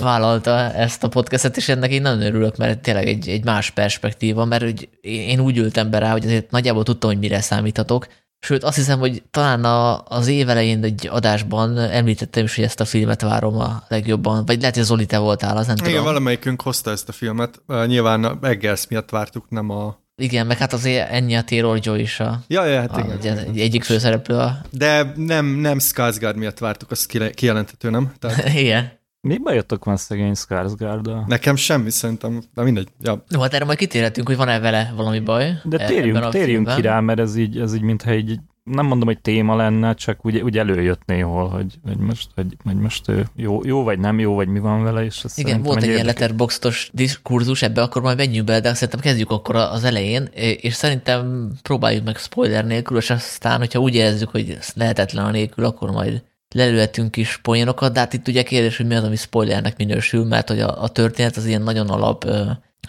[0.00, 4.44] vállalta ezt a podcastet, és ennek én nagyon örülök, mert tényleg egy, egy más perspektíva,
[4.44, 8.06] mert hogy én úgy ültem be rá, hogy azért nagyjából tudtam, hogy mire számíthatok,
[8.44, 12.80] Sőt, azt hiszem, hogy talán a, az év elején egy adásban említettem is, hogy ezt
[12.80, 14.46] a filmet várom a legjobban.
[14.46, 16.04] Vagy lehet, hogy Zoli, te voltál, az nem Igen, tudom.
[16.04, 17.62] valamelyikünk hozta ezt a filmet.
[17.86, 19.98] Nyilván Eggers miatt vártuk, nem a...
[20.22, 23.16] Igen, meg hát azért ennyi a Taylor Joy is a, Ja, ja, hát a, igen.
[23.16, 24.36] ugye, egy- egyik főszereplő.
[24.36, 28.12] A, De nem, nem Skarsgård miatt vártuk, az kijelenthető, nem?
[28.18, 28.92] Tehát igen.
[29.20, 32.88] Mi bajotok van szegény skarsgård nekem semmi szerintem, de mindegy.
[33.00, 33.24] Ja.
[33.28, 35.52] No, hát erre majd kitérhetünk, hogy van-e vele valami baj.
[35.64, 39.20] De térjünk, térjünk ki rá, mert ez így, ez így mintha egy, nem mondom, hogy
[39.20, 43.82] téma lenne, csak úgy, úgy előjött néhol, hogy, hogy most, hogy, hogy most jó, jó,
[43.82, 47.62] vagy nem jó, vagy mi van vele, és ez Igen, volt egy ilyen letterboxos diskurzus,
[47.62, 50.28] ebbe akkor majd menjünk bele, de szerintem kezdjük akkor az elején,
[50.60, 55.30] és szerintem próbáljuk meg spoiler nélkül, és aztán, hogyha úgy érezzük, hogy ez lehetetlen a
[55.30, 56.22] nélkül, akkor majd
[56.54, 60.48] lelőhetünk is poénokat, de hát itt ugye kérdés, hogy mi az, ami spoilernek minősül, mert
[60.48, 62.24] hogy a, a történet az ilyen nagyon alap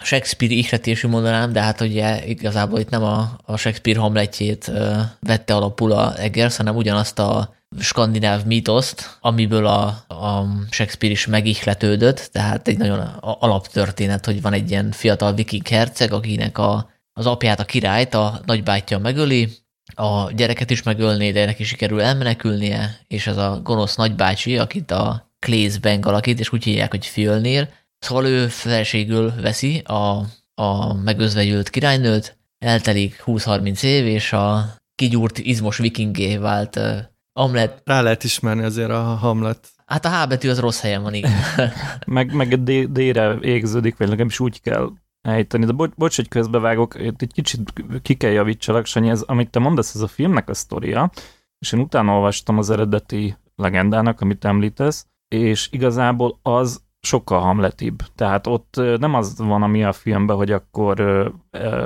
[0.02, 4.72] Shakespeare ihletésű mondanám, de hát ugye igazából itt nem a, a Shakespeare hamletjét
[5.20, 12.28] vette alapul a Eggers, hanem ugyanazt a skandináv mítoszt, amiből a, a Shakespeare is megihletődött,
[12.32, 17.60] tehát egy nagyon alaptörténet, hogy van egy ilyen fiatal viking herceg, akinek a, az apját,
[17.60, 19.48] a királyt a nagybátyja megöli,
[19.94, 25.32] a gyereket is megölné, de neki sikerül elmenekülnie, és ez a gonosz nagybácsi, akit a
[25.38, 27.68] Claes Bang alakít, és úgy hívják, hogy Fjölnir,
[28.04, 30.20] szóval ő feleségül veszi a,
[30.54, 36.98] a megözvegyült királynőt, eltelik 20-30 év, és a kigyúrt izmos vikingé vált uh,
[37.32, 37.82] Amlet.
[37.84, 39.68] Rá lehet ismerni azért a Hamlet.
[39.86, 41.32] Hát a H betű az rossz helyen van, igen.
[42.06, 44.90] Meg, meg D-re égződik, vagy legalábbis úgy kell
[45.20, 45.64] ejteni.
[45.64, 49.94] De bo- bocs, hogy közbevágok, egy kicsit ki kell javítsalak, Sanyi, ez, amit te mondasz,
[49.94, 51.10] ez a filmnek a sztoria,
[51.58, 58.02] és én utána olvastam az eredeti legendának, amit említesz, és igazából az sokkal hamletibb.
[58.14, 61.00] Tehát ott nem az van, ami a filmben, hogy akkor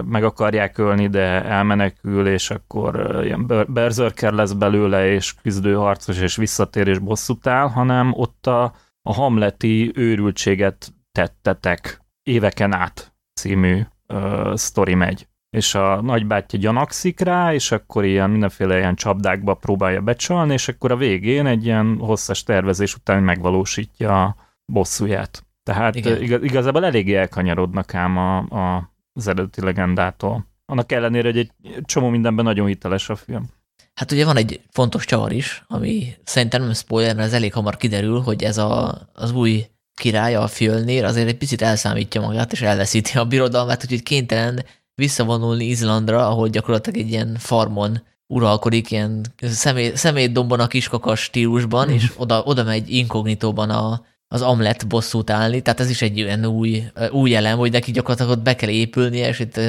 [0.05, 6.37] meg akarják ölni, de elmenekül, és akkor ilyen ber- berserker lesz belőle, és küzdőharcos, és
[6.37, 14.53] visszatér, és bosszút áll, hanem ott a, a hamleti őrültséget tettetek éveken át című ö,
[14.55, 15.29] sztori megy.
[15.51, 20.93] És a nagybátyja gyanakszik rá, és akkor ilyen mindenféle ilyen csapdákba próbálja becsalni, és akkor
[20.93, 24.37] a végén egy ilyen hosszas tervezés után megvalósítja
[24.73, 25.47] bosszúját.
[25.63, 26.45] Tehát Igen.
[26.45, 30.47] igazából eléggé elkanyarodnak ám a, a, az eredeti legendától.
[30.67, 31.51] Annak ellenére, hogy egy
[31.85, 33.49] csomó mindenben nagyon hiteles a film.
[33.95, 37.77] Hát ugye van egy fontos csavar is, ami szerintem nem spoiler, mert ez elég hamar
[37.77, 42.61] kiderül, hogy ez a, az új király, a Fjölnir azért egy picit elszámítja magát, és
[42.61, 44.65] elveszíti a birodalmát, úgyhogy kénytelen
[44.95, 52.13] visszavonulni Izlandra, ahol gyakorlatilag egy ilyen farmon uralkodik, ilyen szemét, szemétdombon a kiskakas stílusban, és
[52.17, 56.83] oda, oda megy inkognitóban a, az Amlet bosszút állni, tehát ez is egy ilyen új,
[57.11, 59.61] új elem, hogy neki gyakorlatilag ott be kell épülnie, és itt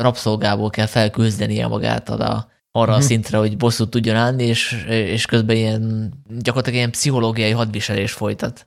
[0.00, 3.04] rabszolgából kell felküzdenie magát oda, arra a Mhm.
[3.04, 8.66] szintre, hogy bosszút tudjon állni, és, és közben ilyen gyakorlatilag ilyen pszichológiai hadviselés folytat.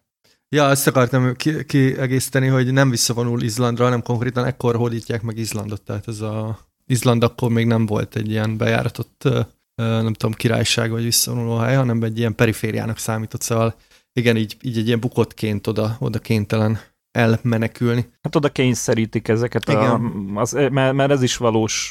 [0.49, 5.81] Ja, ezt akartam ki- kiegészíteni, hogy nem visszavonul Izlandra, hanem konkrétan ekkor hódítják meg Izlandot.
[5.81, 9.29] Tehát ez a Izland akkor még nem volt egy ilyen bejáratott,
[9.75, 13.75] nem tudom, királyság vagy visszavonuló hely, hanem egy ilyen perifériának számított, szóval
[14.13, 16.79] igen, így, így egy ilyen bukottként oda, oda kénytelen
[17.11, 18.09] elmenekülni.
[18.21, 20.31] Hát oda kényszerítik ezeket, a, Igen.
[20.35, 21.87] az, mert, mert ez is valós,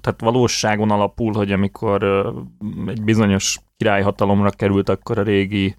[0.00, 2.04] tehát valóságon alapul, hogy amikor
[2.86, 5.76] egy bizonyos királyhatalomra került, akkor a régi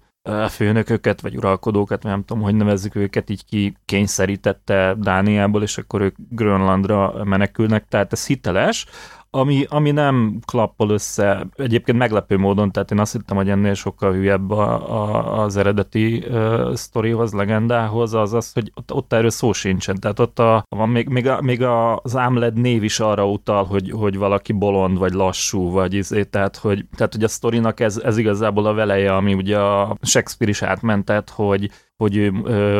[0.48, 6.16] főnököket, vagy uralkodókat, nem tudom, hogy nevezzük őket, így ki kényszerítette Dániából, és akkor ők
[6.28, 8.86] Grönlandra menekülnek, tehát ez hiteles,
[9.34, 14.12] ami, ami nem klappol össze, egyébként meglepő módon, tehát én azt hittem, hogy ennél sokkal
[14.12, 19.52] hülyebb a, a, az eredeti uh, sztorihoz, legendához, az az, hogy ott, ott erről szó
[19.52, 23.64] sincsen, tehát ott a, van még, még, a, még az Ámled név is arra utal,
[23.64, 27.96] hogy, hogy valaki bolond, vagy lassú, vagy izé, tehát hogy, tehát, hogy a sztorinak ez,
[27.96, 31.70] ez igazából a veleje, ami ugye a Shakespeare is átmentett, hogy,
[32.02, 32.32] hogy ő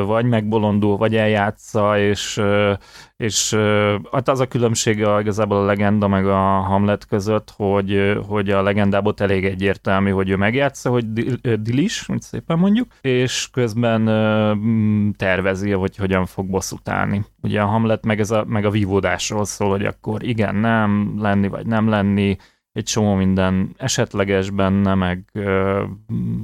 [0.05, 2.43] vagy megbolondul, vagy eljátsza, és,
[3.17, 3.55] és
[4.13, 9.15] hát az a különbsége igazából a legenda meg a Hamlet között, hogy, hogy a legendából
[9.17, 11.13] elég egyértelmű, hogy ő megjátsza, hogy
[11.61, 14.05] Dilis, hogy szépen mondjuk, és közben
[15.17, 17.25] tervezi, hogy hogyan fog bosszút állni.
[17.43, 21.49] Ugye a Hamlet meg, ez a, meg a vívódásról szól, hogy akkor igen, nem, lenni
[21.49, 22.37] vagy nem lenni,
[22.73, 25.31] egy csomó minden esetleges benne, meg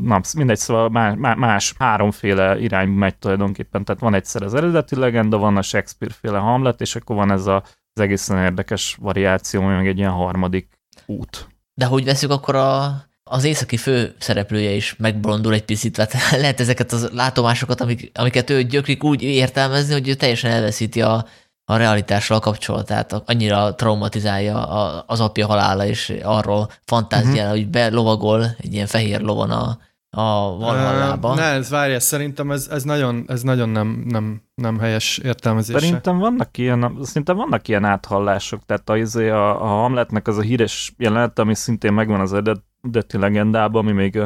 [0.02, 5.38] na, mindegy, szóval más, más háromféle irány megy tulajdonképpen, tehát van egyszer az eredeti legenda,
[5.38, 7.62] van a Shakespeare-féle Hamlet, és akkor van ez a,
[7.92, 10.68] az egészen érdekes variáció, ami meg egy ilyen harmadik
[11.06, 11.48] út.
[11.74, 16.60] De hogy veszük, akkor a, az északi fő szereplője is megbolondul egy picit, tehát lehet
[16.60, 21.26] ezeket az látomásokat, amik, amiket ő gyökrik úgy értelmezni, hogy ő teljesen elveszíti a,
[21.70, 24.62] a realitással a kapcsolatát, annyira traumatizálja
[25.06, 27.50] az apja halála, és arról fantáziál, uh-huh.
[27.50, 29.78] hogy belovagol egy ilyen fehér lovon a,
[30.10, 31.34] a Valhallába.
[31.34, 35.78] Ne, ez várja, szerintem ez, ez nagyon, ez nagyon nem, nem, nem helyes értelmezése.
[35.78, 40.42] Szerintem vannak ilyen, szerintem vannak ilyen áthallások, tehát a, izé, a, a Hamletnek az a
[40.42, 44.20] híres jelenet, ami szintén megvan az eredeti legendában, ami még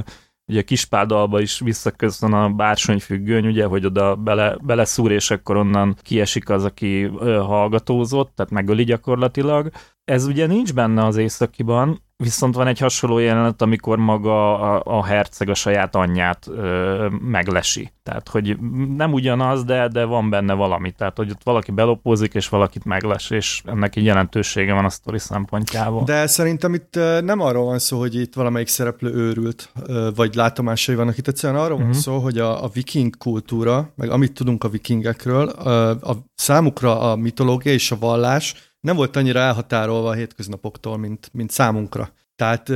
[0.53, 6.48] ugye Kispádalba is visszaköszön a bársonyfüggöny, ugye, hogy oda bele, beleszúr, és akkor onnan kiesik
[6.48, 9.70] az, aki hallgatózott, tehát megöli gyakorlatilag.
[10.05, 15.05] Ez ugye nincs benne az északiban, Viszont van egy hasonló jelenet, amikor maga a, a
[15.05, 17.93] herceg a saját anyját ö, meglesi.
[18.03, 18.57] Tehát, hogy
[18.97, 20.91] nem ugyanaz, de, de van benne valami.
[20.91, 25.18] Tehát, hogy ott valaki belopózik, és valakit megles, és ennek egy jelentősége van a sztori
[25.18, 26.05] szempontjából.
[26.05, 26.95] De szerintem itt
[27.25, 29.73] nem arról van szó, hogy itt valamelyik szereplő őrült,
[30.14, 31.18] vagy látomásai vannak.
[31.18, 31.89] Itt egyszerűen arról uh-huh.
[31.89, 32.05] van mhm.
[32.05, 37.16] szó, hogy a, a viking kultúra, meg amit tudunk a vikingekről, a, a számukra a
[37.16, 42.12] mitológia és a vallás nem volt annyira elhatárolva a hétköznapoktól, mint, mint számunkra.
[42.37, 42.68] Tehát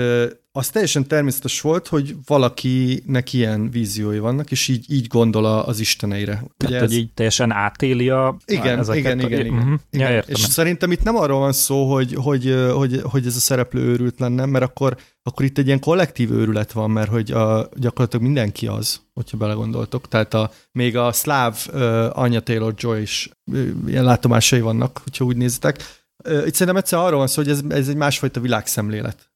[0.53, 6.33] az teljesen természetes volt, hogy valakinek ilyen víziói vannak, és így, így gondol az isteneire.
[6.33, 6.81] Tehát, Ugye ez...
[6.81, 8.37] hogy így teljesen átéli a...
[8.45, 9.59] Igen, ezeket, igen, igen, igen.
[9.59, 9.79] Uh-huh.
[9.91, 10.13] igen.
[10.13, 13.81] Ja, és szerintem itt nem arról van szó, hogy, hogy, hogy, hogy ez a szereplő
[13.81, 18.25] őrült lenne, mert akkor, akkor itt egy ilyen kollektív őrület van, mert hogy a, gyakorlatilag
[18.25, 20.09] mindenki az, hogyha belegondoltok.
[20.09, 25.37] Tehát a, még a szláv uh, Anya Taylor-Joy is uh, ilyen látomásai vannak, hogyha úgy
[25.37, 25.96] nézitek.
[26.29, 29.31] Itt szerintem egyszer arról van szó, hogy ez, ez egy másfajta világszemlélet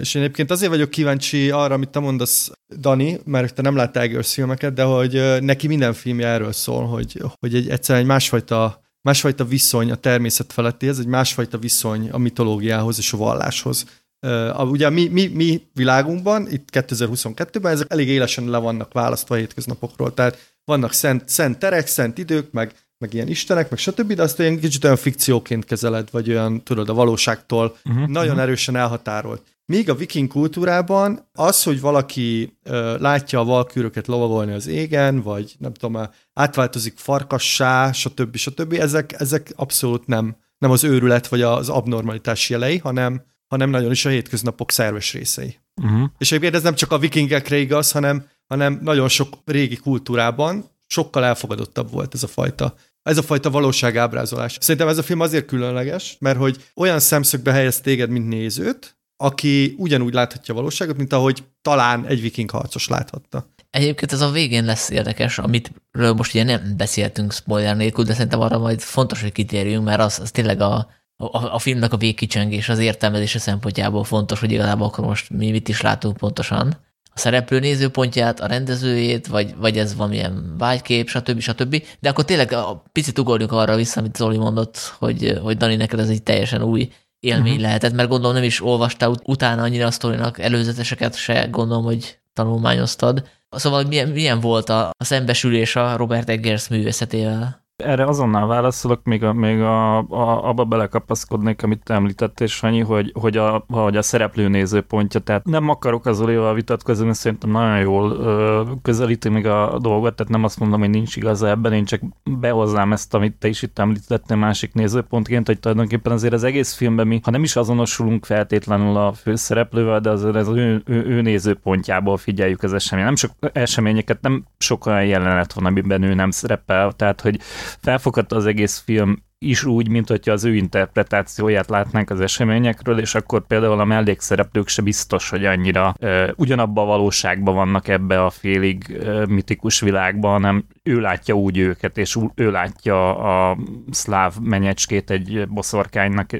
[0.00, 4.02] és én egyébként azért vagyok kíváncsi arra, amit te mondasz, Dani, mert te nem láttál
[4.02, 8.80] Eggers filmeket, de hogy neki minden filmje erről szól, hogy, hogy egy, egyszerűen egy másfajta,
[9.00, 13.84] másfajta viszony a természet feletti, ez egy másfajta viszony a mitológiához és a valláshoz.
[14.26, 19.38] Uh, ugye mi, mi, mi világunkban, itt 2022-ben ezek elég élesen le vannak választva a
[19.38, 24.22] hétköznapokról, tehát vannak szent, szent terek, szent idők, meg, meg ilyen istenek, meg stb., de
[24.22, 28.40] azt olyan kicsit olyan fikcióként kezeled, vagy olyan, tudod, a valóságtól uh-huh, nagyon uh-huh.
[28.42, 29.42] erősen elhatárolt.
[29.64, 35.54] Míg a viking kultúrában az, hogy valaki ö, látja a valkűröket lovagolni az égen, vagy
[35.58, 38.36] nem tudom, átváltozik farkassá, stb.
[38.36, 38.72] stb.
[38.72, 44.04] Ezek, ezek abszolút nem, nem az őrület vagy az abnormalitás jelei, hanem, hanem nagyon is
[44.04, 45.58] a hétköznapok szerves részei.
[45.82, 46.08] Uh-huh.
[46.18, 51.24] És egyébként ez nem csak a vikingekre igaz, hanem, hanem nagyon sok régi kultúrában sokkal
[51.24, 54.56] elfogadottabb volt ez a fajta ez a fajta valóságábrázolás.
[54.60, 59.74] Szerintem ez a film azért különleges, mert hogy olyan szemszögbe helyez téged, mint nézőt, aki
[59.78, 63.52] ugyanúgy láthatja a valóságot, mint ahogy talán egy viking harcos láthatta.
[63.70, 68.40] Egyébként ez a végén lesz érdekes, amitről most ugye nem beszéltünk spoiler nélkül, de szerintem
[68.40, 70.74] arra majd fontos, hogy kitérjünk, mert az, az tényleg a,
[71.16, 75.68] a, a filmnek a végkicsengés, az értelmezése szempontjából fontos, hogy igazából akkor most mi mit
[75.68, 76.86] is látunk pontosan.
[77.18, 81.40] A szereplő nézőpontját, a rendezőjét, vagy, vagy ez valamilyen vágykép, stb.
[81.40, 81.82] stb.
[82.00, 85.98] De akkor tényleg a picit ugorjunk arra vissza, amit Zoli mondott, hogy, hogy Dani, neked
[85.98, 86.88] ez egy teljesen új
[87.20, 87.62] élmény uh-huh.
[87.62, 93.28] lehetett, mert gondolom nem is olvastál utána annyira a sztorinak előzeteseket se, gondolom, hogy tanulmányoztad.
[93.50, 97.66] Szóval milyen, milyen volt a, a szembesülés a Robert Eggers művészetével?
[97.84, 103.12] Erre azonnal válaszolok, még, a, még a, a, abba belekapaszkodnék, amit te említettél, Sanyi, hogy,
[103.14, 107.78] hogy, a, hogy a szereplő nézőpontja, tehát nem akarok az Olival vitatkozni, mert szerintem nagyon
[107.78, 111.84] jól ö, közelíti még a dolgot, tehát nem azt mondom, hogy nincs igaza ebben, én
[111.84, 116.74] csak behoznám ezt, amit te is itt említettél másik nézőpontként, hogy tulajdonképpen azért az egész
[116.74, 121.20] filmben mi, ha nem is azonosulunk feltétlenül a főszereplővel, de azért az ő, ő, ő
[121.20, 123.04] nézőpontjából figyeljük az esemény.
[123.04, 127.40] Nem sok eseményeket, nem sok olyan jelenet van, amiben ő nem szerepel, tehát hogy
[127.80, 133.14] felfoghatta az egész film is úgy, mint hogyha az ő interpretációját látnánk az eseményekről, és
[133.14, 138.30] akkor például a mellékszereplők se biztos, hogy annyira e, ugyanabban a valóságban vannak ebbe a
[138.30, 143.58] félig e, mitikus világban, hanem ő látja úgy őket, és ő látja a
[143.90, 146.30] szláv menyecskét egy boszorkánynak,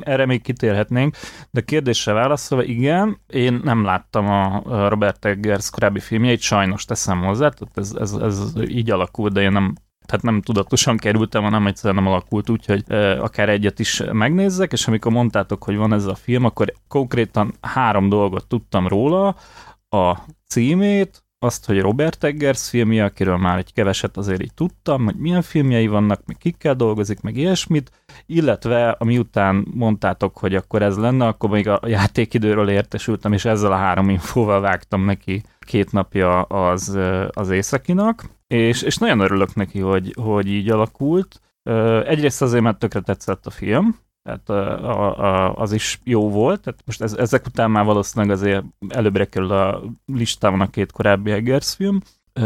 [0.00, 1.16] erre még kitérhetnénk,
[1.50, 7.48] de kérdésre válaszolva, igen, én nem láttam a Robert Eggers korábbi filmjeit, sajnos teszem hozzá,
[7.48, 9.74] tehát ez, ez, ez így alakult, de én nem
[10.10, 12.84] tehát nem tudatosan kerültem, hanem egyszerűen nem alakult úgy, hogy
[13.18, 18.08] akár egyet is megnézzek, és amikor mondtátok, hogy van ez a film, akkor konkrétan három
[18.08, 19.36] dolgot tudtam róla,
[19.88, 20.16] a
[20.46, 25.42] címét, azt, hogy Robert Eggers filmje, akiről már egy keveset azért így tudtam, hogy milyen
[25.42, 27.90] filmjei vannak, meg kikkel dolgozik, meg ilyesmit,
[28.26, 33.76] illetve amiután mondtátok, hogy akkor ez lenne, akkor még a játékidőről értesültem, és ezzel a
[33.76, 36.98] három infóval vágtam neki két napja az,
[37.30, 41.40] az északinak, és, és nagyon örülök neki, hogy, hogy így alakult.
[42.04, 46.82] Egyrészt azért, mert tökre tetszett a film, tehát a, a, az is jó volt, tehát
[46.86, 51.74] most ez, ezek után már valószínűleg azért előbbre kerül a listában a két korábbi Eggers
[51.74, 52.00] film,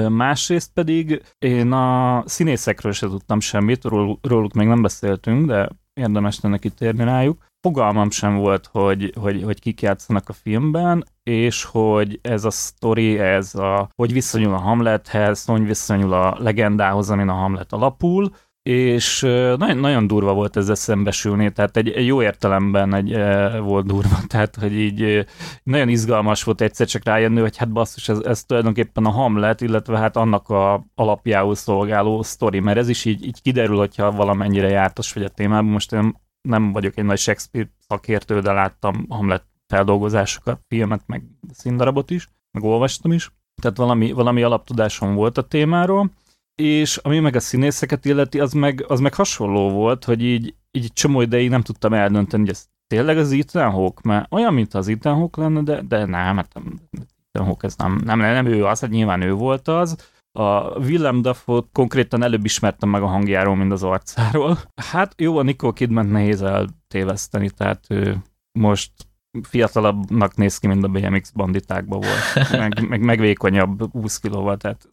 [0.08, 6.40] Másrészt pedig én a színészekről se tudtam semmit, ról, róluk még nem beszéltünk, de érdemes
[6.40, 7.44] lenne kitérni rájuk.
[7.60, 13.18] Fogalmam sem volt, hogy, hogy, hogy kik játszanak a filmben, és hogy ez a sztori,
[13.18, 18.30] ez a, hogy viszonyul a Hamlethez, hogy viszonyul a legendához, amin a Hamlet alapul,
[18.70, 19.20] és
[19.56, 24.16] nagyon, nagyon durva volt ezzel szembesülni, tehát egy, egy jó értelemben egy, e, volt durva,
[24.28, 25.26] tehát hogy így
[25.62, 29.98] nagyon izgalmas volt egyszer csak rájönni, hogy hát basszus, ez, ez tulajdonképpen a Hamlet, illetve
[29.98, 35.12] hát annak a alapjául szolgáló sztori, mert ez is így, így kiderül, hogyha valamennyire jártas
[35.12, 35.70] vagy a témában.
[35.70, 36.14] Most én
[36.48, 41.22] nem vagyok egy nagy Shakespeare szakértő, de láttam Hamlet feldolgozásokat, filmet, meg
[41.52, 43.32] színdarabot is, meg olvastam is.
[43.62, 46.10] Tehát valami, valami alaptudásom volt a témáról,
[46.54, 50.92] és ami meg a színészeket illeti, az meg, az meg hasonló volt, hogy így, így
[50.92, 54.88] csomó ideig nem tudtam eldönteni, hogy ez tényleg az Ethan Hawke, mert olyan, mint az
[54.88, 56.80] Ethan Hawke lenne, de, de nem, hát nem,
[57.30, 60.12] Ethan Hawke ez nem, nem, nem ő az, hát nyilván ő volt az.
[60.38, 64.58] A Willem Dafoe konkrétan előbb ismertem meg a hangjáról, mint az arcáról.
[64.90, 68.16] Hát jó, a Nicole Kidman nehéz eltéveszteni, tehát ő
[68.58, 68.92] most
[69.42, 72.50] fiatalabbnak néz ki, mint a BMX banditákban volt.
[72.60, 74.88] Meg, meg megvékonyabb 20 kilóval, tehát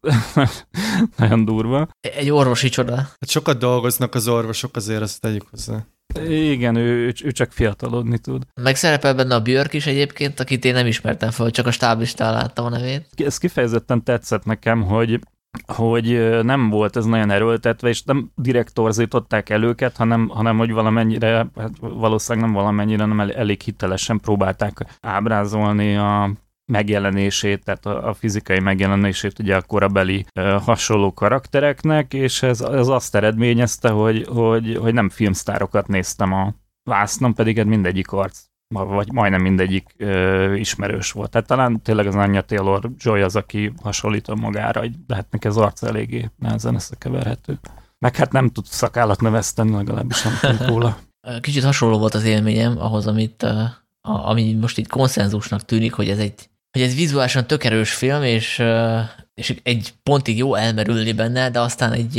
[1.18, 1.88] nagyon durva.
[2.00, 2.96] Egy orvosi csoda.
[2.96, 5.86] Hát sokat dolgoznak az orvosok, azért ezt tegyük hozzá.
[6.28, 8.44] Igen, ő, ő csak fiatalodni tud.
[8.62, 12.34] Meg szerepel benne a Björk is egyébként, akit én nem ismertem fel, csak a stáblistán
[12.34, 13.08] láttam a nevét.
[13.16, 15.20] Ez kifejezetten tetszett nekem, hogy
[15.66, 19.50] hogy nem volt ez nagyon erőltetve, és nem direkt torzították
[19.98, 26.32] hanem, hanem hogy valamennyire, hát valószínűleg nem valamennyire, nem elég hitelesen próbálták ábrázolni a
[26.72, 32.88] megjelenését, tehát a, a fizikai megjelenését ugye a korabeli uh, hasonló karaktereknek, és ez, ez
[32.88, 36.54] azt eredményezte, hogy, hogy, hogy nem filmsztárokat néztem a
[36.84, 41.30] vásznom, pedig ez mindegyik arc vagy majdnem mindegyik ö, ismerős volt.
[41.30, 45.84] Tehát talán tényleg az Anya Taylor-Joy az, aki hasonlít magára, de hát neki az arc
[45.84, 47.60] eléggé nehezen összekeverhető.
[48.00, 50.98] Meg hát nem tud szakállat növeszteni, legalábbis nem tudom róla.
[51.42, 56.20] Kicsit hasonló volt az élményem ahhoz, amit, a, ami most itt konszenzusnak tűnik, hogy ez
[56.20, 58.64] egy hogy ez vizuálisan tök erős film, és,
[59.34, 62.16] és egy pontig jó elmerülni benne, de aztán egy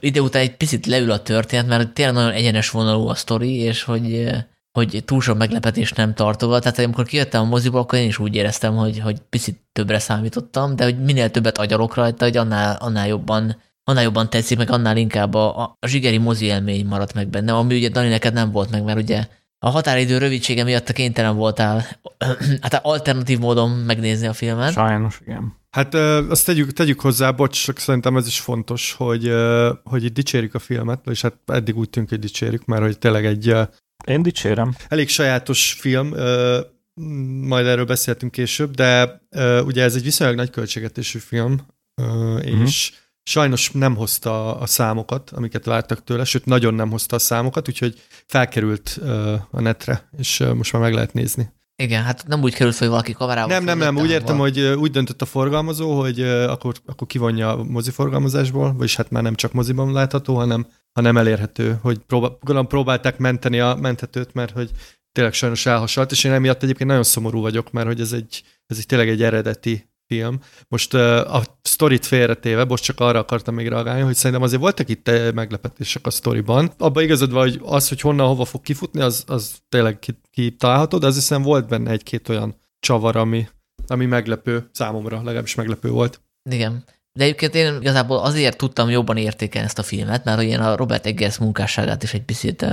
[0.00, 3.82] ide után egy picit leül a történet, mert tényleg nagyon egyenes vonalú a sztori, és
[3.82, 4.30] hogy
[4.72, 6.62] hogy túl sok meglepetést nem tartogat.
[6.62, 10.76] Tehát amikor kijöttem a moziból, akkor én is úgy éreztem, hogy, hogy picit többre számítottam,
[10.76, 14.96] de hogy minél többet agyalok rajta, hogy annál, annál jobban annál jobban tetszik, meg annál
[14.96, 18.70] inkább a, a zsigeri mozi élmény maradt meg benne, ami ugye Dani neked nem volt
[18.70, 19.26] meg, mert ugye
[19.58, 21.84] a határidő rövidsége miatt a kénytelen voltál
[22.60, 24.72] hát alternatív módon megnézni a filmet.
[24.72, 25.60] Sajnos, igen.
[25.70, 29.32] Hát azt tegyük, tegyük hozzá, bocs, csak szerintem ez is fontos, hogy,
[29.84, 33.24] hogy itt dicsérjük a filmet, és hát eddig úgy tűnik, hogy dicsérjük, mert hogy tényleg
[33.24, 33.54] egy
[34.06, 34.74] én dicsérem.
[34.88, 36.14] Elég sajátos film,
[37.46, 39.22] majd erről beszéltünk később, de
[39.64, 41.66] ugye ez egy viszonylag nagy költségetésű film,
[42.40, 42.68] és uh-huh.
[43.22, 48.00] sajnos nem hozta a számokat, amiket vártak tőle, sőt, nagyon nem hozta a számokat, úgyhogy
[48.26, 49.00] felkerült
[49.50, 51.52] a netre, és most már meg lehet nézni.
[51.76, 53.48] Igen, hát nem úgy került, hogy valaki kamerával.
[53.48, 57.64] Nem, nem, nem, úgy értem, hogy úgy döntött a forgalmazó, hogy akkor, akkor kivonja a
[57.64, 63.18] moziforgalmazásból, vagyis hát már nem csak moziban látható, hanem ha nem elérhető, hogy próbál, próbálták
[63.18, 64.70] menteni a menthetőt, mert hogy
[65.12, 68.78] tényleg sajnos elhasalt, és én emiatt egyébként nagyon szomorú vagyok, mert hogy ez egy, ez
[68.78, 70.40] egy tényleg egy eredeti film.
[70.68, 75.10] Most a sztorit félretéve, most csak arra akartam még reagálni, hogy szerintem azért voltak itt
[75.34, 76.72] meglepetések a sztoriban.
[76.78, 79.98] Abba igazad hogy az, hogy honnan hova fog kifutni, az, az tényleg
[80.30, 83.48] kitalálható, de az hiszem volt benne egy-két olyan csavar, ami,
[83.86, 86.20] ami meglepő számomra, legalábbis meglepő volt.
[86.50, 86.84] Igen.
[87.12, 90.76] De egyébként én igazából azért tudtam jobban értékelni ezt a filmet, mert hogy én a
[90.76, 92.66] Robert Eggers munkásságát is egy picit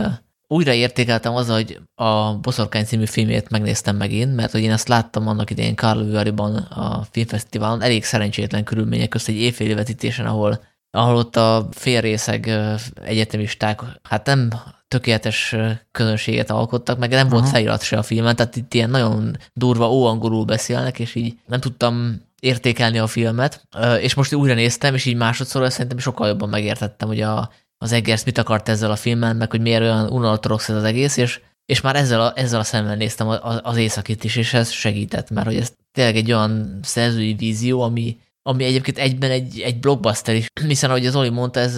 [0.51, 5.27] újra értékeltem az, hogy a Boszorkány című filmét megnéztem megint, mert hogy én ezt láttam
[5.27, 11.35] annak idején Karlovy-ban a filmfesztiválon, elég szerencsétlen körülmények közt egy évféli vetítésen, ahol, ahol ott
[11.35, 12.59] a félrészeg
[13.03, 14.49] egyetemisták, hát nem
[14.87, 15.55] tökéletes
[15.91, 20.45] közönséget alkottak, meg nem volt felirat se a filmen, tehát itt ilyen nagyon durva óangolul
[20.45, 23.67] beszélnek, és így nem tudtam értékelni a filmet,
[23.99, 28.23] és most újra néztem, és így másodszor szerintem sokkal jobban megértettem, hogy a, az Eggers
[28.23, 31.81] mit akart ezzel a filmmel, meg hogy miért olyan unaltorox ez az egész, és, és
[31.81, 33.27] már ezzel a, ezzel a szemmel néztem
[33.61, 38.17] az északit is, és ez segített, mert hogy ez tényleg egy olyan szerzői vízió, ami,
[38.41, 41.75] ami egyébként egyben egy, egy blockbuster is, hiszen ahogy az Oli mondta, ez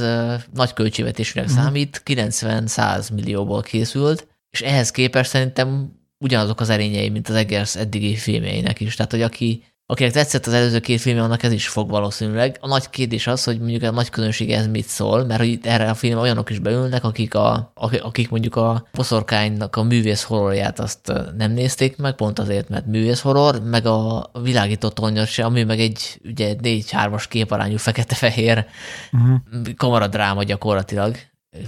[0.54, 1.54] nagy költségvetésűnek mm.
[1.54, 8.16] számít, 90-100 millióból készült, és ehhez képest szerintem ugyanazok az erényei, mint az Eggers eddigi
[8.16, 8.96] filmjeinek is.
[8.96, 12.58] Tehát, hogy aki, akinek tetszett az előző két film, annak ez is fog valószínűleg.
[12.60, 15.90] A nagy kérdés az, hogy mondjuk a nagy közönség ez mit szól, mert hogy erre
[15.90, 21.14] a film olyanok is beülnek, akik, a, akik mondjuk a poszorkánynak a művész horrorját azt
[21.38, 26.20] nem nézték meg, pont azért, mert művész horror, meg a világított tonyos, ami meg egy
[26.24, 28.66] ugye négy-hármas képarányú fekete-fehér
[29.12, 29.38] uh-huh.
[29.76, 31.16] kamaradráma gyakorlatilag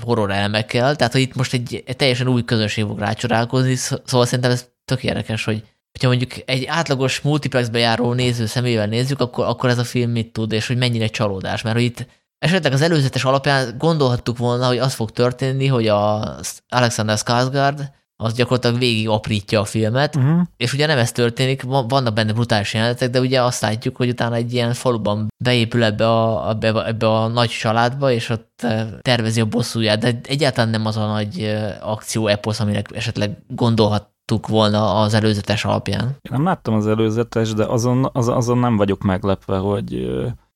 [0.02, 4.52] horror elemekkel, tehát hogy itt most egy, egy teljesen új közönség fog rácsorálkozni, szóval szerintem
[4.52, 5.64] ez tök érdekes, hogy
[5.94, 10.32] hogyha mondjuk egy átlagos multiplexbe járó néző szemével nézzük, akkor, akkor ez a film mit
[10.34, 12.06] tud, és hogy mennyire csalódás, mert hogy itt
[12.40, 16.36] esetleg az előzetes alapján gondolhattuk volna, hogy az fog történni, hogy a
[16.70, 17.92] Alexander Skarsgård
[18.24, 20.42] az gyakorlatilag végig aprítja a filmet, uh-huh.
[20.58, 24.36] és ugye nem ez történik, vannak benne brutális jelenetek, de ugye azt látjuk, hogy utána
[24.36, 29.42] egy ilyen faluban beépül ebbe a, ebbe, ebbe a nagy családba, és ott eh, tervezi
[29.42, 34.13] a bosszúját, de egyáltalán nem az a nagy eh, akció eposz, aminek esetleg gondolhat
[34.48, 36.04] volna az előzetes alapján.
[36.04, 40.08] Én nem láttam az előzetes, de azon, az, azon nem vagyok meglepve, hogy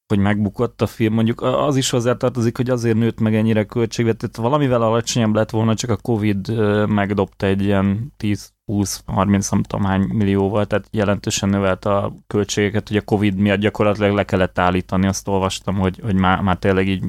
[0.07, 1.13] hogy megbukott a film.
[1.13, 4.35] Mondjuk az is hozzátartozik, hogy azért nőtt meg ennyire költségvetet.
[4.35, 6.57] Valamivel alacsonyabb lett volna, csak a Covid
[6.87, 12.97] megdobta egy ilyen 10 20-30 nem tudom hány millióval, tehát jelentősen növelt a költségeket, hogy
[12.97, 17.03] a Covid miatt gyakorlatilag le kellett állítani, azt olvastam, hogy, hogy már, már tényleg így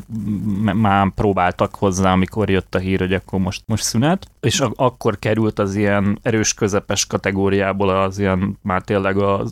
[0.75, 5.19] már próbáltak hozzá, amikor jött a hír, hogy akkor most, most szünet, és a, akkor
[5.19, 9.45] került az ilyen erős közepes kategóriából az ilyen már tényleg a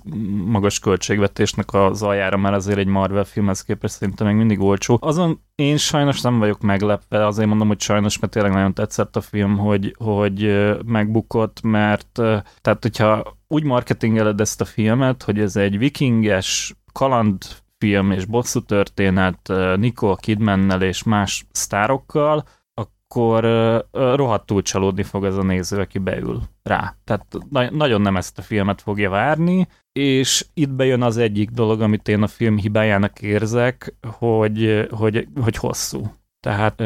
[0.44, 4.98] magas költségvetésnek az aljára, mert azért egy Marvel filmhez képest szerintem még mindig olcsó.
[5.00, 9.20] Azon én sajnos nem vagyok meglepve, azért mondom, hogy sajnos, mert tényleg nagyon tetszett a
[9.20, 11.95] film, hogy, hogy megbukott, mert
[12.60, 19.52] tehát hogyha úgy marketingeled ezt a filmet, hogy ez egy vikinges kalandfilm és bosszú történet
[19.76, 22.44] Nicole Kidmannel és más sztárokkal,
[22.74, 23.44] akkor
[23.92, 26.96] rohadtul csalódni fog ez a néző, aki beül rá.
[27.04, 31.80] Tehát na- nagyon nem ezt a filmet fogja várni, és itt bejön az egyik dolog,
[31.80, 36.02] amit én a film hibájának érzek, hogy, hogy, hogy hosszú.
[36.46, 36.80] Tehát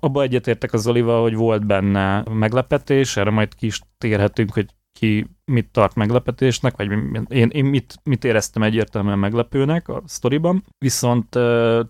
[0.00, 5.26] abba egyetértek az Oliva, hogy volt benne meglepetés, erre majd ki is térhetünk, hogy ki
[5.44, 6.90] mit tart meglepetésnek, vagy
[7.28, 10.64] én, én mit, mit éreztem egyértelműen meglepőnek a sztoriban.
[10.78, 11.38] Viszont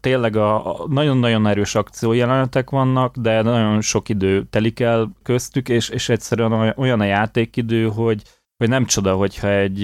[0.00, 5.88] tényleg a, a nagyon-nagyon erős akciójelenetek vannak, de nagyon sok idő telik el köztük, és,
[5.88, 8.22] és egyszerűen olyan a játékidő, hogy
[8.58, 9.80] hogy nem csoda, hogyha egy,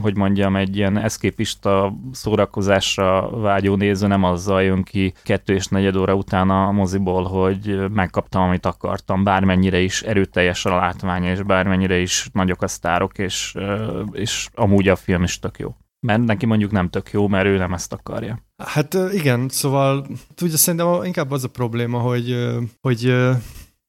[0.00, 5.96] hogy mondjam, egy ilyen eszképista szórakozásra vágyó néző nem azzal jön ki kettő és negyed
[5.96, 11.98] óra után a moziból, hogy megkaptam, amit akartam, bármennyire is erőteljes a látvány, és bármennyire
[11.98, 13.54] is nagyok a sztárok, és,
[14.12, 15.76] és amúgy a film is tök jó.
[16.00, 18.44] Mert neki mondjuk nem tök jó, mert ő nem ezt akarja.
[18.64, 20.06] Hát igen, szóval
[20.42, 22.36] ugye szerintem inkább az a probléma, hogy,
[22.80, 23.14] hogy,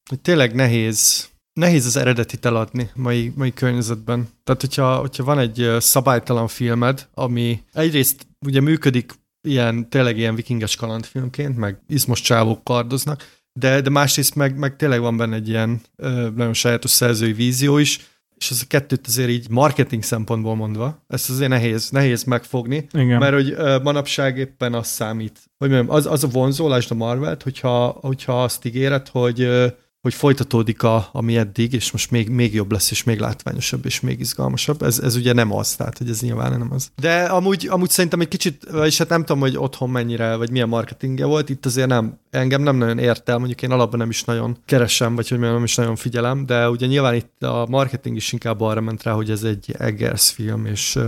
[0.08, 4.28] hogy tényleg nehéz nehéz az eredetit eladni mai, mai környezetben.
[4.44, 9.12] Tehát, hogyha, hogyha van egy szabálytalan filmed, ami egyrészt ugye működik
[9.48, 15.00] ilyen, tényleg ilyen vikinges kalandfilmként, meg izmos csávók kardoznak, de, de másrészt meg, meg tényleg
[15.00, 18.00] van benne egy ilyen ö, nagyon sajátos szerzői vízió is,
[18.36, 23.18] és ez a kettőt azért így marketing szempontból mondva, ezt azért nehéz, nehéz megfogni, Igen.
[23.18, 27.42] mert hogy ö, manapság éppen az számít, hogy mondjam, az, az a vonzólás a Marvelt,
[27.42, 29.66] hogyha, hogyha azt ígéred, hogy ö,
[30.00, 34.00] hogy folytatódik, a, ami eddig, és most még, még jobb lesz, és még látványosabb, és
[34.00, 34.82] még izgalmasabb.
[34.82, 36.90] Ez, ez ugye nem az, tehát hogy ez nyilván nem az.
[37.00, 40.68] De amúgy, amúgy szerintem egy kicsit, és hát nem tudom, hogy otthon mennyire, vagy milyen
[40.68, 44.24] marketingje volt, itt azért nem, engem nem nagyon ért el, mondjuk én alapban nem is
[44.24, 48.32] nagyon keresem, vagy hogy nem is nagyon figyelem, de ugye nyilván itt a marketing is
[48.32, 50.98] inkább arra ment rá, hogy ez egy Eggers film, és,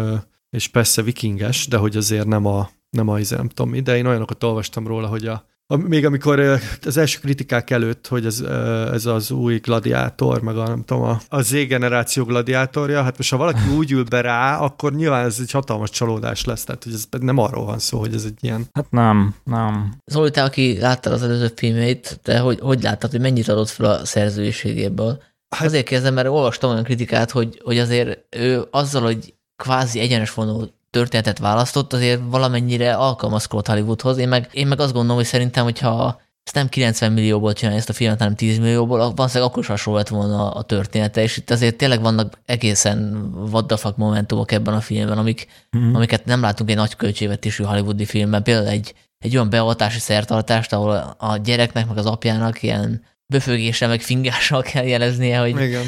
[0.50, 4.06] és persze vikinges, de hogy azért nem a, nem a, izé, nem tudom de én
[4.06, 6.40] olyanokat olvastam róla, hogy a még amikor
[6.82, 8.40] az első kritikák előtt, hogy ez,
[8.92, 13.36] ez az új gladiátor, meg a, nem tudom, a, a Z-generáció gladiátorja, hát most ha
[13.36, 17.06] valaki úgy ül be rá, akkor nyilván ez egy hatalmas csalódás lesz, tehát hogy ez
[17.20, 18.66] nem arról van szó, hogy ez egy ilyen...
[18.72, 19.94] Hát nem, nem.
[20.06, 23.90] Zoli, te, aki láttad az előző filmét, te hogy, hogy láttad, hogy mennyit adott fel
[23.90, 25.22] a szerzőségéből?
[25.56, 30.34] Hát, Azért kérdezem, mert olvastam olyan kritikát, hogy, hogy azért ő azzal, hogy kvázi egyenes
[30.34, 34.18] vonó történetet választott, azért valamennyire alkalmazkodott Hollywoodhoz.
[34.18, 37.88] Én meg, én meg azt gondolom, hogy szerintem, hogyha ezt nem 90 millióból csinálja ezt
[37.88, 41.50] a filmet, hanem 10 millióból, valószínűleg akkor is hasonló lett volna a története, és itt
[41.50, 45.46] azért tényleg vannak egészen what momentumok ebben a filmben, amik,
[45.76, 45.94] mm-hmm.
[45.94, 48.42] amiket nem látunk egy nagy költségvetésű hollywoodi filmben.
[48.42, 53.02] Például egy, egy olyan beavatási szertartást, ahol a gyereknek, meg az apjának ilyen
[53.32, 55.84] böfögéssel, meg fingással kell jeleznie, hogy, Igen.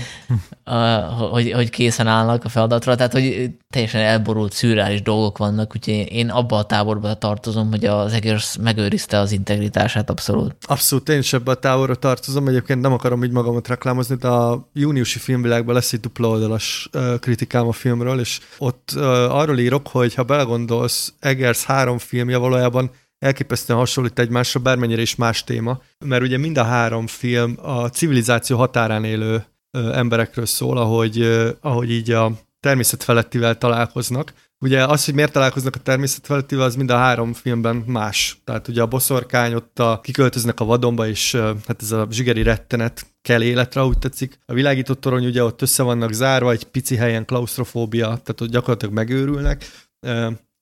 [0.65, 0.75] a,
[1.09, 6.29] hogy, hogy készen állnak a feladatra, tehát hogy teljesen elborult, szürreális dolgok vannak, úgyhogy én
[6.29, 10.55] abba a táborba tartozom, hogy az egész megőrizte az integritását abszolút.
[10.67, 14.69] Abszolút, én is ebbe a táborra tartozom, egyébként nem akarom így magamat reklámozni, de a
[14.73, 16.91] júniusi filmvilágban lesz egy dupla oldalas
[17.21, 18.91] kritikám a filmről, és ott
[19.29, 25.45] arról írok, hogy ha belegondolsz, Eggers három filmje valójában elképesztően hasonlít egymásra, bármennyire is más
[25.45, 31.23] téma, mert ugye mind a három film a civilizáció határán élő emberekről szól, ahogy,
[31.61, 34.33] ahogy így a természet felettivel találkoznak.
[34.61, 38.41] Ugye az, hogy miért találkoznak a természet felettivel, az mind a három filmben más.
[38.45, 41.35] Tehát ugye a boszorkány ott a, kiköltöznek a vadonba, és
[41.67, 44.39] hát ez a zsigeri rettenet kell életre, úgy tetszik.
[44.47, 48.95] A világított torony ugye ott össze vannak zárva, egy pici helyen klaustrofóbia, tehát ott gyakorlatilag
[48.95, 49.67] megőrülnek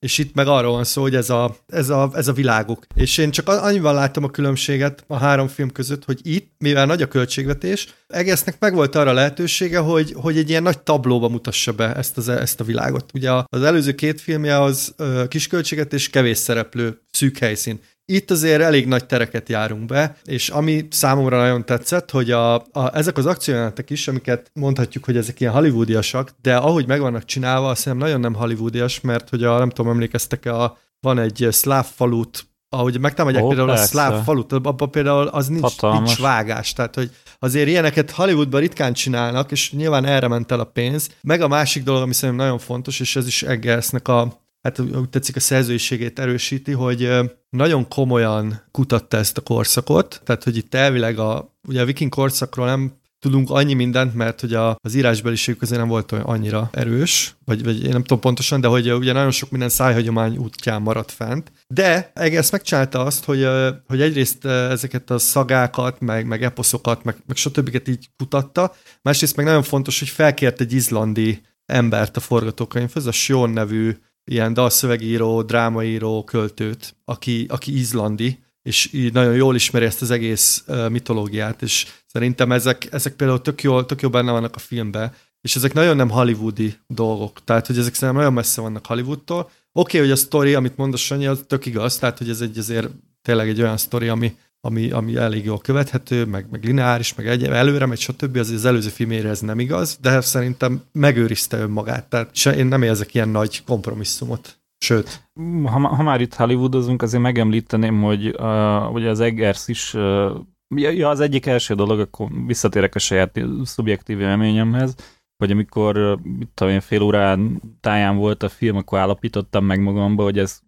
[0.03, 2.87] és itt meg arról van szó, hogy ez a, ez a, ez a világuk.
[2.95, 7.03] És én csak annyival látom a különbséget a három film között, hogy itt, mivel nagy
[7.03, 11.95] a költségvetés, egésznek meg volt arra lehetősége, hogy, hogy egy ilyen nagy tablóba mutassa be
[11.95, 13.11] ezt, az, ezt a világot.
[13.15, 14.95] Ugye az előző két filmje az
[15.29, 17.81] kisköltséget és kevés szereplő szűk helyszín.
[18.13, 22.91] Itt azért elég nagy tereket járunk be, és ami számomra nagyon tetszett, hogy a, a,
[22.93, 27.69] ezek az akciójelenetek is, amiket mondhatjuk, hogy ezek ilyen hollywoodiasak, de ahogy meg vannak csinálva,
[27.69, 31.87] azt hiszem nagyon nem hollywoodias, mert hogy a, nem tudom, emlékeztek-e, a, van egy szláv
[31.95, 33.83] falut, ahogy megtámadják oh, például persze.
[33.83, 38.93] a szláv falut, abban például az nincs, nincs vágás, tehát hogy azért ilyeneket Hollywoodban ritkán
[38.93, 41.09] csinálnak, és nyilván erre ment el a pénz.
[41.23, 45.09] Meg a másik dolog, ami szerintem nagyon fontos, és ez is Eggersznek a, hát úgy
[45.09, 47.11] tetszik a szerzőiségét erősíti, hogy
[47.51, 52.67] nagyon komolyan kutatta ezt a korszakot, tehát hogy itt elvileg a, ugye a viking korszakról
[52.67, 57.37] nem tudunk annyi mindent, mert hogy a, az írásbeliségük azért nem volt olyan annyira erős,
[57.45, 61.11] vagy, vagy én nem tudom pontosan, de hogy ugye nagyon sok minden szájhagyomány útján maradt
[61.11, 61.53] fent.
[61.67, 63.49] De Egész megcsinálta azt, hogy,
[63.87, 67.89] hogy egyrészt ezeket a szagákat, meg, meg eposzokat, meg, meg stb.
[67.89, 73.51] így kutatta, másrészt meg nagyon fontos, hogy felkért egy izlandi embert a forgatókönyvhöz, a Sean
[73.51, 80.11] nevű ilyen dalszövegíró, drámaíró, költőt, aki, aki izlandi, és így nagyon jól ismeri ezt az
[80.11, 85.15] egész mitológiát, és szerintem ezek, ezek például tök jól, tök jól benne vannak a filmben,
[85.41, 89.41] és ezek nagyon nem hollywoodi dolgok, tehát hogy ezek szerintem nagyon messze vannak Hollywoodtól.
[89.41, 92.41] Oké, okay, hogy a sztori, amit mond a Sanyi, az tök igaz, tehát hogy ez
[92.41, 92.89] egy azért
[93.23, 97.45] tényleg egy olyan sztori, ami, ami, ami elég jól követhető, meg, meg lineáris, meg egy,
[97.45, 98.37] előre megy, stb.
[98.37, 102.83] Az, az előző filmére ez nem igaz, de szerintem megőrizte önmagát, tehát se, én nem
[102.83, 104.61] érzek ilyen nagy kompromisszumot.
[104.79, 105.29] Sőt.
[105.65, 110.31] Ha, ha már itt Hollywoodozunk, azért megemlíteném, hogy uh, ugye az Eggers is uh,
[110.75, 114.95] ja, az egyik első dolog, akkor visszatérek a saját szubjektív élményemhez,
[115.43, 120.23] hogy amikor mit tudom én, fél órán táján volt a film, akkor állapítottam meg magamba,
[120.23, 120.61] hogy ez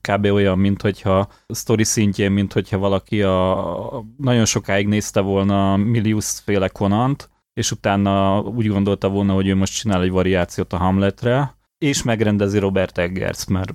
[0.00, 0.24] kb.
[0.24, 6.40] olyan, mint hogyha story szintjén, mint hogyha valaki a, a nagyon sokáig nézte volna Milius
[6.44, 11.54] féle Konant, és utána úgy gondolta volna, hogy ő most csinál egy variációt a Hamletre,
[11.82, 13.74] és megrendezi Robert Eggers, mert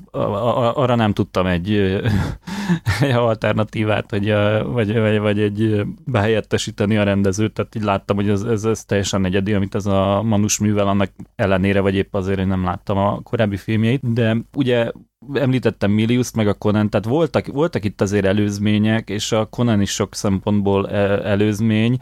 [0.74, 1.72] arra nem tudtam egy,
[3.02, 4.34] egy alternatívát, vagy,
[4.66, 9.26] vagy, vagy, vagy egy behelyettesíteni a rendezőt, tehát így láttam, hogy ez, ez, ez teljesen
[9.26, 13.20] egyedi, amit ez a Manus művel, annak ellenére, vagy épp azért, hogy nem láttam a
[13.24, 14.92] korábbi filmjeit, de ugye
[15.34, 19.92] említettem Milius meg a Conan, tehát voltak, voltak itt azért előzmények, és a Conan is
[19.92, 20.98] sok szempontból e,
[21.30, 21.98] előzmény.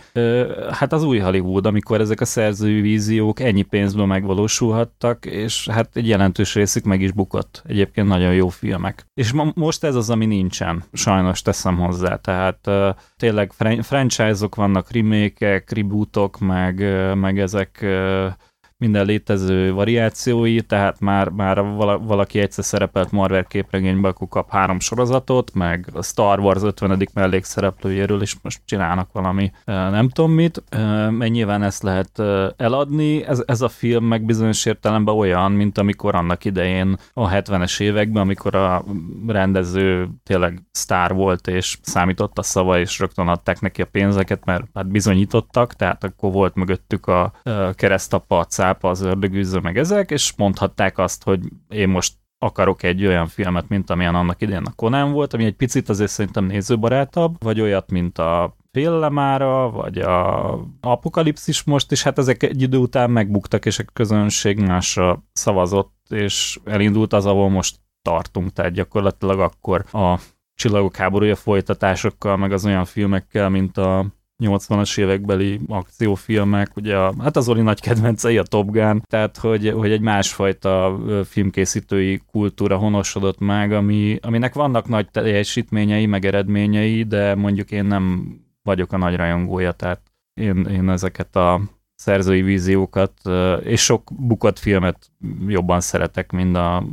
[0.72, 6.07] Hát az új Hollywood, amikor ezek a szerzői víziók ennyi pénzből megvalósulhattak, és hát egy
[6.07, 7.64] jelentős részük meg is bukott.
[7.65, 9.06] Egyébként nagyon jó filmek.
[9.14, 12.15] És ma, most ez az, ami nincsen, sajnos teszem hozzá.
[12.15, 12.69] Tehát
[13.18, 16.84] tényleg franchise-ok vannak, remake-ek, rebootok, meg,
[17.15, 17.85] meg ezek
[18.77, 21.64] minden létező variációi, tehát már, már
[22.02, 27.07] valaki egyszer szerepelt Marvel képregényben, akkor kap három sorozatot, meg a Star Wars 50.
[27.14, 30.64] mellékszereplőjéről is most csinálnak valami nem tudom mit,
[31.10, 32.19] mert nyilván ezt lehet
[32.57, 33.23] eladni.
[33.23, 38.22] Ez, ez a film meg bizonyos értelemben olyan, mint amikor annak idején a 70-es években,
[38.22, 38.85] amikor a
[39.27, 44.65] rendező tényleg sztár volt, és számított a szava, és rögtön adták neki a pénzeket, mert
[44.73, 47.34] hát bizonyítottak, tehát akkor volt mögöttük a
[47.73, 48.45] keresztapa, a
[48.76, 51.39] cápa, az ördögűző, meg ezek, és mondhatták azt, hogy
[51.69, 55.56] én most akarok egy olyan filmet, mint amilyen annak idején a Conan volt, ami egy
[55.56, 62.18] picit azért szerintem nézőbarátabb, vagy olyat, mint a Féllemára, vagy a Apokalipszis most, és hát
[62.18, 67.76] ezek egy idő után megbuktak, és a közönség másra szavazott, és elindult az, ahol most
[68.02, 70.19] tartunk, tehát gyakorlatilag akkor a
[70.56, 74.06] Csillagok háborúja folytatásokkal, meg az olyan filmekkel, mint a
[74.44, 79.70] 80-as évekbeli akciófilmek, ugye a, hát az Oli nagy kedvencei a Top Gun, tehát hogy,
[79.70, 87.36] hogy egy másfajta filmkészítői kultúra honosodott meg, ami, aminek vannak nagy teljesítményei, meg eredményei, de
[87.36, 90.02] mondjuk én nem vagyok a nagy rajongója, tehát
[90.34, 91.62] én, én ezeket a
[91.95, 93.14] szerzői víziókat,
[93.64, 95.12] és sok bukott filmet
[95.48, 96.84] jobban szeretek, mint a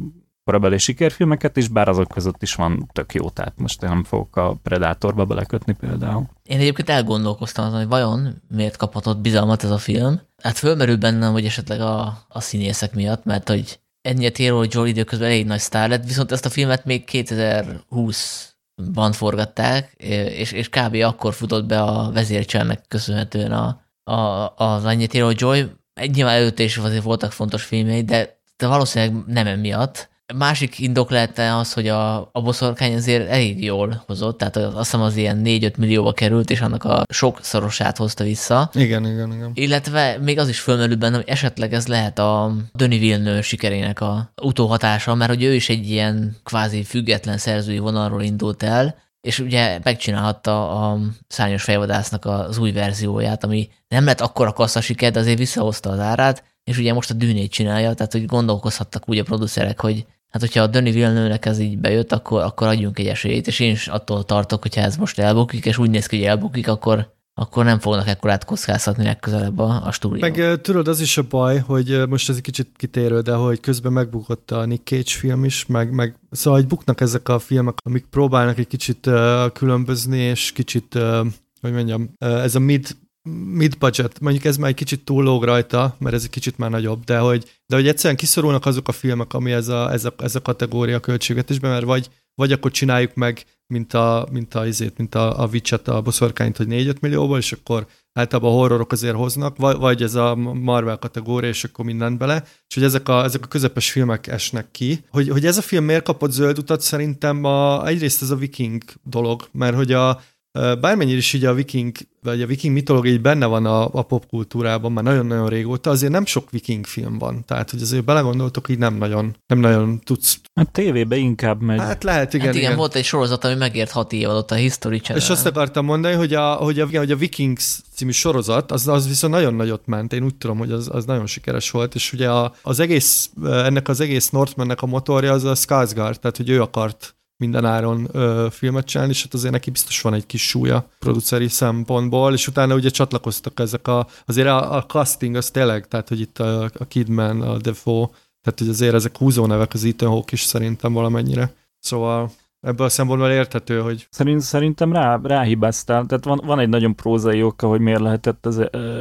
[0.45, 4.37] korabeli sikerfilmeket is, bár azok között is van tök jó, tehát most én nem fogok
[4.37, 6.29] a Predatorba belekötni például.
[6.43, 10.21] Én egyébként elgondolkoztam azon, hogy vajon miért kaphatott bizalmat ez a film.
[10.43, 14.89] Hát fölmerül bennem, hogy esetleg a, a színészek miatt, mert hogy ennyi a hogy Joel
[14.89, 19.93] időközben elég nagy sztár lett, viszont ezt a filmet még 2020-ban forgatták,
[20.37, 20.95] és, és kb.
[20.95, 23.81] akkor futott be a vezércselnek köszönhetően a,
[24.13, 25.71] a, az annyi hogy Joy.
[26.13, 31.57] Nyilván előtte is azért voltak fontos filmjei, de, de valószínűleg nem emiatt, Másik indok lehetne
[31.57, 35.77] az, hogy a, a boszorkány azért elég jól hozott, tehát azt hiszem az ilyen 4-5
[35.77, 38.71] millióba került, és annak a sok szorosát hozta vissza.
[38.75, 39.51] Igen, igen, igen.
[39.55, 44.33] Illetve még az is fölmerül benne, hogy esetleg ez lehet a Döni Villeneuve sikerének a
[44.43, 49.79] utóhatása, mert hogy ő is egy ilyen kvázi független szerzői vonalról indult el, és ugye
[49.83, 50.99] megcsinálhatta a
[51.29, 55.99] szárnyos fejvadásznak az új verzióját, ami nem lett akkora kassza siker, de azért visszahozta az
[55.99, 60.41] árát, és ugye most a dűnét csinálja, tehát hogy gondolkozhattak úgy a producerek, hogy hát
[60.41, 63.89] hogyha a Döni Villeneuve-nek ez így bejött, akkor, akkor adjunk egy esélyt, és én is
[63.89, 67.79] attól tartok, hogyha ez most elbukik, és úgy néz ki, hogy elbukik, akkor, akkor nem
[67.79, 70.21] fognak ekkorát kockáztatni legközelebb a, a stúdió.
[70.21, 73.93] Meg tudod, az is a baj, hogy most ez egy kicsit kitérő, de hogy közben
[73.93, 78.05] megbukott a Nick Cage film is, meg, meg szóval hogy buknak ezek a filmek, amik
[78.11, 81.27] próbálnak egy kicsit uh, különbözni, és kicsit, uh,
[81.61, 82.97] hogy mondjam, ez a mid
[83.31, 87.19] mid-budget, mondjuk ez már egy kicsit túllóg rajta, mert ez egy kicsit már nagyobb, de
[87.19, 90.43] hogy, de hogy egyszerűen kiszorulnak azok a filmek, ami ez a, ez a, ez a
[90.43, 95.43] kategória költségvetésben, mert vagy, vagy akkor csináljuk meg, mint a, mint a, izét, mint a,
[95.43, 99.77] a Witcher-t, a boszorkányt, hogy 4-5 millióból, és akkor általában a horrorok azért hoznak, vagy,
[99.77, 103.49] vagy ez a Marvel kategória, és akkor mindent bele, és hogy ezek a, ezek a
[103.49, 105.05] közepes filmek esnek ki.
[105.11, 108.83] Hogy, hogy ez a film miért kapott zöld utat, szerintem a, egyrészt ez a viking
[109.03, 110.21] dolog, mert hogy a,
[110.53, 114.93] Bármennyire is így a viking, vagy a viking mitológia így benne van a, a popkultúrában
[114.93, 117.45] már nagyon-nagyon régóta, azért nem sok viking film van.
[117.45, 120.41] Tehát, hogy azért belegondoltok, így nem nagyon, nem nagyon tudsz.
[120.55, 121.79] Hát tévébe inkább megy.
[121.79, 122.47] Hát lehet, igen.
[122.47, 122.79] Hát igen, igen.
[122.79, 125.23] volt egy sorozat, ami megért hat év alatt a History Channel.
[125.23, 129.09] És azt akartam mondani, hogy a, hogy a, hogy a Vikings című sorozat, az, az
[129.09, 130.13] viszont nagyon nagyot ment.
[130.13, 133.89] Én úgy tudom, hogy az, az nagyon sikeres volt, és ugye a, az egész, ennek
[133.89, 138.47] az egész Northmannek a motorja az a Skarsgård, tehát hogy ő akart minden áron ö,
[138.51, 142.75] filmet csinálni, és hát azért neki biztos van egy kis súlya produceri szempontból, és utána
[142.75, 146.85] ugye csatlakoztak ezek a, azért a, a casting az tényleg, tehát hogy itt a, a
[146.89, 148.07] Kidman, a Defoe,
[148.43, 151.55] tehát hogy azért ezek húzó nevek az Ethan Hawke is szerintem valamennyire.
[151.79, 154.07] Szóval ebből a szempontból érthető, hogy...
[154.11, 158.57] Szerint, szerintem rá, ráhibáztál, tehát van, van egy nagyon prózai oka, hogy miért lehetett ez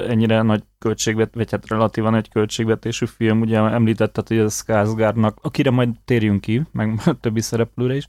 [0.07, 5.69] ennyire nagy költségvet, vagy hát relatívan egy költségvetésű film, ugye említetted, hogy ez Skarsgårdnak, akire
[5.69, 8.07] majd térjünk ki, meg többi szereplőre is,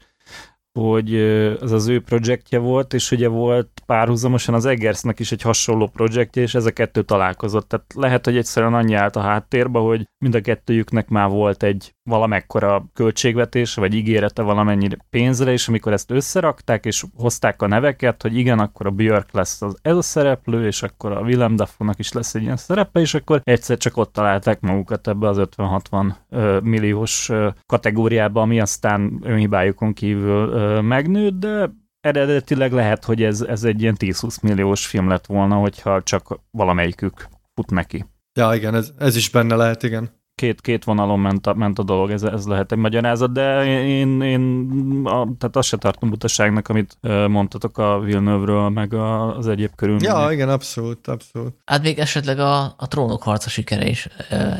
[0.72, 1.16] hogy
[1.60, 6.42] az az ő projektje volt, és ugye volt párhuzamosan az Egersnek is egy hasonló projektje,
[6.42, 7.68] és ez a kettő találkozott.
[7.68, 11.94] Tehát lehet, hogy egyszerűen annyi állt a háttérbe, hogy mind a kettőjüknek már volt egy
[12.10, 18.36] valamekkora költségvetés, vagy ígérete valamennyi pénzre, és amikor ezt összerakták, és hozták a neveket, hogy
[18.36, 22.12] igen, akkor a Björk lesz az ez a szereplő, és akkor a Willem Dafoe-nak is
[22.12, 27.30] lesz egy ilyen szerepe, és akkor egyszer csak ott találták magukat ebbe az 50-60 milliós
[27.66, 31.70] kategóriába, ami aztán önhibájukon kívül megnőtt, de
[32.00, 37.28] eredetileg lehet, hogy ez, ez egy ilyen 10-20 milliós film lett volna, hogyha csak valamelyikük
[37.54, 38.06] fut neki.
[38.34, 41.82] Ja, igen, ez, ez is benne lehet, igen két, két vonalon ment a, ment a
[41.82, 44.70] dolog, ez, ez lehet egy magyarázat, de én, én
[45.04, 46.98] a, tehát azt se tartom butaságnak, amit
[47.28, 50.14] mondtatok a Villeneuve-ről, meg a, az egyéb körülmények.
[50.14, 51.54] Ja, igen, abszolút, abszolút.
[51.64, 54.08] Hát még esetleg a, a trónok harca sikere is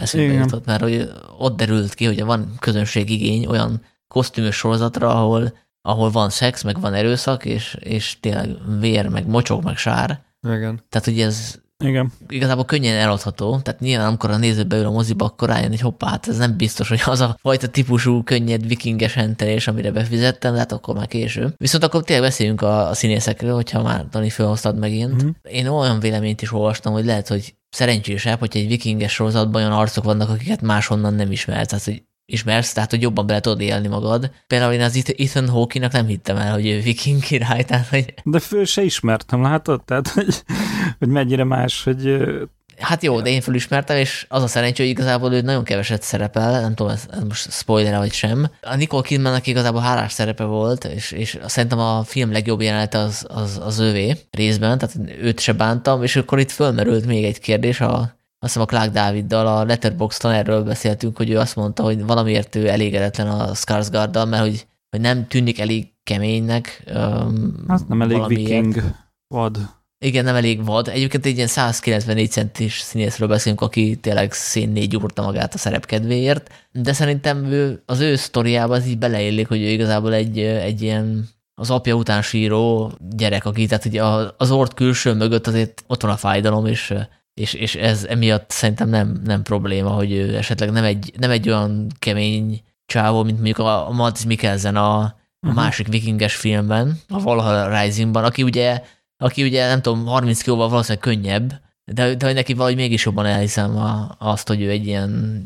[0.00, 1.08] eszembe jutott, mert hogy
[1.38, 5.52] ott derült ki, hogy van közönségigény olyan kosztümös sorozatra, ahol,
[5.82, 10.20] ahol van szex, meg van erőszak, és, és tényleg vér, meg mocsok, meg sár.
[10.42, 10.80] Igen.
[10.88, 12.12] Tehát, hogy ez, igen.
[12.28, 16.08] Igazából könnyen eladható, tehát nyilván amikor a néző beül a moziba, akkor rájön, hogy hoppá,
[16.08, 20.58] hát ez nem biztos, hogy az a fajta típusú könnyed vikinges hentelés, amire befizettem, de
[20.58, 21.54] hát akkor már késő.
[21.56, 25.14] Viszont akkor tényleg beszéljünk a, a színészekről, hogyha már Dani felhoztad megint.
[25.14, 25.30] Mm-hmm.
[25.42, 30.04] Én olyan véleményt is olvastam, hogy lehet, hogy szerencsésebb, hogy egy vikinges sorozatban olyan arcok
[30.04, 31.68] vannak, akiket máshonnan nem ismert.
[31.68, 34.30] Tehát, hogy ismersz, tehát hogy jobban bele tudod élni magad.
[34.46, 38.14] Például én az Ethan hawke nem hittem el, hogy ő viking király, tehát hogy...
[38.24, 39.84] De föl se ismertem, látod?
[39.84, 40.42] Tehát, hogy,
[40.98, 42.16] hogy mennyire más, hogy...
[42.78, 46.60] Hát jó, de én felismertem, és az a szerencsé, hogy igazából ő nagyon keveset szerepel,
[46.60, 48.50] nem tudom, ez, ez most spoiler vagy sem.
[48.60, 53.26] A Nicole Kidmannak igazából hálás szerepe volt, és, és szerintem a film legjobb jelenete az,
[53.28, 57.80] az, az ővé részben, tehát őt se bántam, és akkor itt fölmerült még egy kérdés,
[57.80, 62.04] a azt hiszem a Clark Dáviddal a Letterboxdon erről beszéltünk, hogy ő azt mondta, hogy
[62.04, 66.84] valamiért ő elégedetlen a Skarsgårddal, mert hogy, hogy nem tűnik elég keménynek.
[66.94, 68.48] Um, az nem elég valamiért.
[68.48, 68.94] viking
[69.28, 69.58] vad.
[69.98, 70.88] igen, nem elég vad.
[70.88, 76.50] Egyébként egy ilyen 194 centis színészről beszélünk, aki tényleg szénné gyúrta magát a szerep kedvéért,
[76.72, 81.28] de szerintem ő, az ő sztoriában az így beleillik, hogy ő igazából egy, egy ilyen
[81.54, 84.02] az apja után síró gyerek, aki, tehát ugye
[84.36, 86.94] az ort külső mögött azért ott van a fájdalom, és,
[87.34, 91.48] és, és ez emiatt szerintem nem, nem probléma, hogy ő esetleg nem egy, nem egy
[91.48, 95.62] olyan kemény csávó, mint mondjuk a Mads Mikkelsen a, a uh-huh.
[95.62, 98.82] másik vikinges filmben, a Valhalla Risingban, aki ugye
[99.16, 103.76] aki ugye nem tudom, 30 kilóval valószínűleg könnyebb, de, de neki valahogy mégis jobban elhiszem
[103.76, 105.44] a, azt, hogy ő egy ilyen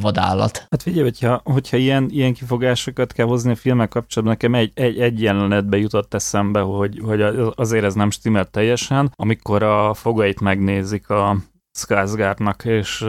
[0.00, 0.66] vadállat.
[0.70, 5.00] Hát figyelj, hogyha, hogyha ilyen, ilyen kifogásokat kell hozni a filmek kapcsolatban, nekem egy, egy,
[5.00, 7.22] egy jelenetbe jutott eszembe, hogy, hogy
[7.54, 11.36] azért ez nem stimmel teljesen, amikor a fogait megnézik a
[11.78, 13.04] Skarsgårdnak, és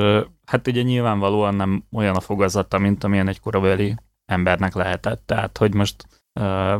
[0.45, 3.95] hát ugye nyilvánvalóan nem olyan a fogazata, mint amilyen egy korabeli
[4.25, 5.21] embernek lehetett.
[5.25, 6.05] Tehát, hogy most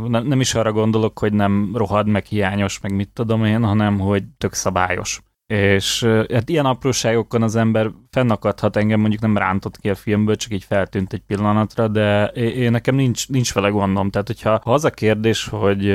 [0.07, 4.23] nem, is arra gondolok, hogy nem rohad, meg hiányos, meg mit tudom én, hanem hogy
[4.37, 5.21] tök szabályos.
[5.47, 6.03] És
[6.33, 10.63] hát ilyen apróságokon az ember fennakadhat engem, mondjuk nem rántott ki a filmből, csak így
[10.63, 14.09] feltűnt egy pillanatra, de én nekem nincs, nincs vele gondom.
[14.09, 15.85] Tehát, hogyha ha az a kérdés, hogy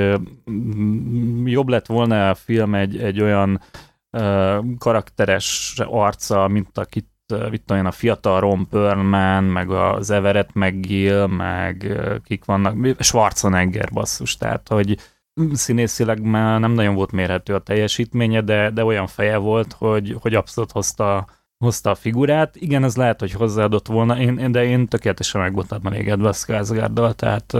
[1.45, 3.61] jobb lett volna a film egy, egy olyan
[4.79, 7.11] karakteres arca, mint akit
[7.51, 14.37] mit tudom a fiatal Ron Perlman, meg az Everett McGill, meg kik vannak, Schwarzenegger basszus,
[14.37, 14.99] tehát hogy
[15.53, 20.35] színészileg már nem nagyon volt mérhető a teljesítménye, de, de olyan feje volt, hogy, hogy
[20.35, 21.27] abszolút hozta,
[21.59, 22.57] hozta a figurát.
[22.57, 27.15] Igen, ez lehet, hogy hozzáadott volna, én, de én tökéletesen meg voltam elégedve a Skarsgårddal,
[27.15, 27.57] tehát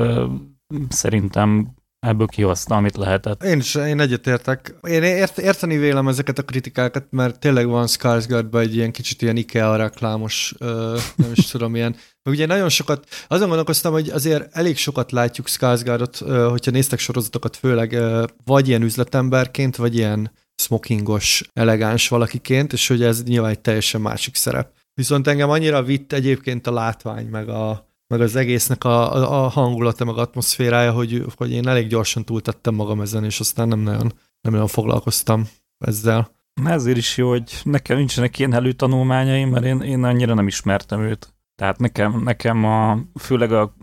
[0.89, 1.75] szerintem
[2.07, 3.43] ebből kihozta, amit lehetett.
[3.43, 4.75] Én is, én egyetértek.
[4.89, 9.37] Én ért, érteni vélem ezeket a kritikákat, mert tényleg van Skarsgårdban egy ilyen kicsit ilyen
[9.37, 11.97] IKEA reklámos, ö, nem is tudom, ilyen.
[12.23, 16.17] Meg ugye nagyon sokat, azon gondolkoztam, hogy azért elég sokat látjuk Skarsgårdot,
[16.51, 17.99] hogyha néztek sorozatokat, főleg
[18.45, 24.35] vagy ilyen üzletemberként, vagy ilyen smokingos, elegáns valakiként, és hogy ez nyilván egy teljesen másik
[24.35, 24.71] szerep.
[24.95, 30.05] Viszont engem annyira vitt egyébként a látvány, meg a, meg az egésznek a, a, hangulata,
[30.05, 34.53] meg atmoszférája, hogy, hogy én elég gyorsan túltettem magam ezen, és aztán nem nagyon, nem
[34.53, 35.49] nagyon foglalkoztam
[35.79, 36.31] ezzel.
[36.65, 41.35] Ezért is jó, hogy nekem nincsenek ilyen előtanulmányaim, mert én, én annyira nem ismertem őt.
[41.57, 43.75] Tehát nekem, nekem a, főleg a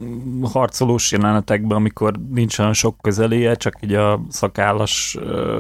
[0.42, 5.18] harcolós jelenetekben, amikor nincs olyan sok közeléje, csak így a szakállas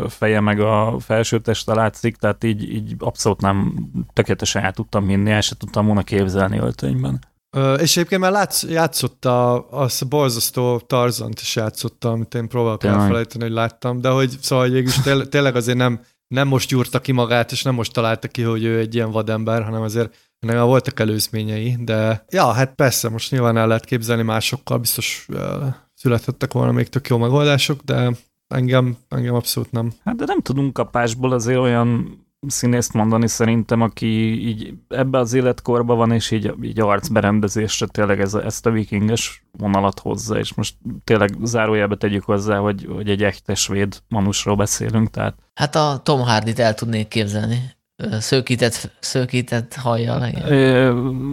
[0.08, 3.74] feje meg a felsőteste látszik, tehát így, így abszolút nem
[4.14, 7.20] tökéletesen el tudtam hinni, el se tudtam volna képzelni öltönyben.
[7.58, 12.80] És egyébként már látsz, játszott a, az a borzasztó Tarzant is játszotta, amit én próbálok
[12.80, 13.00] Tényleg.
[13.00, 17.12] elfelejteni, hogy láttam, de hogy szóval hogy végülis tényleg azért nem, nem most gyúrta ki
[17.12, 20.66] magát, és nem most találta ki, hogy ő egy ilyen vadember, hanem azért ennek már
[20.66, 25.40] voltak előzményei, de ja, hát persze, most nyilván el lehet képzelni másokkal, biztos uh,
[25.94, 28.12] születhettek volna még tök jó megoldások, de
[28.48, 29.92] engem, engem abszolút nem.
[30.04, 34.08] Hát de nem tudunk kapásból azért olyan színészt mondani szerintem, aki
[34.48, 40.00] így ebbe az életkorban van, és így, így arcberendezésre tényleg ez, ezt a vikinges vonalat
[40.00, 45.38] hozza, és most tényleg zárójelbe tegyük hozzá, hogy, hogy egy ektes svéd manusról beszélünk, tehát.
[45.54, 47.78] Hát a Tom Hardy-t el tudnék képzelni.
[48.20, 50.30] Szőkített, szőkített hajjal.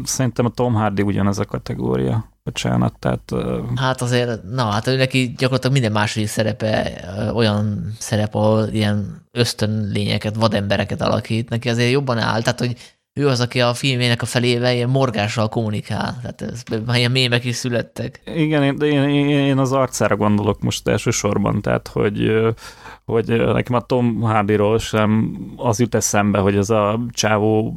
[0.05, 3.33] Szerintem a Tom Hardy ugyanez a kategória bocsánat, tehát...
[3.77, 7.05] Hát azért, na, hát ő neki gyakorlatilag minden második szerepe
[7.35, 12.77] olyan szerep, ahol ilyen ösztön lényeket, vadembereket alakít, neki azért jobban áll, tehát hogy
[13.19, 17.45] ő az, aki a filmének a felével ilyen morgással kommunikál, tehát ez, már ilyen mémek
[17.45, 18.21] is születtek.
[18.35, 22.31] Igen, de én, én, én az arcára gondolok most elsősorban, tehát hogy
[23.05, 27.75] hogy nekem a Tom Hardyról sem az jut eszembe, hogy ez a csávó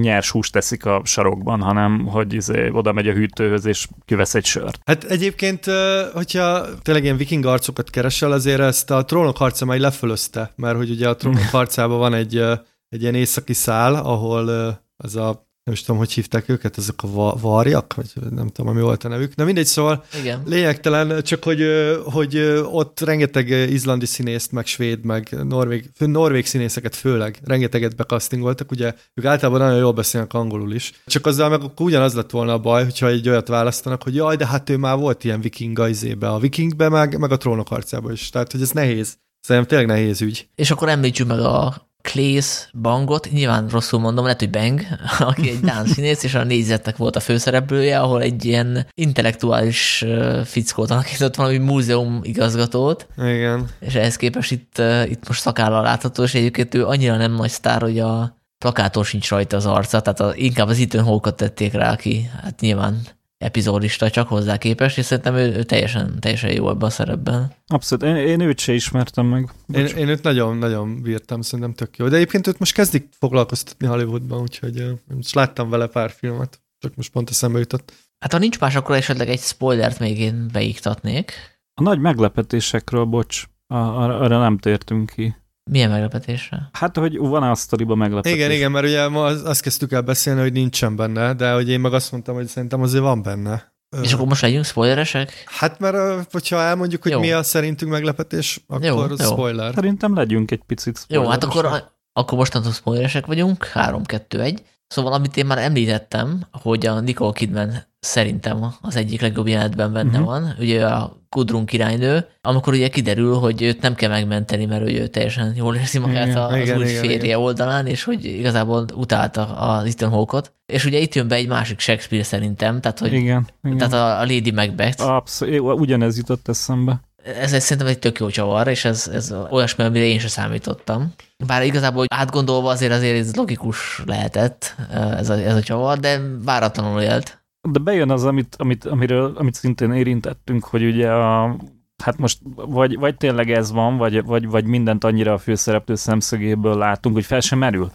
[0.00, 4.44] nyers húst teszik a sarokban, hanem hogy izé, oda megy a hűtőhöz és kivesz egy
[4.44, 4.80] sört.
[4.84, 5.64] Hát egyébként,
[6.12, 10.90] hogyha tényleg ilyen viking arcokat keresel, azért ezt a trónok harca majd lefölözte, mert hogy
[10.90, 12.42] ugye a trónok harcában van egy,
[12.90, 14.48] egy ilyen északi szál, ahol
[14.96, 18.80] az a nem is tudom, hogy hívták őket, ezek a varjak, vagy nem tudom, mi
[18.80, 19.34] volt a nevük.
[19.34, 20.42] Na mindegy, szóval Igen.
[20.46, 21.62] lényegtelen, csak hogy,
[22.04, 28.94] hogy ott rengeteg izlandi színészt, meg svéd, meg norvég, norvég színészeket főleg, rengeteget bekasztingoltak, ugye
[29.14, 30.92] ők általában nagyon jól beszélnek angolul is.
[31.06, 34.46] Csak azzal meg ugyanaz lett volna a baj, hogyha egy olyat választanak, hogy jaj, de
[34.46, 38.28] hát ő már volt ilyen viking izébe, a vikingbe, meg, meg a trónok harcába is.
[38.28, 39.18] Tehát, hogy ez nehéz.
[39.40, 40.48] Szerintem tényleg nehéz ügy.
[40.54, 44.80] És akkor említsük meg a Claes Bangot, nyilván rosszul mondom, lehet, hogy Bang,
[45.18, 50.04] aki egy dán színész, és a négyzetnek volt a főszereplője, ahol egy ilyen intellektuális
[50.44, 53.06] fickót alakított valami múzeum igazgatót.
[53.16, 53.68] Igen.
[53.80, 57.80] És ehhez képest itt, itt most szakállal látható, és egyébként ő annyira nem nagy sztár,
[57.80, 61.92] hogy a plakátor sincs rajta az arca, tehát a, inkább az Ethan Hawke-ot tették rá,
[61.92, 63.00] aki hát nyilván
[63.40, 67.52] epizódista csak hozzá képest, és szerintem ő, ő teljesen, teljesen jó ebben a szerepben.
[67.66, 69.50] Abszolút, én, én őt se ismertem meg.
[69.74, 72.08] Én, én őt nagyon-nagyon bírtam, szerintem tök jó.
[72.08, 74.84] De egyébként őt most kezdik foglalkoztatni Hollywoodban, úgyhogy
[75.14, 77.92] most láttam vele pár filmet, csak most pont eszembe jutott.
[78.18, 81.32] Hát ha nincs más, akkor esetleg egy spoilert még én beiktatnék.
[81.74, 85.34] A nagy meglepetésekről, bocs, arra nem tértünk ki.
[85.70, 86.68] Milyen meglepetésre?
[86.72, 88.32] Hát, hogy van-e a sztoriban meglepetés?
[88.32, 91.80] Igen, igen, mert ugye ma azt kezdtük el beszélni, hogy nincsen benne, de hogy én
[91.80, 93.72] meg azt mondtam, hogy szerintem azért van benne.
[94.02, 95.44] És akkor most legyünk spoileresek?
[95.46, 97.20] Hát mert hogyha elmondjuk, hogy jó.
[97.20, 99.16] mi a szerintünk meglepetés, akkor jó, jó.
[99.16, 99.74] spoiler.
[99.74, 104.58] Szerintem legyünk egy picit Jó, hát akkor, akkor mostantól spoileresek vagyunk, 3-2-1.
[104.90, 110.10] Szóval, amit én már említettem, hogy a Nicole Kidman szerintem az egyik legjobb jelenetben benne
[110.10, 110.24] uh-huh.
[110.24, 115.06] van, ugye a Gudrun királynő, amikor ugye kiderül, hogy őt nem kell megmenteni, mert ő
[115.06, 117.38] teljesen jól érzi magát igen, az igen, új igen, férje igen.
[117.38, 120.52] oldalán, és hogy igazából utálta az Ethan Hawke-ot.
[120.66, 123.76] És ugye itt jön be egy másik Shakespeare szerintem, tehát, hogy, igen, igen.
[123.78, 125.08] tehát a, a Lady Macbeth.
[125.08, 127.00] Abszolút, ugyanez jutott eszembe.
[127.24, 131.14] Ez egy, szerintem egy tök jó csavar, és ez, ez olyasmi, amire én sem számítottam.
[131.46, 137.00] Bár igazából átgondolva azért azért ez logikus lehetett ez a, ez a csavar, de váratlanul
[137.00, 137.42] élt.
[137.68, 141.56] De bejön az, amit, amit, amiről, amit szintén érintettünk, hogy ugye a,
[142.04, 146.78] hát most vagy, vagy tényleg ez van, vagy, vagy, vagy mindent annyira a főszereplő szemszögéből
[146.78, 147.90] látunk, hogy fel sem merül.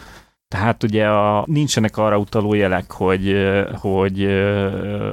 [0.48, 3.36] Tehát ugye a, nincsenek arra utaló jelek, hogy,
[3.74, 4.24] hogy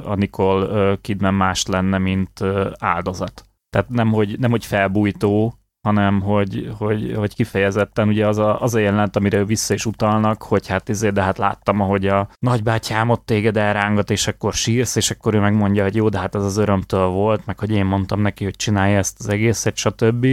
[0.03, 2.41] a Nicole Kidman más lenne, mint
[2.77, 3.45] áldozat.
[3.73, 8.75] Tehát nem, hogy, nem, hogy felbújtó, hanem hogy, hogy, hogy kifejezetten ugye az a, az
[8.75, 13.09] a jelenet, amire vissza is utalnak, hogy hát ezért, de hát láttam, ahogy a nagybátyám
[13.09, 16.45] ott téged elrángat, és akkor sírsz, és akkor ő megmondja, hogy jó, de hát az
[16.45, 20.27] az örömtől volt, meg hogy én mondtam neki, hogy csinálja ezt az egészet, stb.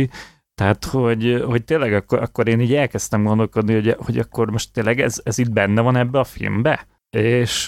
[0.55, 5.01] Tehát, hogy, hogy tényleg akkor, akkor én így elkezdtem gondolkodni, hogy, hogy akkor most tényleg
[5.01, 6.87] ez, ez itt benne van ebbe a filmbe?
[7.17, 7.67] És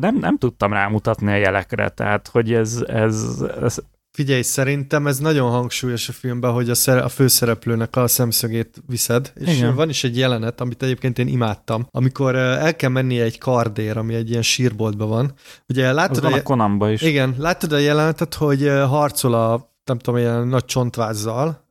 [0.00, 3.78] nem, nem tudtam rámutatni a jelekre, tehát, hogy ez, ez, ez
[4.14, 9.32] Figyelj, szerintem ez nagyon hangsúlyos a filmben, hogy a, szer- a főszereplőnek a szemszögét viszed,
[9.34, 9.74] és Igen.
[9.74, 14.14] van is egy jelenet, amit egyébként én imádtam, amikor el kell mennie egy kardér, ami
[14.14, 15.32] egy ilyen sírboltban van.
[15.68, 17.02] Ugye látod az van a, a Konamba is.
[17.02, 21.64] Igen, látod a jelenetet, hogy harcol a nem tudom, ilyen nagy csontvázzal,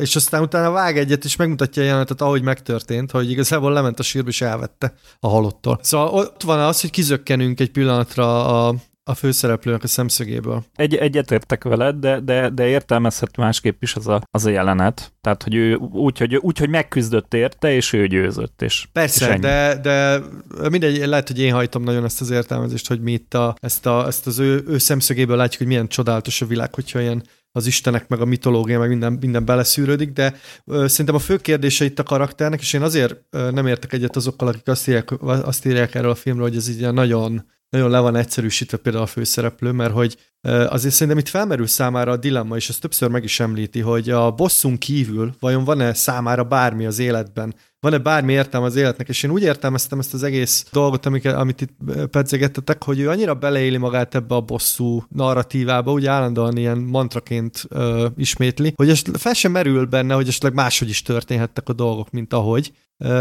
[0.00, 4.02] és aztán utána vág egyet, és megmutatja a jelenetet, ahogy megtörtént, hogy igazából lement a
[4.02, 5.78] sírba, és elvette a halottól.
[5.82, 8.74] Szóval ott van az, hogy kizökkenünk egy pillanatra a,
[9.10, 10.64] a főszereplőnek a szemszögéből.
[10.74, 15.12] Egy, egyetértek veled, de, de, de értelmezhető másképp is az a, az a jelenet.
[15.20, 18.62] Tehát, hogy ő úgy, hogy, úgy, hogy megküzdött érte, és ő győzött.
[18.62, 20.20] És, Persze, és de, de
[20.68, 24.06] mindegy, lehet, hogy én hajtom nagyon ezt az értelmezést, hogy mi itt a, ezt, a,
[24.06, 27.22] ezt az ő, ő szemszögéből látjuk, hogy milyen csodálatos a világ, hogyha ilyen
[27.52, 30.34] az istenek, meg a mitológia, meg minden, minden beleszűrődik, de
[30.64, 34.16] ö, szerintem a fő kérdése itt a karakternek, és én azért ö, nem értek egyet
[34.16, 37.98] azokkal, akik azt írják, azt írják erről a filmről, hogy ez így nagyon nagyon le
[37.98, 42.68] van egyszerűsítve például a főszereplő, mert hogy azért szerintem itt felmerül számára a dilemma, és
[42.68, 47.54] ezt többször meg is említi, hogy a bosszunk kívül vajon van-e számára bármi az életben,
[47.80, 51.60] van-e bármi értelme az életnek, és én úgy értelmeztem ezt az egész dolgot, amit, amit
[51.60, 51.72] itt
[52.10, 58.06] pedzegettetek, hogy ő annyira beleéli magát ebbe a bosszú narratívába, úgy állandóan ilyen mantraként ö,
[58.16, 62.32] ismétli, hogy ezt fel sem merül benne, hogy esetleg máshogy is történhettek a dolgok, mint
[62.32, 62.72] ahogy.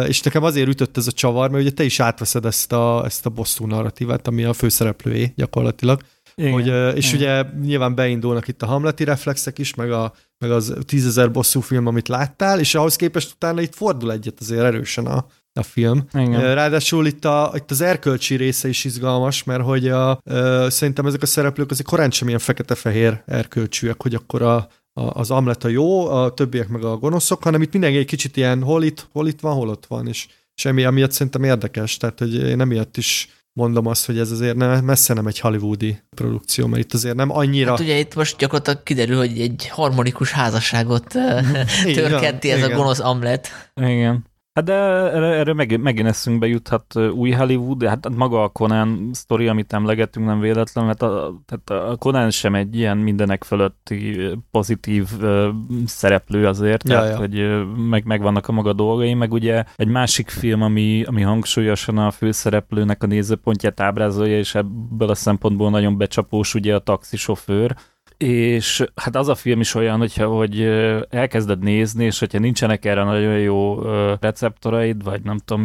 [0.08, 3.26] És nekem azért ütött ez a csavar, mert ugye te is átveszed ezt a, ezt
[3.26, 6.02] a bosszú narratívát, ami a főszereplőjé gyakorlatilag.
[6.40, 7.46] Igen, hogy, és igen.
[7.46, 11.88] ugye nyilván beindulnak itt a hamleti reflexek is, meg, a, meg az tízezer bosszú film,
[11.88, 16.06] amit láttál, és ahhoz képest utána itt fordul egyet azért erősen a, a film.
[16.14, 16.54] Igen.
[16.54, 20.22] Ráadásul itt, a, itt az erkölcsi része is izgalmas, mert hogy a,
[20.68, 25.64] szerintem ezek a szereplők azért korán sem ilyen fekete-fehér erkölcsűek, hogy akkor a, az Amlet
[25.64, 29.08] a jó, a többiek meg a gonoszok, hanem itt mindenki egy kicsit ilyen hol itt,
[29.12, 32.98] hol itt van, hol ott van, és semmi, amiatt szerintem érdekes, tehát hogy én emiatt
[32.98, 37.16] is mondom azt, hogy ez azért nem, messze nem egy hollywoodi produkció, mert itt azért
[37.16, 37.70] nem annyira...
[37.70, 41.08] Hát ugye itt most gyakorlatilag kiderül, hogy egy harmonikus házasságot
[41.94, 42.72] törkenti ez igen.
[42.72, 43.48] a gonosz Amlet.
[43.76, 44.29] Igen.
[44.60, 49.74] Hát de erre, erre megint, eszünkbe juthat új Hollywood, hát maga a Conan sztori, amit
[49.74, 55.48] emlegettünk, nem véletlen, mert a, tehát a Conan sem egy ilyen mindenek fölötti pozitív uh,
[55.86, 57.18] szereplő azért, ja, tehát ja.
[57.18, 62.12] hogy meg, megvannak a maga dolgai, meg ugye egy másik film, ami, ami hangsúlyosan a
[62.12, 67.76] főszereplőnek a nézőpontját ábrázolja, és ebből a szempontból nagyon becsapós ugye a taxisofőr,
[68.24, 70.62] és hát az a film is olyan, hogyha, hogy
[71.10, 73.82] elkezded nézni, és hogyha nincsenek erre nagyon jó
[74.20, 75.62] receptoraid, vagy nem tudom,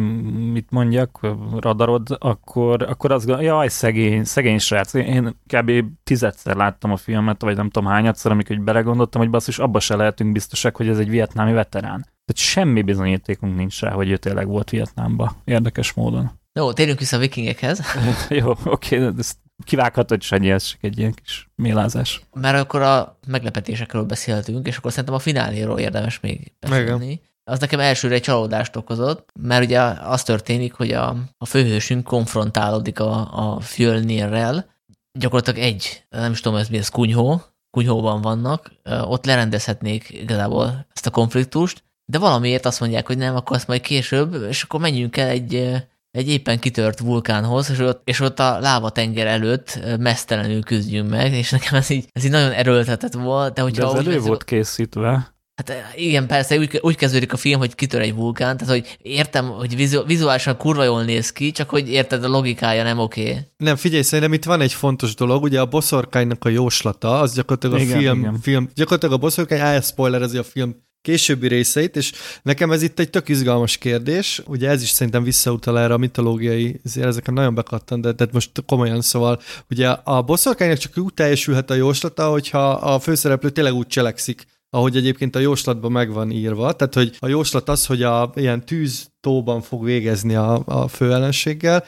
[0.51, 1.19] mit mondjak,
[1.59, 4.93] radarod, akkor, akkor az jaj, szegény, szegény srác.
[4.93, 5.71] Én kb.
[6.03, 10.31] tizedszer láttam a filmet, vagy nem tudom hányadszor, amikor belegondoltam, hogy basszus, abba se lehetünk
[10.31, 11.99] biztosak, hogy ez egy vietnámi veterán.
[12.01, 16.31] Tehát semmi bizonyítékunk nincs rá, hogy ő tényleg volt Vietnámba, érdekes módon.
[16.53, 17.81] Jó, térjünk vissza a vikingekhez.
[18.29, 22.21] Jó, oké, ezt Kivághatod, Sanyi, ez csak egy ilyen kis mélázás.
[22.33, 27.21] Mert akkor a meglepetésekről beszéltünk, és akkor szerintem a fináléról érdemes még beszélni.
[27.43, 32.99] Az nekem elsőre egy csalódást okozott, mert ugye az történik, hogy a, a főhősünk konfrontálódik
[32.99, 34.73] a, a Fjölnirrel,
[35.19, 41.05] gyakorlatilag egy, nem is tudom, ez mi ez, kunyhó, kunyhóban vannak, ott lerendezhetnék igazából ezt
[41.05, 45.17] a konfliktust, de valamiért azt mondják, hogy nem, akkor azt majd később, és akkor menjünk
[45.17, 45.73] el egy,
[46.15, 51.49] egy éppen kitört vulkánhoz, és ott, és ott a lávatenger előtt mesztelenül küzdjünk meg, és
[51.49, 53.53] nekem ez így, ez így nagyon erőltetett volt.
[53.53, 55.33] De, hogyha de ez elő volt készítve.
[55.55, 59.49] Hát igen, persze, úgy, úgy kezdődik a film, hogy kitör egy vulkán, tehát hogy értem,
[59.49, 63.29] hogy vizu, vizuálisan kurva jól néz ki, csak hogy érted, a logikája nem oké.
[63.29, 63.39] Okay.
[63.57, 67.79] Nem, figyelj, szerintem itt van egy fontos dolog, ugye a boszorkánynak a jóslata, az gyakorlatilag
[67.79, 68.39] igen, a film, igen.
[68.39, 70.75] film, gyakorlatilag a boszorkány elszpoilerezi a film
[71.05, 72.11] későbbi részeit, és
[72.41, 76.81] nekem ez itt egy tök izgalmas kérdés, ugye ez is szerintem visszautal erre a mitológiai,
[76.95, 81.73] ezeket nagyon bekattan, de, de most komolyan szóval, ugye a boszorkánynak csak úgy teljesülhet a
[81.73, 86.73] jóslata, hogyha a főszereplő tényleg úgy cselekszik, ahogy egyébként a jóslatban meg van írva.
[86.73, 91.85] Tehát, hogy a jóslat az, hogy a ilyen tűztóban fog végezni a, a főellenséggel,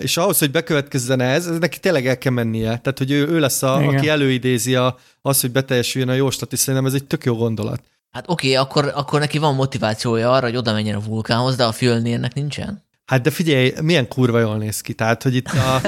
[0.00, 2.68] és ahhoz, hogy bekövetkezzen ez, ez neki tényleg el kell mennie.
[2.68, 3.94] Tehát, hogy ő, ő lesz, a, Igen.
[3.94, 7.82] aki előidézi a, az, hogy beteljesüljön a jóslat, és szerintem ez egy tök jó gondolat.
[8.16, 11.64] Hát oké, okay, akkor, akkor neki van motivációja arra, hogy oda menjen a vulkánhoz, de
[11.64, 12.85] a Fjölnirnek nincsen?
[13.06, 14.94] Hát de figyelj, milyen kurva jól néz ki.
[14.94, 15.80] Tehát, hogy itt a,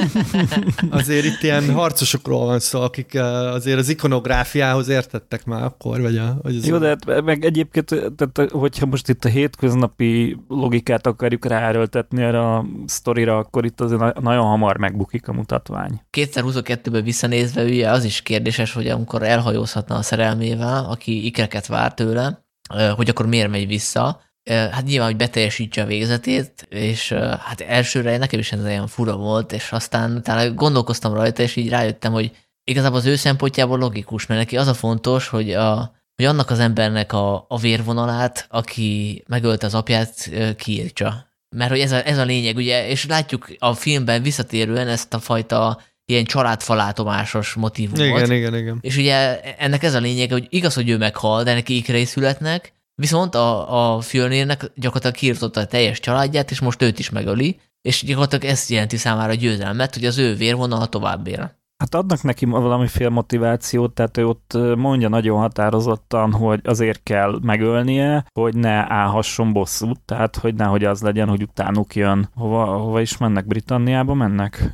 [0.98, 6.16] azért itt ilyen harcosokról van szó, akik eh, azért az ikonográfiához értettek már akkor, vagy,
[6.16, 7.86] a, vagy az Jó, de hát meg egyébként,
[8.16, 14.20] tehát, hogyha most itt a hétköznapi logikát akarjuk ráerőltetni erre a sztorira, akkor itt azért
[14.20, 16.00] nagyon hamar megbukik a mutatvány.
[16.16, 22.44] 2022-ben visszanézve ugye az is kérdéses, hogy amikor elhajózhatna a szerelmével, aki ikreket vár tőle,
[22.74, 28.16] eh, hogy akkor miért megy vissza, hát nyilván, hogy beteljesítse a végzetét, és hát elsőre
[28.16, 32.30] nekem is ez olyan fura volt, és aztán utána gondolkoztam rajta, és így rájöttem, hogy
[32.64, 36.58] igazából az ő szempontjából logikus, mert neki az a fontos, hogy, a, hogy annak az
[36.58, 41.26] embernek a, a vérvonalát, aki megölte az apját, kiírtsa.
[41.56, 45.18] Mert hogy ez a, ez a lényeg, ugye, és látjuk a filmben visszatérően ezt a
[45.18, 48.06] fajta ilyen családfalátomásos motivumot.
[48.06, 48.78] Igen, igen, igen.
[48.80, 52.72] És ugye ennek ez a lényege, hogy igaz, hogy ő meghal, de neki ikrei születnek,
[53.00, 58.04] Viszont a, a Fjölnirnek gyakorlatilag kiirtotta a teljes családját, és most őt is megöli, és
[58.04, 61.56] gyakorlatilag ezt jelenti számára a győzelmet, hogy az ő vérvonal tovább él.
[61.78, 68.24] Hát adnak neki valamiféle motivációt, tehát ő ott mondja nagyon határozottan, hogy azért kell megölnie,
[68.32, 72.28] hogy ne állhasson bosszút, tehát hogy nehogy az legyen, hogy utánuk jön.
[72.34, 73.46] Hova, hova is mennek?
[73.46, 74.70] Britanniába mennek?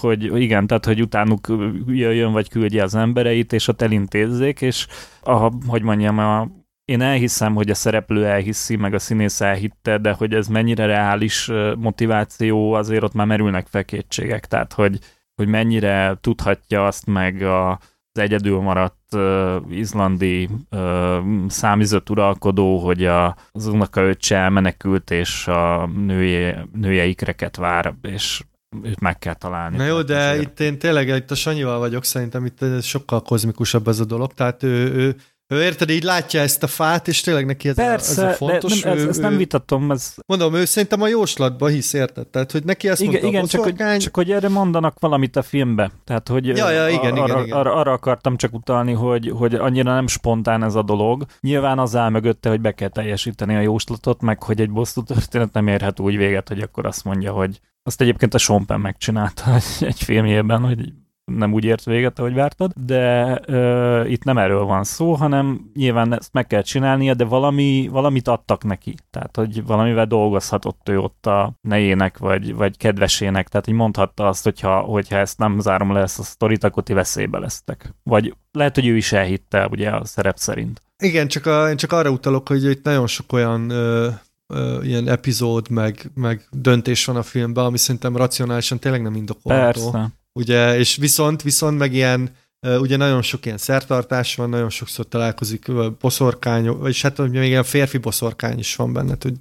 [0.00, 1.46] Hogy igen, tehát hogy utánuk
[1.86, 4.86] jöjjön, vagy küldje az embereit, és ott elintézzék, és
[5.22, 6.48] a, hogy mondjam, a
[6.86, 11.50] én elhiszem, hogy a szereplő elhiszi, meg a színész elhitte, de hogy ez mennyire reális
[11.76, 14.46] motiváció, azért ott már merülnek fel kétségek.
[14.46, 14.98] Tehát, hogy,
[15.34, 21.18] hogy mennyire tudhatja azt meg a, az egyedül maradt uh, izlandi uh,
[21.48, 28.42] számizött uralkodó, hogy a, az unokaöccse elmenekült, és a nője, nője ikreket vár, és
[28.82, 29.76] őt meg kell találni.
[29.76, 30.42] Na jó, de azért.
[30.42, 34.62] itt én tényleg itt a Sanyival vagyok, szerintem itt sokkal kozmikusabb ez a dolog, tehát
[34.62, 35.16] ő, ő
[35.48, 38.36] ő érted, így látja ezt a fát, és tényleg neki ez, Persze, a, ez a
[38.36, 38.80] fontos.
[38.80, 39.90] De nem, ez, ezt nem vitatom.
[39.90, 40.14] Ez...
[40.26, 42.26] Mondom, ő szerintem a jóslatban hisz, érted?
[42.26, 45.42] Tehát, hogy neki ezt igen, mondta igen, csak hogy, csak hogy erre mondanak valamit a
[45.42, 45.90] filmbe.
[46.04, 47.58] Tehát, hogy ja, ja, igen, arra, igen, igen.
[47.58, 51.24] Arra, arra, akartam csak utalni, hogy, hogy annyira nem spontán ez a dolog.
[51.40, 55.52] Nyilván az áll mögötte, hogy be kell teljesíteni a jóslatot, meg hogy egy bosszú történet
[55.52, 59.54] nem érhet úgy véget, hogy akkor azt mondja, hogy azt egyébként a Sean Penn megcsinálta
[59.80, 60.92] egy filmjében, hogy
[61.32, 66.14] nem úgy ért véget, ahogy vártad, de ö, itt nem erről van szó, hanem nyilván
[66.14, 68.94] ezt meg kell csinálnia, de valami, valamit adtak neki.
[69.10, 73.48] Tehát, hogy valamivel dolgozhatott ő ott a nejének, vagy, vagy kedvesének.
[73.48, 76.92] Tehát, hogy mondhatta azt, hogyha, hogyha ezt nem zárom le ezt a sztorit, akkor ti
[76.92, 77.94] veszélybe lesztek.
[78.02, 80.82] Vagy lehet, hogy ő is elhitte, ugye a szerep szerint.
[80.98, 84.08] Igen, csak, a, én csak arra utalok, hogy itt nagyon sok olyan ö,
[84.46, 89.90] ö, ilyen epizód, meg, meg döntés van a filmben, ami szerintem racionálisan tényleg nem indokolható.
[89.90, 90.08] Persze.
[90.36, 92.30] Ugye, és viszont, viszont meg ilyen,
[92.60, 97.98] ugye nagyon sok ilyen szertartás van, nagyon sokszor találkozik boszorkány, vagyis hát még ilyen férfi
[97.98, 99.34] boszorkány is van benne, hogy,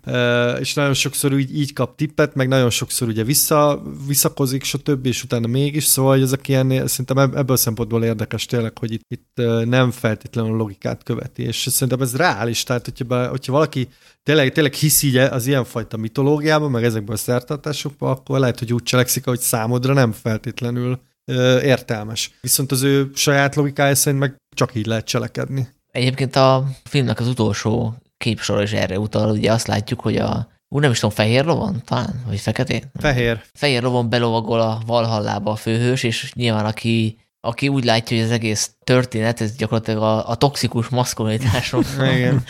[0.59, 5.23] és nagyon sokszor úgy, így kap tippet, meg nagyon sokszor ugye vissza, visszakozik, stb., és
[5.23, 9.41] utána mégis, szóval hogy ezek ilyen, szerintem ebből a szempontból érdekes tényleg, hogy itt, itt
[9.65, 13.87] nem feltétlenül logikát követi, és szerintem ez reális, tehát hogyha, hogyha valaki
[14.23, 18.83] tényleg, tényleg hisz így az ilyenfajta mitológiában, meg ezekben a szertartásokban, akkor lehet, hogy úgy
[18.83, 22.31] cselekszik, hogy számodra nem feltétlenül ö, értelmes.
[22.41, 25.68] Viszont az ő saját logikája szerint meg csak így lehet cselekedni.
[25.91, 30.80] Egyébként a filmnek az utolsó képsor is erre utal, ugye azt látjuk, hogy a, ú,
[30.80, 32.84] nem is tudom, fehér lovon talán, vagy feketén?
[32.93, 33.41] Fehér.
[33.53, 38.31] Fehér lovon belovagol a Valhallába a főhős, és nyilván aki, aki úgy látja, hogy az
[38.31, 41.84] egész történet, ez gyakorlatilag a, a toxikus maszkulinitásról
[42.15, 42.43] Igen.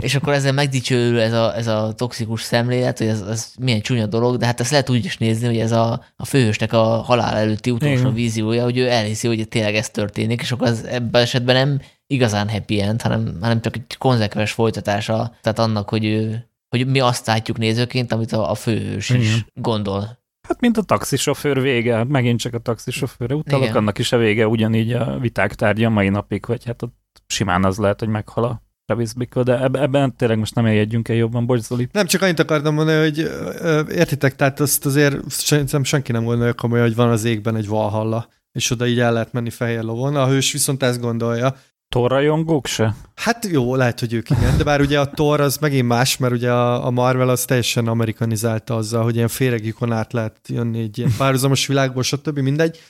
[0.00, 4.06] és akkor ezzel megdicsőül ez a, ez a toxikus szemlélet, hogy ez, ez milyen csúnya
[4.06, 7.36] dolog, de hát ezt lehet úgy is nézni, hogy ez a, a főhősnek a halál
[7.36, 8.14] előtti utolsó Igen.
[8.14, 12.48] víziója, hogy ő elhiszi, hogy tényleg ez történik, és akkor az ebben esetben nem igazán
[12.48, 17.26] happy end, hanem, hanem csak egy konzekvens folytatása, tehát annak, hogy ő, hogy mi azt
[17.26, 20.19] látjuk nézőként, amit a, a főhős is gondol.
[20.50, 23.76] Hát mint a taxisofőr vége, hát megint csak a taxisofőrre utalok, Igen.
[23.76, 27.64] annak is a vége ugyanígy a viták tárgya a mai napig, vagy hát ott simán
[27.64, 31.16] az lehet, hogy meghal a Travis Bickle, de eb- ebben tényleg most nem eljegyünk el
[31.16, 31.88] jobban, bocs Zoli.
[31.92, 36.54] Nem, csak annyit akartam mondani, hogy ö, értitek, tehát azt azért szerintem senki nem gondolja
[36.54, 40.16] komolyan, hogy van az égben egy valhalla, és oda így el lehet menni fehér lovon.
[40.16, 41.56] A hős viszont ezt gondolja.
[41.94, 42.94] Torrajongók se?
[43.14, 46.32] Hát jó, lehet, hogy ők igen, de bár ugye a Thor az megint más, mert
[46.32, 50.98] ugye a, a Marvel az teljesen amerikanizálta azzal, hogy ilyen féregikon át lehet jönni egy
[50.98, 52.38] ilyen párhuzamos világból, stb.
[52.38, 52.80] mindegy.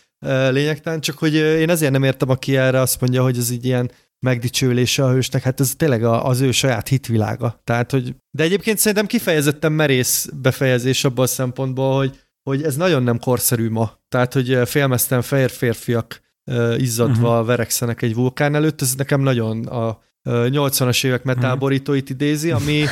[0.51, 3.91] Lényegtelen, csak hogy én ezért nem értem, aki erre azt mondja, hogy ez így ilyen
[4.27, 7.61] megdicsőlése a hősnek, hát ez tényleg az ő saját hitvilága.
[7.65, 8.15] Tehát, hogy...
[8.31, 13.71] De egyébként szerintem kifejezetten merész befejezés abban a szempontból, hogy, hogy ez nagyon nem korszerű
[13.71, 13.93] ma.
[14.09, 16.21] Tehát, hogy ö, félmezten fehér férfiak
[16.77, 17.47] izzadva uh-huh.
[17.47, 22.85] verekszenek egy vulkán előtt, ez nekem nagyon a ö, 80-as évek metálborítóit idézi, ami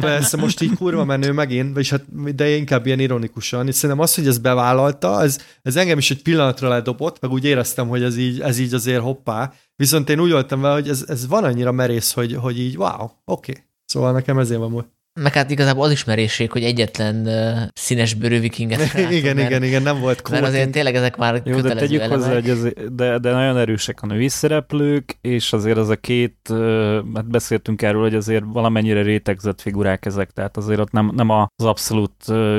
[0.00, 3.66] persze most így kurva menő megint, vagyis hát, de inkább ilyen ironikusan.
[3.66, 7.44] És szerintem az, hogy ez bevállalta, ez, ez engem is egy pillanatra ledobott, meg úgy
[7.44, 9.52] éreztem, hogy ez így, ez így azért hoppá.
[9.76, 13.02] Viszont én úgy voltam vele, hogy ez, ez van annyira merész, hogy, hogy így wow,
[13.02, 13.10] oké.
[13.24, 13.64] Okay.
[13.84, 14.95] Szóval nekem ezért van most.
[15.20, 19.48] Meg hát igazából az is merészség, hogy egyetlen uh, színes bőrű vikinget látunk, igen, mert,
[19.48, 22.18] igen, igen, nem volt Mert azért tényleg ezek már Jó, de tegyük elemek.
[22.18, 22.62] hozzá, hogy ez,
[22.92, 27.82] de, de nagyon erősek a női szereplők, és azért az a két, ö, hát beszéltünk
[27.82, 32.12] erről, hogy azért valamennyire rétegzett figurák ezek, tehát azért ott nem, nem az abszolút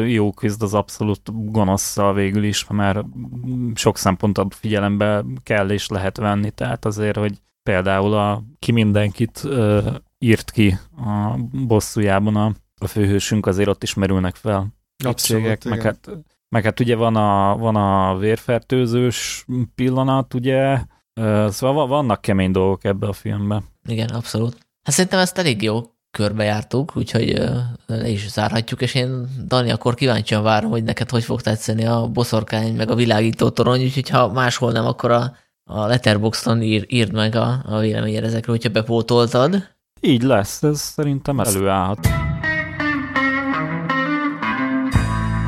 [0.07, 2.99] jó küzd az abszolút gonoszszal végül is, mert
[3.75, 9.79] sok szempontot figyelembe kell és lehet venni, tehát azért, hogy például a ki mindenkit ö,
[10.19, 14.68] írt ki a bosszújában a, a főhősünk, azért ott is merülnek fel
[15.06, 16.10] Abszolút, kétségek, meg hát,
[16.49, 19.45] meg hát ugye van a, van a vérfertőzős
[19.76, 20.80] pillanat, ugye,
[21.48, 23.64] szóval va- vannak kemény dolgok ebbe a filmbe.
[23.88, 24.57] Igen, abszolút.
[24.84, 25.81] Hát szerintem ezt elég jó
[26.11, 27.41] körbejártuk, úgyhogy
[27.85, 32.07] le is zárhatjuk, és én, Dani, akkor kíváncsian várom, hogy neked hogy fog tetszeni a
[32.07, 37.14] boszorkány, meg a világító torony, úgyhogy ha máshol nem, akkor a, a Letterboxdon ír, írd
[37.14, 39.76] meg a, a véleményed ezekről, hogyha bepótoltad.
[39.99, 42.07] Így lesz, ez szerintem előállhat.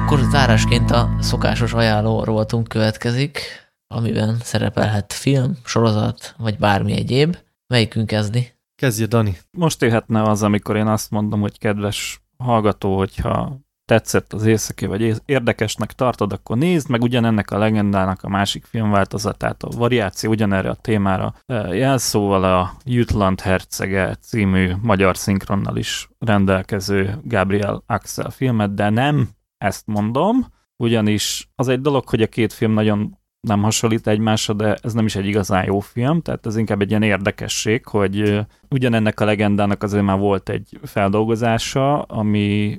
[0.06, 3.40] Akkor zárásként a szokásos ajánló rovatunk következik,
[3.88, 7.38] amiben szerepelhet film, sorozat, vagy bármi egyéb.
[7.68, 8.52] Melyikünk kezdi?
[8.76, 9.38] Kezdje, Dani.
[9.52, 13.60] Most jöhetne az, amikor én azt mondom, hogy kedves hallgató, hogyha
[13.90, 19.64] tetszett az éjszaki, vagy érdekesnek tartod, akkor nézd meg ugyanennek a legendának a másik filmváltozatát,
[19.64, 21.34] a variáció ugyanerre a témára.
[21.46, 29.30] eh, Jelszóval a Jutland hercege című magyar szinkronnal is rendelkező Gabriel Axel filmet, de nem
[29.58, 30.46] ezt mondom,
[30.84, 33.18] ugyanis az egy dolog, hogy a két film nagyon
[33.48, 36.90] nem hasonlít egymásra, de ez nem is egy igazán jó film, tehát ez inkább egy
[36.90, 38.40] ilyen érdekesség, hogy ö,
[38.70, 42.78] ugyanennek a legendának azért már volt egy feldolgozása, ami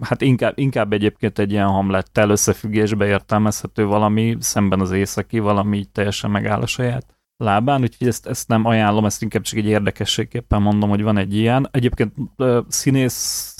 [0.00, 5.90] hát inkább, inkább egyébként egy ilyen hamlettel összefüggésbe értelmezhető valami, szemben az északi, valami így
[5.90, 10.62] teljesen megáll a saját lábán, úgyhogy ezt, ezt nem ajánlom, ezt inkább csak egy érdekességképpen
[10.62, 11.68] mondom, hogy van egy ilyen.
[11.70, 12.12] Egyébként
[12.68, 13.56] színész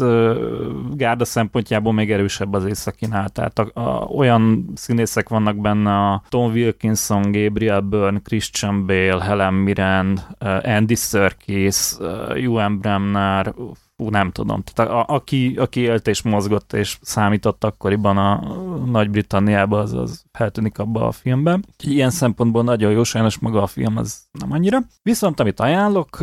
[0.93, 6.53] gárda szempontjából még erősebb az északinál, tehát a, a, olyan színészek vannak benne, a Tom
[6.53, 10.21] Wilkinson, Gabriel Byrne, Christian Bale, Helen Mirren,
[10.63, 11.93] Andy Serkis,
[12.35, 13.55] Ewan Bremner,
[14.01, 14.63] fú, nem tudom.
[14.63, 18.41] Tehát a, a, aki, aki élt és mozgott és számított akkoriban a
[18.87, 21.65] Nagy-Britanniában, az, az feltűnik abba a filmben.
[21.85, 24.79] Ilyen szempontból nagyon jó, sajnos maga a film az nem annyira.
[25.03, 26.21] Viszont amit ajánlok,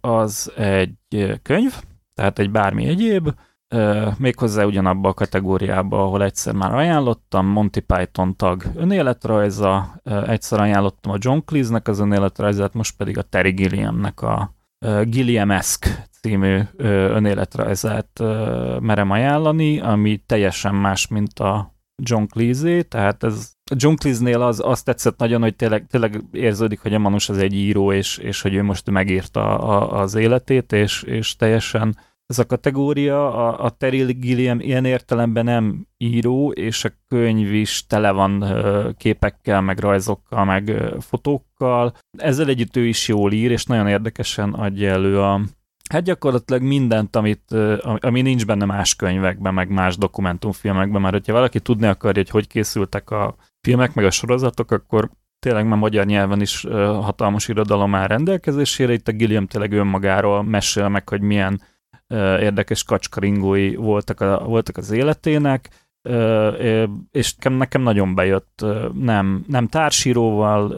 [0.00, 1.74] az egy könyv,
[2.14, 3.30] tehát egy bármi egyéb,
[4.16, 11.16] méghozzá ugyanabba a kategóriába, ahol egyszer már ajánlottam, Monty Python tag önéletrajza, egyszer ajánlottam a
[11.18, 18.20] John Cleese-nek az önéletrajzát, most pedig a Terry Gilliamnek a ö, Gilliam-esque című önéletrajzát
[18.80, 24.84] merem ajánlani, ami teljesen más, mint a John Cleese, tehát ez John Cleese-nél az, azt
[24.84, 28.54] tetszett nagyon, hogy tényleg, tényleg érződik, hogy a Manus az egy író, és, és hogy
[28.54, 31.96] ő most megírta a, az életét, és, és teljesen
[32.26, 37.86] ez a kategória, a, a Terry Gilliam ilyen értelemben nem író, és a könyv is
[37.86, 38.44] tele van
[38.96, 41.94] képekkel, meg rajzokkal, meg fotókkal.
[42.18, 45.40] Ezzel együtt ő is jól ír, és nagyon érdekesen adja elő a,
[45.88, 47.52] Hát gyakorlatilag mindent, amit,
[47.82, 52.46] ami nincs benne más könyvekben, meg más dokumentumfilmekben, mert hogyha valaki tudni akarja, hogy hogy
[52.46, 56.66] készültek a filmek, meg a sorozatok, akkor tényleg már magyar nyelven is
[57.00, 58.92] hatalmas irodalom áll rendelkezésére.
[58.92, 61.62] Itt a Gilliam tényleg önmagáról mesél meg, hogy milyen
[62.40, 65.68] érdekes kacskaringói voltak, a, voltak az életének,
[67.10, 70.74] és nekem, nagyon bejött, nem, nem társíróval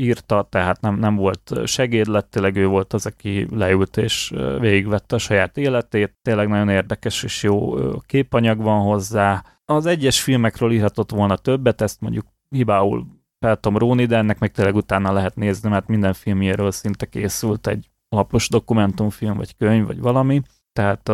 [0.00, 5.18] írta, tehát nem, nem volt segédlet, tényleg ő volt az, aki leült és végigvette a
[5.18, 7.74] saját életét, tényleg nagyon érdekes és jó
[8.06, 9.44] képanyag van hozzá.
[9.64, 13.06] Az egyes filmekről írhatott volna többet, ezt mondjuk hibául
[13.38, 17.66] fel tudom róni, de ennek meg tényleg utána lehet nézni, mert minden filmjéről szinte készült
[17.66, 21.08] egy lapos dokumentumfilm, vagy könyv, vagy valami, tehát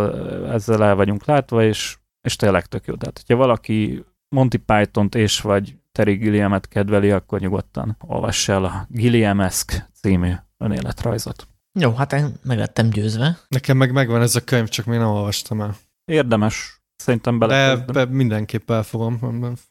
[0.53, 2.95] ezzel el vagyunk látva, és, és tényleg tök jó.
[2.95, 8.87] Tehát, hogyha valaki Monty Python-t és vagy Terry Gilliamet kedveli, akkor nyugodtan olvass el a
[8.89, 11.49] Gilliam-eszk című önéletrajzot.
[11.79, 13.39] Jó, hát én meg lettem győzve.
[13.49, 15.77] Nekem meg megvan ez a könyv, csak még nem olvastam el.
[16.05, 16.83] Érdemes.
[16.97, 17.77] Szerintem bele.
[17.77, 19.19] De be mindenképp elfogom,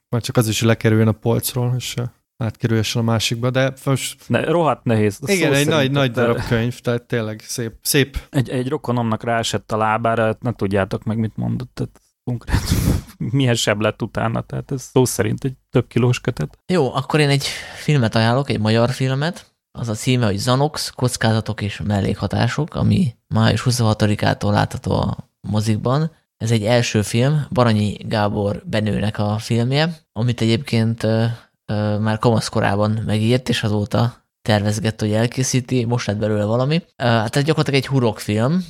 [0.09, 1.95] mert csak az is lekerüljön a polcról, és
[2.37, 4.29] átkerülhessen a másikba, de most...
[4.29, 5.19] Ne, rohadt nehéz.
[5.25, 7.73] Igen, egy nagy, nagy darab könyv, tehát tényleg szép.
[7.81, 8.17] szép.
[8.29, 12.63] Egy, egy rokonomnak ráesett a lábára, ne tudjátok meg, mit mondott, tehát konkrét
[13.31, 16.57] milyen seb lett utána, tehát ez szó szerint egy több kilós kötet.
[16.65, 17.45] Jó, akkor én egy
[17.75, 23.63] filmet ajánlok, egy magyar filmet, az a címe, hogy Zanox, kockázatok és mellékhatások, ami május
[23.65, 26.11] 26-ától látható a mozikban.
[26.37, 31.07] Ez egy első film, Baranyi Gábor Benőnek a filmje, amit egyébként
[31.99, 36.83] már kamaszkorában megírt, és azóta tervezgett, hogy elkészíti, most lett belőle valami.
[36.97, 38.65] Hát ez gyakorlatilag egy hurokfilm,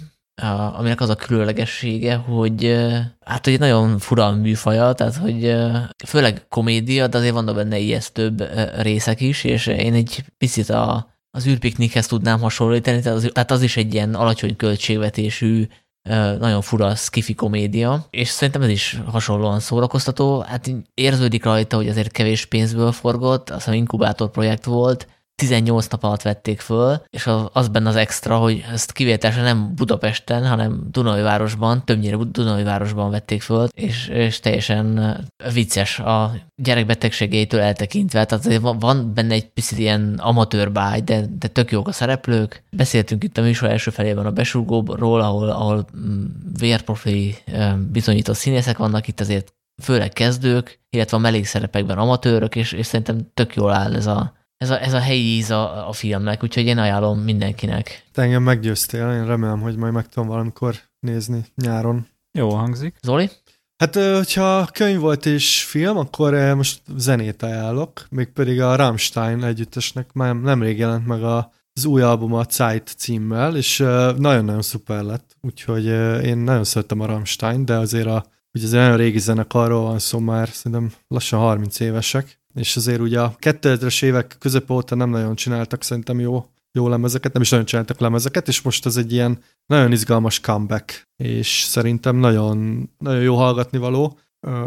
[0.77, 2.77] aminek az a különlegessége, hogy
[3.25, 5.55] hát egy nagyon fura műfaja, tehát hogy
[6.05, 8.43] főleg komédia, de azért vannak benne ijesztőbb
[8.77, 13.61] részek is, és én egy picit a, az űrpiknikhez tudnám hasonlítani, tehát az, tehát az
[13.61, 15.67] is egy ilyen alacsony költségvetésű
[16.39, 20.39] nagyon fura skifi komédia, és szerintem ez is hasonlóan szórakoztató.
[20.39, 26.21] Hát érződik rajta, hogy azért kevés pénzből forgott, az inkubátor projekt volt, 18 nap alatt
[26.21, 32.17] vették föl, és az benne az extra, hogy ezt kivételesen nem Budapesten, hanem Dunajvárosban, többnyire
[32.31, 35.17] Dunajvárosban vették föl, és, és teljesen
[35.53, 38.25] vicces a gyerekbetegségétől eltekintve.
[38.25, 42.63] Tehát azért van benne egy picit ilyen amatőr báj, de, de tök jók a szereplők.
[42.71, 46.25] Beszéltünk itt a műsor első felében a besúgóról, ahol, ahol mm,
[46.59, 47.35] vérprofi
[47.91, 49.53] bizonyított színészek vannak, itt azért
[49.83, 54.69] főleg kezdők, illetve a mellékszerepekben amatőrök, és, és szerintem tök jól áll ez a, ez
[54.69, 58.05] a, ez a helyi íz a, a filmnek, úgyhogy én ajánlom mindenkinek.
[58.11, 62.07] Te engem meggyőztél, én remélem, hogy majd meg tudom valamikor nézni nyáron.
[62.31, 62.95] Jó hangzik.
[63.01, 63.29] Zoli?
[63.77, 70.35] Hát, hogyha könyv volt és film, akkor most zenét ajánlok, mégpedig a Rammstein együttesnek már
[70.35, 73.77] nemrég jelent meg a, az új album a Zeit címmel, és
[74.17, 75.85] nagyon-nagyon szuper lett, úgyhogy
[76.25, 80.19] én nagyon szerettem a Rammstein, de azért a, ugye az olyan régi zenekarról van szó
[80.19, 85.35] már, szerintem lassan 30 évesek, és azért ugye a 2000-es évek közep óta nem nagyon
[85.35, 89.39] csináltak szerintem jó, jó lemezeket, nem is nagyon csináltak lemezeket, és most ez egy ilyen
[89.65, 94.19] nagyon izgalmas comeback, és szerintem nagyon, nagyon jó hallgatni való.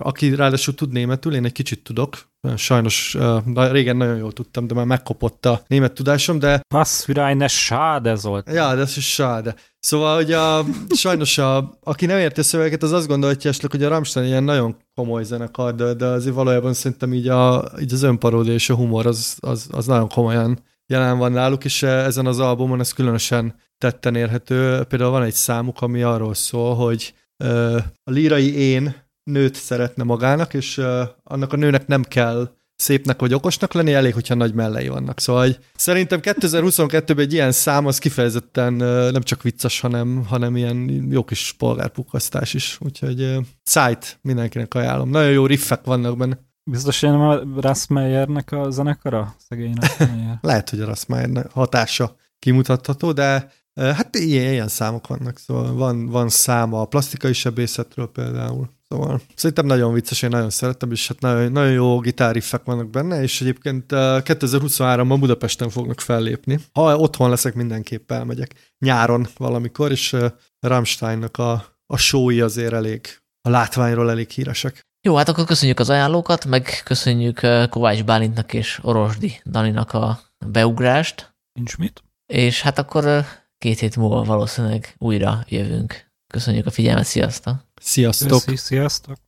[0.03, 3.17] Aki ráadásul tud németül, én egy kicsit tudok, sajnos
[3.55, 6.61] régen nagyon jól tudtam, de már megkopott a német tudásom, de...
[6.75, 8.49] Was für eine Schade, Zolt.
[8.53, 9.55] Ja, das ist schade.
[9.81, 10.65] Szóval, hogy a,
[11.05, 14.45] sajnos a, aki nem érti a szövegeket, az azt gondolja esetleg, hogy a Rammstein ilyen
[14.45, 18.75] nagyon komoly zenekar, de, de azért valójában szerintem így, a, így az önparódia és a
[18.75, 23.55] humor az, az, az nagyon komolyan jelen van náluk, és ezen az albumon ez különösen
[23.79, 24.83] tetten érhető.
[24.83, 27.15] Például van egy számuk, ami arról szól, hogy
[28.05, 30.79] a lírai én nőt szeretne magának, és
[31.23, 35.21] annak a nőnek nem kell szépnek vagy okosnak lenni, elég, hogyha nagy mellei vannak.
[35.21, 38.73] Szóval hogy szerintem 2022-ben egy ilyen szám az kifejezetten
[39.13, 42.79] nem csak vicces, hanem, hanem ilyen jó kis polgárpukasztás is.
[42.81, 45.11] Úgyhogy Zeit mindenkinek ajánlom.
[45.11, 46.39] Nagyon jó riffek vannak benne.
[46.71, 49.35] Biztos, hogy nem a Rassmeyernek a zenekara?
[49.49, 49.75] Szegény
[50.41, 55.39] Lehet, hogy a Rassmeyer hatása kimutatható, de hát ilyen, ilyen számok vannak.
[55.39, 58.77] Szóval van, van száma a plastikai sebészetről például.
[58.89, 63.23] Szóval szerintem nagyon vicces, én nagyon szerettem, és hát nagyon, nagyon jó gitáriffek vannak benne,
[63.23, 66.61] és egyébként 2023-ban Budapesten fognak fellépni.
[66.73, 70.17] Ha otthon leszek, mindenképp elmegyek nyáron valamikor, és
[70.61, 73.07] Rammsteinnak a, a showi azért elég,
[73.41, 74.87] a látványról elég híresek.
[75.01, 77.41] Jó, hát akkor köszönjük az ajánlókat, meg köszönjük
[77.71, 81.35] Kovács Bálintnak és Orosdi Daninak a beugrást.
[81.53, 82.03] Nincs mit.
[82.27, 83.25] És hát akkor
[83.59, 86.08] két hét múlva valószínűleg újra jövünk.
[86.33, 87.55] Köszönjük a figyelmet, sziasztok!
[87.81, 88.43] Sziasztok!
[88.57, 89.28] Sziasztok!